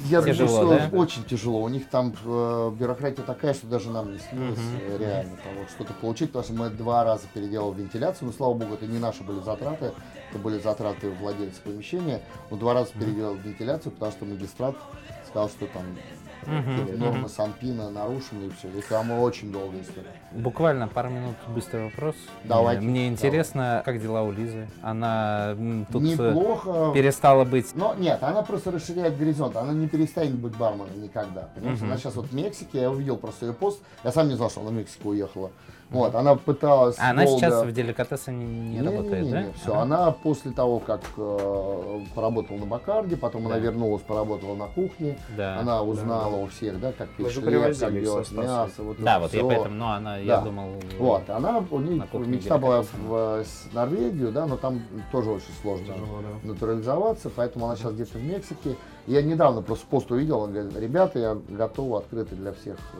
Я 0.00 0.22
Тяжело, 0.22 0.60
думаю, 0.60 0.80
что 0.80 0.90
да? 0.90 0.96
очень 0.98 1.24
тяжело. 1.24 1.62
У 1.62 1.68
них 1.68 1.88
там 1.88 2.14
э, 2.24 2.72
бюрократия 2.78 3.22
такая, 3.22 3.52
что 3.52 3.66
даже 3.66 3.90
нам 3.90 4.12
не 4.12 4.18
снилось 4.18 4.58
э, 4.80 4.96
реально 4.98 5.36
того, 5.36 5.66
что-то 5.68 5.92
получить, 5.94 6.28
потому 6.32 6.44
что 6.44 6.52
мы 6.54 6.70
два 6.70 7.04
раза 7.04 7.24
переделали 7.34 7.80
вентиляцию, 7.80 8.28
но 8.28 8.32
слава 8.32 8.54
богу, 8.54 8.74
это 8.74 8.86
не 8.86 8.98
наши 8.98 9.24
были 9.24 9.40
затраты, 9.40 9.92
это 10.30 10.38
были 10.38 10.58
затраты 10.60 11.10
владельца 11.10 11.60
помещения, 11.62 12.22
но 12.50 12.56
два 12.56 12.74
раза 12.74 12.92
переделали 12.92 13.38
вентиляцию, 13.38 13.92
потому 13.92 14.12
что 14.12 14.24
магистрат 14.24 14.76
сказал, 15.28 15.48
что 15.48 15.66
там 15.66 15.82
Какие-то 16.48 16.98
нормы 16.98 17.18
мгм. 17.20 17.28
Санпина 17.28 17.90
нарушены 17.90 18.46
и 18.46 18.50
все. 18.50 18.68
И 18.68 18.80
там 18.82 19.10
очень 19.12 19.52
долгая 19.52 19.82
история. 19.82 20.12
Буквально 20.32 20.88
пару 20.88 21.10
минут 21.10 21.34
быстрый 21.48 21.84
вопрос. 21.84 22.16
Давайте. 22.44 22.82
Мне 22.82 23.08
интересно, 23.08 23.82
как 23.84 24.00
дела 24.00 24.22
у 24.22 24.32
Лизы? 24.32 24.68
Она 24.82 25.54
тут 25.92 26.02
э, 26.02 26.06
Неплохо. 26.06 26.92
перестала 26.94 27.44
быть. 27.44 27.74
Но 27.74 27.94
нет, 27.94 28.22
она 28.22 28.42
просто 28.42 28.70
расширяет 28.70 29.18
горизонт, 29.18 29.56
она 29.56 29.72
не 29.72 29.88
перестанет 29.88 30.34
быть 30.34 30.56
барменом 30.56 31.00
никогда. 31.02 31.48
Понимаешь? 31.54 31.78
Мгм. 31.80 31.88
Она 31.88 31.98
сейчас 31.98 32.14
вот 32.16 32.26
в 32.26 32.34
Мексике, 32.34 32.80
я 32.80 32.90
увидел 32.90 33.16
просто 33.16 33.46
ее 33.46 33.52
пост, 33.52 33.80
я 34.04 34.12
сам 34.12 34.28
не 34.28 34.34
знал, 34.34 34.50
что 34.50 34.60
она 34.62 34.70
в 34.70 34.74
Мексику 34.74 35.10
уехала. 35.10 35.50
Вот, 35.90 36.14
она 36.14 36.34
пыталась 36.34 36.96
А 36.98 37.10
она 37.10 37.24
долго- 37.24 37.40
сейчас 37.40 37.64
в 37.64 37.72
деликатесе 37.72 38.30
не, 38.30 38.44
не 38.78 38.82
работает, 38.82 39.30
да? 39.30 39.44
Все, 39.60 39.72
Ага. 39.72 39.82
она 39.82 40.10
после 40.10 40.50
того, 40.50 40.80
как 40.80 41.00
э, 41.16 42.00
поработала 42.14 42.58
на 42.58 42.66
Бакарде, 42.66 43.16
потом 43.16 43.46
она 43.46 43.54
Да. 43.54 43.60
вернулась, 43.62 44.02
поработала 44.02 44.54
на 44.54 44.66
кухне, 44.66 45.18
Да. 45.34 45.58
она 45.58 45.82
узнала 45.82 46.36
у 46.36 46.46
всех, 46.48 46.78
да, 46.78 46.92
как 46.92 47.08
же 47.30 47.40
хлеб, 47.40 47.78
как 47.78 47.92
делать 48.00 48.30
мясо. 48.32 48.82
Вот 48.82 48.98
Да, 49.00 49.12
это 49.14 49.20
вот 49.22 49.32
я 49.32 49.38
всё. 49.40 49.48
поэтому, 49.48 49.74
но 49.76 49.92
она, 49.92 50.18
я 50.18 50.36
Да. 50.36 50.42
думал. 50.42 50.68
Вот, 50.98 51.30
она, 51.30 51.64
у 51.70 51.78
нее 51.78 52.02
мечта 52.26 52.58
была 52.58 52.82
в 52.82 52.88
э, 53.40 53.44
Норвегию, 53.72 54.30
да, 54.30 54.44
но 54.46 54.58
там 54.58 54.82
тоже 55.10 55.30
очень 55.30 55.52
сложно 55.62 55.86
Тяжело, 55.86 56.18
да. 56.20 56.48
натурализоваться, 56.48 57.30
поэтому 57.34 57.64
она 57.64 57.76
сейчас 57.76 57.92
где-то 57.94 58.18
в 58.18 58.22
Мексике. 58.22 58.76
Я 59.06 59.22
недавно 59.22 59.62
просто 59.62 59.86
пост 59.88 60.10
увидел, 60.10 60.40
он 60.40 60.52
говорит, 60.52 60.76
ребята, 60.76 61.18
я 61.18 61.38
готов, 61.48 61.94
открыты 61.98 62.34
для 62.34 62.52
всех 62.52 62.76
э, 62.92 62.98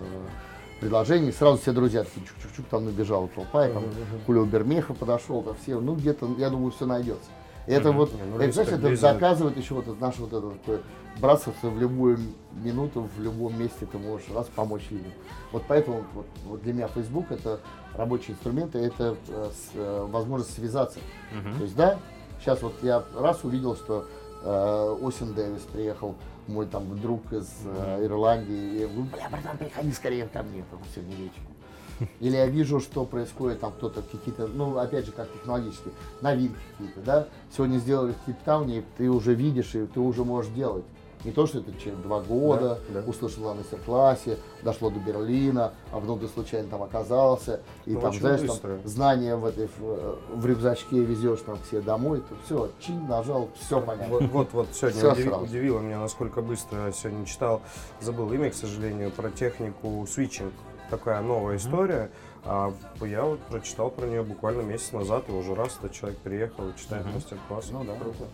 предложений. 0.81 1.33
Сразу 1.33 1.59
все 1.61 1.73
друзья 1.73 2.05
такие, 2.05 2.27
чук-чук-чук, 2.27 2.67
там 2.71 2.85
набежала 2.85 3.29
толпа, 3.29 3.67
и 3.69 3.73
там 3.73 3.85
Хулио 4.27 4.45
Бермеха 4.45 4.95
подошел, 4.95 5.43
там 5.43 5.57
все, 5.63 5.79
ну 5.81 5.95
где-то, 5.95 6.29
я 6.39 6.51
думаю, 6.51 6.71
все 6.71 6.87
найдется. 6.87 7.31
И 7.67 7.73
это 7.73 7.93
вот, 7.93 8.15
Не, 8.15 8.23
ну, 8.23 8.37
это, 8.41 8.53
знаешь, 8.53 8.69
это 8.71 8.89
доказывает 9.13 9.57
еще 9.59 9.75
вот 9.75 9.87
это 9.89 10.01
наше 10.01 10.23
вот 10.23 10.33
это 10.33 10.51
такое 10.51 10.81
братство, 11.21 11.53
что 11.59 11.69
в 11.71 11.79
любую 11.79 12.19
минуту, 12.53 13.09
в 13.17 13.21
любом 13.21 13.59
месте 13.59 13.87
ты 13.91 13.99
можешь 13.99 14.27
раз 14.35 14.47
помочь 14.55 14.87
людям. 14.91 15.13
Вот 15.53 15.65
поэтому 15.69 16.05
вот, 16.15 16.27
вот 16.47 16.63
для 16.63 16.73
меня 16.73 16.89
Facebook 16.89 17.27
это 17.31 17.61
рабочий 17.95 18.33
инструмент, 18.33 18.75
и 18.75 18.79
это 18.79 19.17
э, 19.29 19.51
с- 19.53 19.71
э, 19.75 20.07
возможность 20.11 20.55
связаться. 20.55 20.99
Мгм. 21.35 21.59
То 21.59 21.63
есть, 21.65 21.77
да, 21.77 21.99
сейчас 22.41 22.63
вот 22.63 22.73
я 22.83 23.03
раз 23.19 23.45
увидел, 23.45 23.77
что 23.77 24.07
э, 24.45 24.97
Осин 25.03 25.35
Дэвис 25.35 25.63
приехал, 25.63 26.15
мой 26.49 26.67
там 26.67 26.99
друг 27.01 27.33
из 27.33 27.49
э, 27.65 28.05
Ирландии, 28.05 28.55
и 28.55 28.81
я 28.81 28.87
говорю, 28.89 29.05
бля, 29.05 29.29
братан, 29.31 29.59
приходи 29.59 29.93
скорее 29.93 30.27
ко 30.27 30.43
мне 30.43 30.65
там, 30.71 30.81
сегодня 30.95 31.15
вечером. 31.17 32.11
Или 32.21 32.37
я 32.37 32.47
вижу, 32.47 32.81
что 32.81 33.05
происходит 33.05 33.61
там 33.61 33.73
кто-то 33.73 34.03
какие-то, 34.03 34.47
ну, 34.47 34.79
опять 34.79 35.07
же, 35.07 35.13
как 35.13 35.33
технологически, 35.33 35.91
новинки 36.21 36.57
какие-то, 36.73 37.01
да. 37.01 37.29
Сегодня 37.55 37.79
сделали 37.79 38.13
в 38.13 38.25
Кейптауне, 38.27 38.79
и 38.79 38.85
ты 38.97 39.11
уже 39.11 39.35
видишь, 39.35 39.75
и 39.75 39.87
ты 39.87 40.01
уже 40.01 40.25
можешь 40.25 40.53
делать. 40.53 40.85
Не 41.25 41.33
то, 41.33 41.47
что 41.47 41.59
это 41.59 41.73
через 41.81 41.97
два 41.99 42.21
года, 42.21 42.79
Да, 42.91 43.01
да. 43.03 43.09
услышал 43.11 43.43
на 43.45 43.55
мастер-классе, 43.55 44.39
дошло 44.63 44.89
до 44.91 45.01
Берлина, 45.01 45.73
а 45.91 45.99
потом 46.01 46.21
ты 46.21 46.29
случайно 46.29 46.69
там 46.69 46.83
оказался, 46.83 47.61
и 47.87 47.93
Ну, 47.95 48.01
там, 48.01 48.13
знаешь, 48.15 48.41
быстро. 48.43 48.77
там 48.79 48.89
знания 48.89 49.35
в 49.35 49.45
этой 49.45 49.69
в, 49.79 50.19
в 50.37 50.47
рюкзачке 50.47 51.01
везешь 51.01 51.41
там 51.41 51.59
все 51.67 51.81
домой, 51.81 52.21
то 52.29 52.37
все, 52.45 52.71
чин 52.81 53.07
нажал, 53.09 53.49
все 53.59 53.81
понятно. 53.81 54.15
Вот, 54.15 54.23
вот, 54.31 54.49
вот 54.53 54.69
сегодня 54.73 55.01
удиви- 55.03 55.23
сразу. 55.29 55.45
удивило 55.45 55.81
меня, 55.81 55.99
насколько 55.99 56.41
быстро 56.41 56.87
я 56.87 56.93
сегодня 56.93 57.27
читал, 57.27 57.63
забыл 58.01 58.33
имя, 58.33 58.51
к 58.51 58.55
сожалению, 58.55 59.11
про 59.11 59.31
технику 59.31 60.07
свитчинг. 60.09 60.53
Такая 60.91 61.21
новая 61.21 61.57
история. 61.57 62.11
А 62.45 62.73
я 63.03 63.25
вот 63.25 63.41
прочитал 63.41 63.91
про 63.91 64.07
нее 64.07 64.23
буквально 64.23 64.63
месяц 64.63 64.93
назад, 64.93 65.25
и 65.29 65.33
уже 65.33 65.55
раз 65.55 65.77
этот 65.79 65.93
человек 65.93 66.19
приехал 66.21 66.67
и 66.69 66.79
читает 66.79 67.05
мастер-класс. 67.13 67.67
Ну 67.73 67.85
да. 67.85 67.93
Круто. 67.97 68.25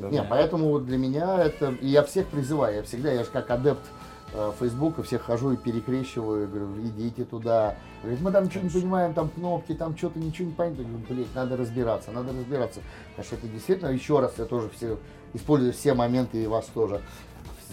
Да, 0.00 0.08
Не, 0.08 0.22
да. 0.22 0.26
поэтому 0.28 0.68
вот 0.70 0.86
для 0.86 0.98
меня 0.98 1.42
это, 1.44 1.72
и 1.80 1.88
я 1.88 2.02
всех 2.02 2.26
призываю, 2.26 2.76
я 2.76 2.82
всегда, 2.82 3.10
я 3.12 3.24
же 3.24 3.30
как 3.30 3.50
адепт 3.50 3.84
э, 4.32 4.52
Фейсбука, 4.58 5.02
всех 5.02 5.22
хожу 5.22 5.52
и 5.52 5.56
перекрещиваю, 5.56 6.48
говорю, 6.48 6.68
идите 6.82 7.24
туда. 7.24 7.76
Говорит, 8.02 8.20
мы 8.20 8.30
там 8.30 8.44
ничего 8.44 8.64
не 8.64 8.70
понимаем, 8.70 9.14
там 9.14 9.28
кнопки, 9.28 9.74
там 9.74 9.96
что-то 9.96 10.18
ничего 10.18 10.48
не 10.48 10.54
понятно. 10.54 10.84
Говорю, 10.84 11.04
блядь, 11.08 11.34
надо 11.34 11.56
разбираться, 11.56 12.10
надо 12.12 12.32
разбираться. 12.32 12.80
Потому 13.10 13.26
что 13.26 13.36
это 13.36 13.48
действительно, 13.48 13.88
еще 13.88 14.20
раз, 14.20 14.34
я 14.38 14.44
тоже 14.44 14.68
все 14.76 14.98
используя 15.34 15.72
все 15.72 15.94
моменты 15.94 16.42
и 16.42 16.46
вас 16.46 16.66
тоже. 16.66 17.00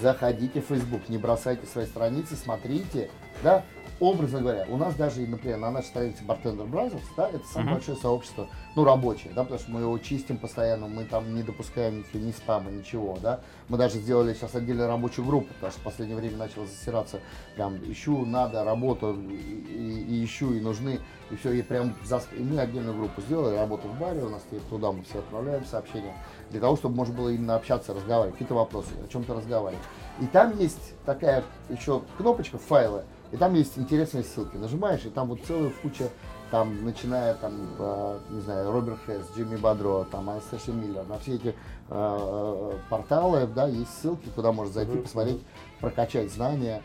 Заходите 0.02 0.62
в 0.62 0.66
Facebook, 0.66 1.08
не 1.08 1.18
бросайте 1.18 1.66
свои 1.68 1.86
страницы, 1.86 2.36
смотрите, 2.36 3.10
да, 3.44 3.64
образно 4.00 4.42
говоря, 4.42 4.66
у 4.70 4.78
нас 4.78 4.96
даже, 4.96 5.22
например, 5.22 5.58
на 5.58 5.72
нашей 5.72 5.88
странице 5.88 6.24
Bartender 6.24 6.70
Brothers, 6.70 7.04
да, 7.16 7.30
это 7.30 7.46
самое 7.48 7.72
uh-huh. 7.72 7.74
большое 7.76 7.98
сообщество, 7.98 8.48
ну, 8.76 8.84
рабочее, 8.84 9.32
да, 9.34 9.44
потому 9.44 9.60
что 9.60 9.72
мы 9.72 9.82
его 9.82 9.98
чистим 10.00 10.38
постоянно, 10.38 10.88
мы 10.88 11.06
там 11.06 11.34
не 11.34 11.44
допускаем 11.44 12.00
никаких, 12.00 12.22
ни 12.22 12.32
спама, 12.32 12.72
ничего, 12.72 13.18
да. 13.22 13.40
Мы 13.70 13.78
даже 13.78 14.00
сделали 14.00 14.34
сейчас 14.34 14.56
отдельную 14.56 14.88
рабочую 14.88 15.26
группу, 15.26 15.54
потому 15.54 15.72
что 15.72 15.82
в 15.82 15.84
последнее 15.84 16.18
время 16.18 16.38
начало 16.38 16.66
засираться, 16.68 17.20
прям, 17.56 17.78
ищу, 17.90 18.26
надо, 18.26 18.64
работу, 18.64 19.18
и, 19.30 19.34
и, 19.34 20.26
ищу, 20.26 20.54
и 20.54 20.60
нужны, 20.60 21.00
и 21.32 21.36
все, 21.38 21.54
и 21.54 21.62
прям, 21.62 21.96
зас... 22.04 22.28
и 22.38 22.44
мы 22.44 22.60
отдельную 22.60 22.98
группу 22.98 23.22
сделали, 23.22 23.56
работу 23.56 23.88
в 23.88 23.98
баре, 24.00 24.24
у 24.24 24.30
нас 24.30 24.44
туда 24.70 24.92
мы 24.92 25.04
все 25.04 25.20
отправляем 25.20 25.66
сообщения, 25.66 26.14
для 26.52 26.60
того, 26.60 26.76
чтобы 26.76 26.96
можно 26.96 27.16
было 27.16 27.30
именно 27.30 27.56
общаться, 27.56 27.94
разговаривать, 27.94 28.34
какие-то 28.34 28.56
вопросы, 28.56 28.90
о 29.04 29.12
чем-то 29.12 29.34
разговаривать. 29.34 29.84
И 30.20 30.28
там 30.28 30.58
есть 30.60 30.94
такая 31.06 31.44
еще 31.70 32.02
кнопочка, 32.18 32.58
файлы, 32.58 33.04
и 33.32 33.38
там 33.38 33.54
есть 33.54 33.78
интересные 33.78 34.24
ссылки. 34.24 34.58
Нажимаешь, 34.58 35.06
и 35.06 35.10
там 35.10 35.28
вот 35.28 35.40
целая 35.46 35.72
куча, 35.82 36.10
там, 36.52 36.86
начиная, 36.86 37.34
там, 37.36 37.54
э, 37.78 38.20
не 38.30 38.42
знаю, 38.42 38.72
Роберт 38.72 39.00
Хесс, 39.06 39.26
Джимми 39.36 39.58
Бадро, 39.58 40.06
там, 40.12 40.30
Анастасия 40.30 40.74
Миллер, 40.74 41.06
на 41.08 41.20
все 41.20 41.36
эти 41.36 41.56
э, 41.90 42.72
порталы, 42.90 43.48
да, 43.48 43.68
есть 43.68 44.00
ссылки, 44.00 44.30
куда 44.36 44.52
можно 44.52 44.74
зайти, 44.74 44.94
mm-hmm. 44.94 45.02
посмотреть, 45.02 45.44
прокачать 45.82 46.32
знания. 46.32 46.82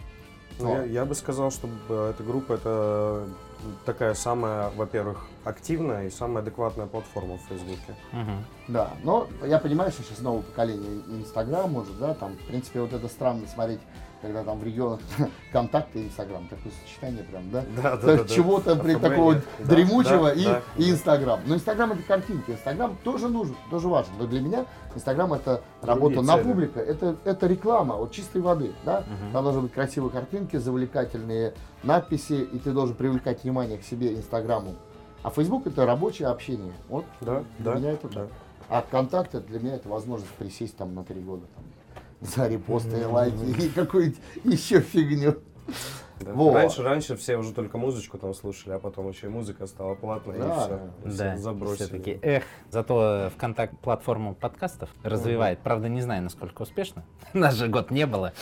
Ну, 0.59 0.75
я, 0.75 0.85
я 0.85 1.05
бы 1.05 1.15
сказал, 1.15 1.51
что 1.51 1.69
эта 1.89 2.23
группа 2.23 2.55
это 2.55 3.27
такая 3.85 4.15
самая, 4.15 4.71
во-первых, 4.71 5.27
активная 5.45 6.07
и 6.07 6.11
самая 6.11 6.43
адекватная 6.43 6.87
платформа 6.87 7.39
в 7.39 7.43
Фейсбуке. 7.49 7.95
Угу. 8.13 8.33
Да, 8.69 8.91
но 9.03 9.29
я 9.45 9.59
понимаю, 9.59 9.91
что 9.91 10.03
сейчас 10.03 10.21
новое 10.21 10.43
поколение 10.43 11.03
Инстаграм 11.09 11.71
может, 11.71 11.99
да, 11.99 12.15
там, 12.15 12.35
в 12.37 12.47
принципе, 12.47 12.81
вот 12.81 12.93
это 12.93 13.09
странно 13.09 13.47
смотреть 13.47 13.81
когда 14.21 14.45
там 14.45 14.59
в 14.59 14.65
регионах 14.65 15.01
контакты 15.53 16.01
и 16.01 16.07
Инстаграм, 16.07 16.47
такое 16.49 16.73
сочетание 16.85 17.25
прям, 17.25 17.51
да? 17.51 17.65
Да, 17.77 17.97
да, 17.97 18.17
да. 18.19 18.25
Чего-то 18.29 18.77
при 18.77 18.95
такого 18.95 19.35
да, 19.35 19.41
дремучего 19.65 20.29
да, 20.29 20.33
и, 20.33 20.45
да, 20.45 20.63
и 20.77 20.91
Инстаграм. 20.91 21.41
Но 21.47 21.55
Инстаграм 21.55 21.93
это 21.93 22.03
картинки, 22.03 22.51
Инстаграм 22.51 22.97
тоже 23.03 23.29
нужен, 23.29 23.57
тоже 23.71 23.89
важен. 23.89 24.13
Но 24.19 24.27
для 24.27 24.41
меня 24.41 24.67
Инстаграм 24.95 25.33
это 25.33 25.63
работа 25.81 26.17
Другие 26.17 26.27
на 26.27 26.35
цели. 26.35 26.45
публика, 26.45 26.81
это, 26.81 27.17
это 27.25 27.47
реклама 27.47 27.95
от 27.95 28.13
чистой 28.13 28.43
воды, 28.43 28.73
да? 28.85 28.99
Угу. 28.99 29.33
Там 29.33 29.45
должны 29.45 29.63
быть 29.63 29.73
красивые 29.73 30.11
картинки, 30.11 30.57
завлекательные 30.57 31.55
надписи, 31.83 32.47
и 32.53 32.59
ты 32.59 32.73
должен 32.73 32.95
привлекать 32.95 33.43
внимание 33.43 33.79
к 33.79 33.85
себе 33.85 34.15
Инстаграму. 34.15 34.75
А 35.23 35.31
Facebook 35.31 35.67
это 35.67 35.85
рабочее 35.85 36.29
общение. 36.29 36.73
Вот 36.89 37.05
да, 37.21 37.45
для 37.59 37.73
да, 37.73 37.79
меня 37.79 37.91
это 37.93 38.09
да. 38.09 38.27
А 38.69 38.85
контакты 38.89 39.41
для 39.41 39.61
меня 39.61 39.75
это 39.75 39.89
возможность 39.89 40.33
присесть 40.33 40.77
там 40.77 40.95
на 40.95 41.05
три 41.05 41.21
года. 41.21 41.47
Там, 41.55 41.65
за 42.21 42.49
репосты 42.49 43.07
лайки 43.07 43.65
и 43.65 43.69
какую-нибудь 43.69 44.21
еще 44.45 44.81
фигню. 44.81 45.39
Да. 46.21 46.33
Вот. 46.35 46.55
Раньше, 46.55 46.83
раньше 46.83 47.17
все 47.17 47.37
уже 47.39 47.53
только 47.53 47.79
музычку 47.79 48.19
там 48.19 48.35
слушали, 48.35 48.75
а 48.75 48.79
потом 48.79 49.09
еще 49.09 49.27
и 49.27 49.31
музыка 49.31 49.67
стала 49.67 49.95
платной, 49.95 50.39
да, 50.39 50.45
и 50.45 50.59
все, 50.59 50.81
да, 51.05 51.35
все 51.35 51.43
забросили. 51.43 51.87
Все-таки, 51.87 52.19
эх, 52.21 52.45
зато 52.69 53.31
ВКонтакт 53.37 53.79
платформу 53.79 54.35
подкастов 54.35 54.91
развивает. 55.03 55.59
Угу. 55.59 55.65
Правда, 55.65 55.89
не 55.89 56.03
знаю, 56.03 56.23
насколько 56.23 56.63
успешно. 56.63 57.05
Нас 57.33 57.55
же 57.55 57.69
год 57.69 57.91
не 57.91 58.07
было. 58.07 58.35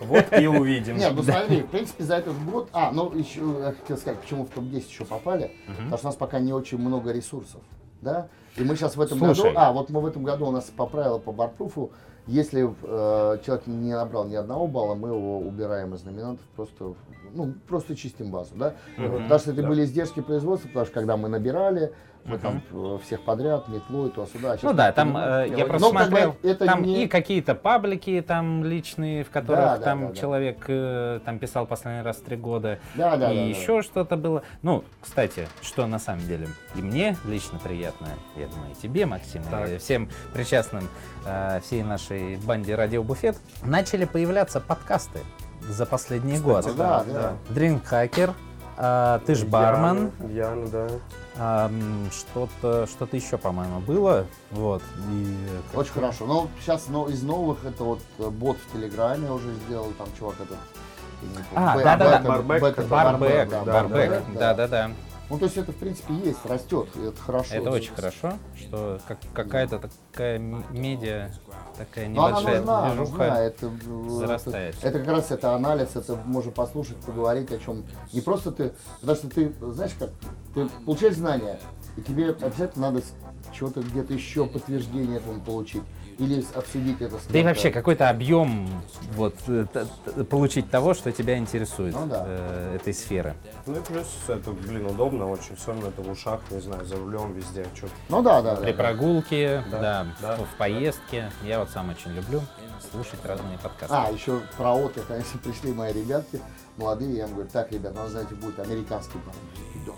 Вот 0.00 0.26
и 0.36 0.46
увидим. 0.48 0.96
Нет, 0.96 1.12
ну 1.14 1.22
смотри, 1.22 1.62
в 1.62 1.70
принципе, 1.70 2.02
за 2.02 2.16
этот 2.16 2.36
год... 2.44 2.68
А, 2.72 2.90
ну 2.90 3.12
еще, 3.16 3.40
я 3.60 3.74
хотел 3.80 3.96
сказать, 3.96 4.20
почему 4.20 4.44
в 4.44 4.50
топ-10 4.50 4.88
еще 4.88 5.04
попали. 5.04 5.52
Потому 5.66 5.96
что 5.96 6.06
у 6.06 6.08
нас 6.08 6.16
пока 6.16 6.40
не 6.40 6.52
очень 6.52 6.78
много 6.78 7.12
ресурсов. 7.12 7.60
Да? 8.00 8.28
И 8.56 8.62
мы 8.64 8.74
сейчас 8.76 8.96
в 8.96 9.00
этом 9.00 9.18
году... 9.18 9.52
А, 9.54 9.72
вот 9.72 9.88
мы 9.88 10.00
в 10.00 10.06
этом 10.06 10.24
году 10.24 10.46
у 10.46 10.50
нас 10.50 10.64
по 10.64 10.86
правилам 10.86 11.20
по 11.20 11.32
Бартпруфу 11.32 11.92
если 12.26 12.64
э, 12.64 13.38
человек 13.44 13.66
не 13.66 13.92
набрал 13.92 14.26
ни 14.26 14.34
одного 14.34 14.66
балла, 14.66 14.94
мы 14.94 15.08
его 15.08 15.38
убираем 15.38 15.94
из 15.94 16.04
номинантов, 16.04 16.44
просто, 16.56 16.94
ну, 17.34 17.54
просто 17.68 17.94
чистим 17.94 18.30
базу, 18.30 18.54
да. 18.54 18.74
Угу, 18.96 19.22
потому 19.22 19.40
что 19.40 19.50
это 19.52 19.62
да. 19.62 19.68
были 19.68 19.84
издержки 19.84 20.20
производства, 20.20 20.68
потому 20.68 20.86
что 20.86 20.94
когда 20.94 21.16
мы 21.16 21.28
набирали, 21.28 21.92
мы 22.24 22.38
там 22.38 22.62
э, 22.72 22.98
всех 23.04 23.22
подряд, 23.22 23.68
метлой, 23.68 24.10
туда-сюда. 24.10 24.56
Ну 24.62 24.72
да, 24.72 24.92
там 24.92 25.16
э, 25.16 25.48
я 25.56 25.66
просто 25.66 25.92
Но, 25.92 25.98
смотрел, 25.98 26.32
как 26.32 26.40
бы, 26.40 26.48
это 26.48 26.66
там 26.66 26.82
не... 26.82 27.04
и 27.04 27.08
какие-то 27.08 27.54
паблики 27.54 28.24
там 28.26 28.64
личные, 28.64 29.24
в 29.24 29.30
которых 29.30 29.64
да, 29.64 29.76
да, 29.76 29.84
там 29.84 30.08
да, 30.08 30.14
человек 30.14 30.64
э, 30.68 31.20
там 31.24 31.38
писал 31.38 31.66
последний 31.66 32.02
раз 32.02 32.16
три 32.18 32.36
года, 32.36 32.78
да, 32.94 33.16
да, 33.16 33.30
и 33.32 33.36
да, 33.36 33.42
еще 33.42 33.76
да. 33.76 33.82
что-то 33.82 34.16
было. 34.16 34.42
Ну, 34.62 34.84
кстати, 35.00 35.48
что 35.60 35.86
на 35.86 35.98
самом 35.98 36.26
деле 36.26 36.48
и 36.74 36.82
мне 36.82 37.16
лично 37.26 37.58
приятно, 37.58 38.08
я 38.36 38.46
думаю, 38.46 38.72
и 38.72 38.74
тебе, 38.80 39.06
Максим, 39.06 39.42
так. 39.50 39.68
и 39.68 39.78
всем 39.78 40.08
причастным 40.32 40.88
э, 41.26 41.60
всей 41.60 41.82
нашей 41.82 42.36
банде 42.36 42.74
Радио 42.74 43.02
Буфет, 43.02 43.36
начали 43.62 44.06
появляться 44.06 44.60
подкасты 44.60 45.20
за 45.68 45.86
последний 45.86 46.36
Кстати, 46.36 46.66
год. 46.66 46.76
Да, 46.76 47.04
да. 47.06 47.32
Hacker, 47.90 48.34
а, 48.76 49.20
ты 49.20 49.34
ж 49.34 49.44
бармен. 49.44 50.12
Яна, 50.28 50.68
да. 50.68 50.88
А, 51.36 51.70
что-то, 52.12 52.86
что-то 52.86 53.16
еще, 53.16 53.38
по-моему, 53.38 53.80
было. 53.80 54.26
Вот. 54.50 54.82
И 55.10 55.36
Очень 55.74 55.92
хорошо. 55.92 56.26
Но 56.26 56.48
сейчас 56.60 56.88
но 56.88 57.08
из 57.08 57.22
новых 57.22 57.64
это 57.64 57.84
вот 57.84 58.00
э, 58.18 58.28
бот 58.28 58.56
в 58.56 58.72
Телеграме 58.72 59.30
уже 59.30 59.52
сделал, 59.66 59.92
там 59.98 60.06
чувак 60.18 60.36
этот. 60.40 60.58
А, 61.54 61.76
да, 61.78 61.96
да, 61.96 62.18
да. 62.18 62.28
Барбек. 62.28 62.86
Барбек. 62.88 63.48
Барбек. 63.64 64.22
Да, 64.34 64.54
да, 64.54 64.68
да. 64.68 64.90
Ну, 65.34 65.40
то 65.40 65.46
есть 65.46 65.56
это, 65.56 65.72
в 65.72 65.76
принципе, 65.76 66.14
есть, 66.14 66.46
растет, 66.46 66.88
и 66.94 67.06
это 67.06 67.20
хорошо. 67.20 67.56
Это 67.56 67.70
очень 67.72 67.92
хорошо, 67.92 68.34
что 68.56 69.00
как, 69.08 69.18
какая-то 69.32 69.80
такая 70.12 70.38
медиа, 70.38 71.32
такая 71.76 72.06
небольшая 72.06 72.62
Но 72.62 72.72
она 72.76 72.94
нужна, 72.94 73.18
нужна. 73.18 73.40
Это, 73.40 73.70
зарастает. 74.08 74.76
Это, 74.76 74.88
это 74.88 74.98
как 75.00 75.08
раз 75.08 75.30
это 75.32 75.56
анализ, 75.56 75.96
это 75.96 76.14
можно 76.24 76.52
послушать, 76.52 76.98
поговорить 76.98 77.50
о 77.50 77.58
чем. 77.58 77.84
Не 78.12 78.20
просто 78.20 78.52
ты, 78.52 78.74
потому 79.00 79.16
что 79.18 79.28
ты, 79.28 79.52
знаешь 79.72 79.92
как, 79.98 80.10
ты 80.54 80.68
получаешь 80.84 81.16
знания, 81.16 81.58
и 81.96 82.02
тебе 82.02 82.30
обязательно 82.30 82.92
надо 82.92 83.04
чего-то 83.52 83.80
где-то 83.80 84.14
еще 84.14 84.46
подтверждение 84.46 85.16
этому 85.16 85.40
получить 85.40 85.82
или 86.18 86.44
обсудить 86.54 87.00
это 87.00 87.18
с 87.18 87.26
Да 87.26 87.38
и 87.38 87.42
вообще 87.42 87.70
какой-то 87.70 88.08
объем 88.08 88.68
вот, 89.12 89.34
э, 89.48 89.66
получить 90.28 90.70
того, 90.70 90.94
что 90.94 91.12
тебя 91.12 91.38
интересует, 91.38 91.94
ну, 91.94 92.06
да. 92.06 92.24
э, 92.26 92.76
этой 92.76 92.94
сферы. 92.94 93.34
Ну 93.66 93.76
и 93.76 93.80
плюс 93.80 94.06
это, 94.28 94.50
блин, 94.50 94.86
удобно 94.86 95.30
очень, 95.30 95.56
все 95.56 95.72
равно 95.72 95.88
это 95.88 96.02
в 96.02 96.10
ушах, 96.10 96.40
не 96.50 96.60
знаю, 96.60 96.84
за 96.84 96.96
рулем 96.96 97.32
везде. 97.32 97.66
Что 97.74 97.88
ну 98.08 98.22
да, 98.22 98.42
да. 98.42 98.56
При 98.56 98.72
да, 98.72 98.78
прогулке, 98.78 99.64
да, 99.70 99.80
да, 99.80 100.06
да. 100.20 100.36
В, 100.36 100.46
в 100.46 100.56
поездке. 100.56 101.30
Я 101.42 101.60
вот 101.60 101.70
сам 101.70 101.90
очень 101.90 102.12
люблю 102.12 102.40
слушать 102.90 103.24
разные 103.24 103.58
подкасты. 103.58 103.94
А, 103.94 104.10
еще 104.10 104.40
про 104.56 104.74
отдых, 104.74 105.06
конечно, 105.06 105.38
пришли 105.42 105.72
мои 105.72 105.92
ребятки, 105.92 106.40
молодые, 106.76 107.16
я 107.16 107.24
им 107.24 107.34
говорю, 107.34 107.48
так, 107.52 107.72
ребят, 107.72 107.92
у 107.92 107.96
нас, 107.96 108.10
знаете, 108.10 108.34
будет 108.34 108.58
американский 108.58 109.18
бар. 109.18 109.34
Да, 109.86 109.92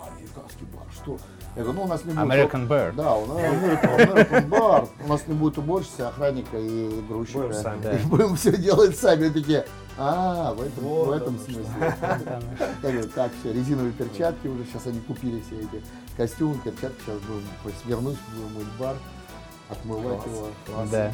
что? 1.06 1.18
Я 1.54 1.62
говорю, 1.62 1.78
ну 1.78 1.84
у 1.84 1.88
нас 1.88 2.04
не 2.04 2.12
будет... 2.12 2.24
American 2.24 2.68
Bear. 2.68 2.92
Да, 2.92 3.14
у 3.14 3.26
нас 3.26 3.38
American, 3.38 3.96
American 3.96 4.48
Bar. 4.48 4.88
У 5.04 5.08
нас 5.08 5.26
не 5.26 5.34
будет 5.34 5.58
уборщицы, 5.58 6.00
охранника 6.02 6.58
и 6.58 7.00
грузчика. 7.08 7.38
Будем 7.40 7.54
сами. 7.54 7.82
Да. 7.82 7.92
И 7.96 8.04
будем 8.04 8.36
все 8.36 8.56
делать 8.56 8.98
сами. 8.98 9.28
Такие, 9.30 9.64
а, 9.96 10.52
в 10.52 10.60
этом, 10.60 10.84
вот 10.84 11.06
в 11.06 11.10
этом 11.12 11.38
смысле. 11.38 11.64
Я 12.82 12.90
говорю, 12.90 13.08
так, 13.08 13.30
все, 13.40 13.52
резиновые 13.52 13.92
перчатки 13.92 14.46
уже, 14.48 14.64
сейчас 14.64 14.86
они 14.86 15.00
купили 15.00 15.40
все 15.46 15.60
эти 15.60 15.82
костюмы, 16.16 16.58
перчатки, 16.58 17.00
сейчас 17.06 17.18
будем, 17.20 17.76
вернусь, 17.86 18.18
будем 18.34 18.54
мыть 18.54 18.78
бар, 18.78 18.96
отмывать 19.70 20.26
его. 20.26 20.48
Да. 20.90 21.12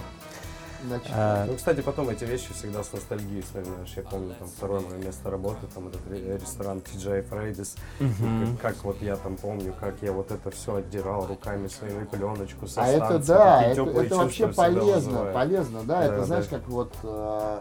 Значит, 0.86 1.10
а, 1.14 1.46
ну, 1.46 1.54
кстати, 1.54 1.80
потом 1.80 2.08
эти 2.08 2.24
вещи 2.24 2.52
всегда 2.52 2.82
с 2.82 2.92
ностальгией 2.92 3.42
вспоминаешь. 3.42 3.92
Я 3.96 4.02
помню, 4.02 4.34
там, 4.38 4.48
второе 4.48 4.80
мое 4.80 4.98
место 4.98 5.30
работы, 5.30 5.66
там, 5.74 5.88
этот 5.88 6.00
ресторан 6.10 6.78
TJ 6.78 7.28
Freddy's. 7.28 7.76
Угу. 8.00 8.58
Как, 8.60 8.72
как 8.74 8.84
вот 8.84 9.02
я 9.02 9.16
там 9.16 9.36
помню, 9.36 9.74
как 9.78 9.94
я 10.02 10.12
вот 10.12 10.30
это 10.30 10.50
все 10.50 10.76
отдирал 10.76 11.26
руками 11.26 11.68
своими, 11.68 12.04
пленочку 12.04 12.66
со 12.66 12.82
А 12.82 12.86
станции, 12.86 13.16
это 13.16 13.26
да, 13.26 13.62
это, 13.64 13.82
это 13.82 14.16
вообще 14.16 14.48
полезно, 14.48 15.32
полезно, 15.32 15.82
да, 15.84 15.98
да 16.00 16.04
это 16.04 16.16
да. 16.16 16.24
знаешь, 16.24 16.46
как 16.46 16.68
вот... 16.68 16.94
Э, 17.04 17.60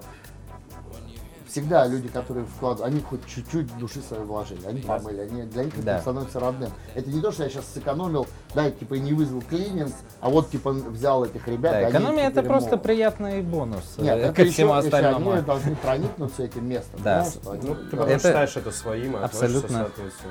всегда 1.52 1.86
люди, 1.86 2.08
которые 2.08 2.46
вкладывают, 2.46 2.94
они 2.94 3.02
хоть 3.02 3.26
чуть-чуть 3.26 3.78
души 3.78 4.02
своей 4.02 4.24
вложили, 4.24 4.66
они 4.66 4.82
помыли, 4.82 5.22
они, 5.22 5.44
для 5.44 5.66
них 5.66 5.84
да. 5.84 5.94
это 5.94 6.02
становится 6.02 6.40
родным. 6.40 6.72
Это 6.96 7.10
не 7.10 7.22
то, 7.22 7.32
что 7.32 7.44
я 7.44 7.50
сейчас 7.50 7.66
сэкономил, 7.74 8.26
да, 8.56 8.72
типа 8.72 8.96
не 8.96 9.14
вызвал 9.14 9.42
клининг, 9.42 9.94
а 10.22 10.30
вот 10.30 10.50
типа 10.50 10.72
взял 10.72 11.26
этих 11.26 11.48
ребят. 11.48 11.74
Да, 11.74 11.90
экономия 11.90 12.30
это 12.30 12.44
просто 12.44 12.78
приятный 12.78 13.42
бонус 13.42 13.96
Нет, 13.98 14.18
э, 14.18 14.34
ко 14.34 14.46
всему 14.46 14.76
еще, 14.76 14.88
остальному. 14.88 15.32
Они 15.32 15.42
должны 15.42 15.76
проникнуться 15.76 16.44
этим 16.44 16.68
местом. 16.68 17.00
Да. 17.04 17.26
да? 17.44 17.52
Ну, 17.62 17.76
ты 17.76 17.98
это... 17.98 18.18
считаешь 18.18 18.56
это 18.56 18.72
своим, 18.72 19.16
а 19.16 19.26
абсолютно, 19.26 19.90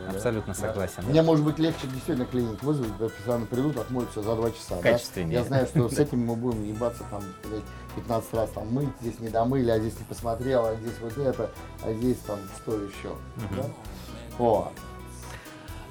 абсолютно 0.09 0.55
да? 0.55 0.61
согласен. 0.61 1.05
Мне 1.07 1.23
может 1.23 1.45
быть 1.45 1.59
легче 1.59 1.87
действительно 1.87 2.27
клининг 2.27 2.63
вызвать, 2.63 2.93
профессионально 2.95 3.47
придут, 3.47 3.77
отмоют 3.77 4.11
все 4.11 4.23
за 4.23 4.35
два 4.35 4.51
часа. 4.51 4.77
Качественнее. 4.83 5.39
Да? 5.39 5.41
Я 5.41 5.45
знаю, 5.45 5.67
что 5.67 5.89
с 5.89 5.93
этим 5.99 6.25
мы 6.25 6.35
будем 6.35 6.65
ебаться 6.65 7.05
там 7.11 7.23
15 7.97 8.35
раз 8.35 8.51
там 8.51 8.73
мыть, 8.73 8.89
здесь 9.01 9.19
не 9.21 9.29
домыли, 9.29 9.71
а 9.71 9.79
здесь 9.79 9.99
не 9.99 10.05
посмотрел, 10.05 10.67
а 10.67 10.75
здесь 10.77 10.95
вот 11.01 11.17
это, 11.19 11.51
а 11.85 11.93
здесь 11.93 12.19
там 12.27 12.39
что 12.59 12.75
еще. 12.75 13.09
Угу. 13.09 13.57
Да? 13.57 13.65
О. 14.39 14.73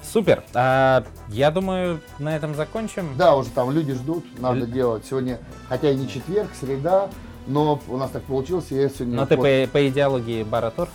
Супер. 0.02 0.42
А, 0.54 1.04
я 1.28 1.50
думаю, 1.50 2.00
на 2.18 2.34
этом 2.34 2.54
закончим. 2.54 3.16
Да, 3.16 3.36
уже 3.36 3.50
там 3.50 3.70
люди 3.70 3.92
ждут, 3.92 4.24
надо 4.38 4.66
делать. 4.66 5.04
Сегодня, 5.08 5.38
хотя 5.68 5.90
и 5.90 5.96
не 5.96 6.08
четверг, 6.08 6.48
среда, 6.58 7.10
но 7.46 7.80
у 7.88 7.96
нас 7.96 8.10
так 8.10 8.22
получилось, 8.24 8.66
я 8.70 8.88
сегодня... 8.88 9.16
Но 9.16 9.26
ты 9.26 9.36
вот- 9.36 9.44
по, 9.44 9.72
по 9.72 9.88
идеологии 9.88 10.42
Бара 10.42 10.70
Торф? 10.70 10.90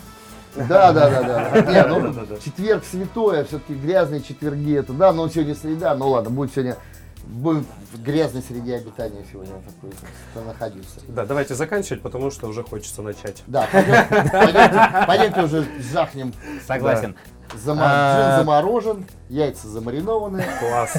Да, 0.56 0.94
да, 0.94 1.10
да, 1.10 1.22
да. 1.22 1.62
Не, 1.72 1.86
ну, 1.86 2.26
четверг 2.44 2.84
святое, 2.86 3.44
все-таки 3.44 3.74
грязные 3.74 4.22
четверги 4.22 4.78
это, 4.78 4.94
да, 4.94 5.12
но 5.12 5.28
сегодня 5.28 5.54
среда, 5.54 5.96
ну 5.96 6.10
ладно, 6.10 6.30
будет 6.30 6.52
сегодня, 6.52 6.78
будем 7.26 7.66
в 7.94 8.02
грязной 8.02 8.42
среде 8.42 8.76
обитания 8.76 9.26
сегодня 9.32 9.54
такой, 9.62 10.46
находиться. 10.46 11.00
Да, 11.08 11.26
давайте 11.26 11.56
заканчивать, 11.56 12.02
потому 12.02 12.32
что 12.32 12.48
уже 12.48 12.64
хочется 12.64 13.02
начать. 13.02 13.44
Да, 13.48 13.68
пойдем, 13.72 13.96
пойдемте, 14.32 15.06
пойдемте 15.08 15.42
уже 15.44 15.68
жахнем. 15.92 16.34
Согласен. 16.66 17.16
А. 17.18 17.56
Джин 17.56 18.38
заморожен, 18.40 19.06
яйца 19.30 19.68
замаринованы. 19.68 20.44
Класс. 20.60 20.98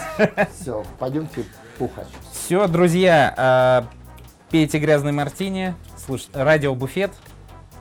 Все, 0.61 0.85
пойдемте 0.99 1.45
пухать. 1.79 2.09
Все, 2.33 2.67
друзья, 2.69 3.35
а, 3.37 3.87
пейте 4.51 4.79
грязный 4.79 5.13
мартини, 5.13 5.75
слушайте 6.05 6.43
радио 6.43 6.75
Буфет. 6.75 7.13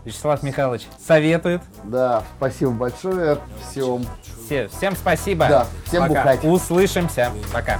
Вячеслав 0.03 0.43
Михайлович 0.43 0.83
советует. 1.03 1.61
Да, 1.83 2.23
спасибо 2.37 2.71
большое. 2.71 3.39
Всем 3.69 4.05
Все, 4.45 4.67
всем 4.67 4.95
спасибо. 4.95 5.47
Да, 5.47 5.67
всем 5.87 6.07
Пока. 6.07 6.21
бухать. 6.21 6.43
Услышимся. 6.43 7.31
Пока. 7.51 7.79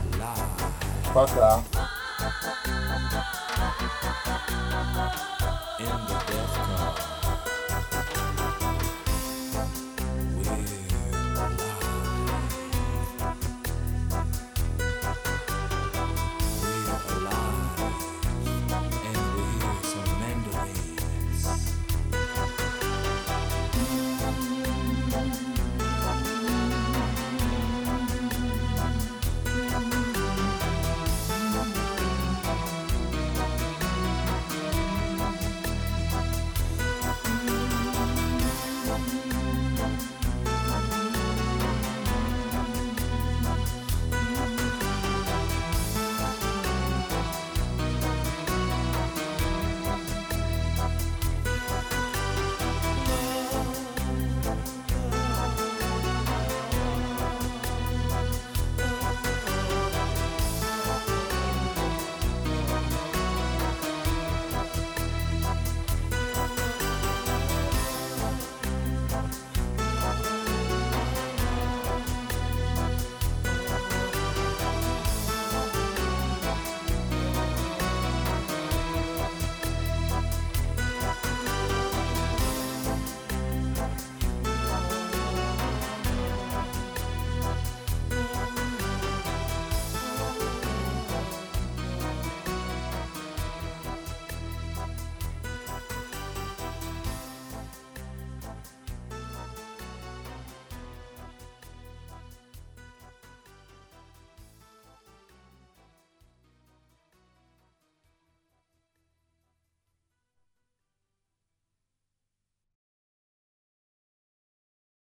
pra 1.16 1.26
cá. 1.28 1.64
Uh, 5.80 6.15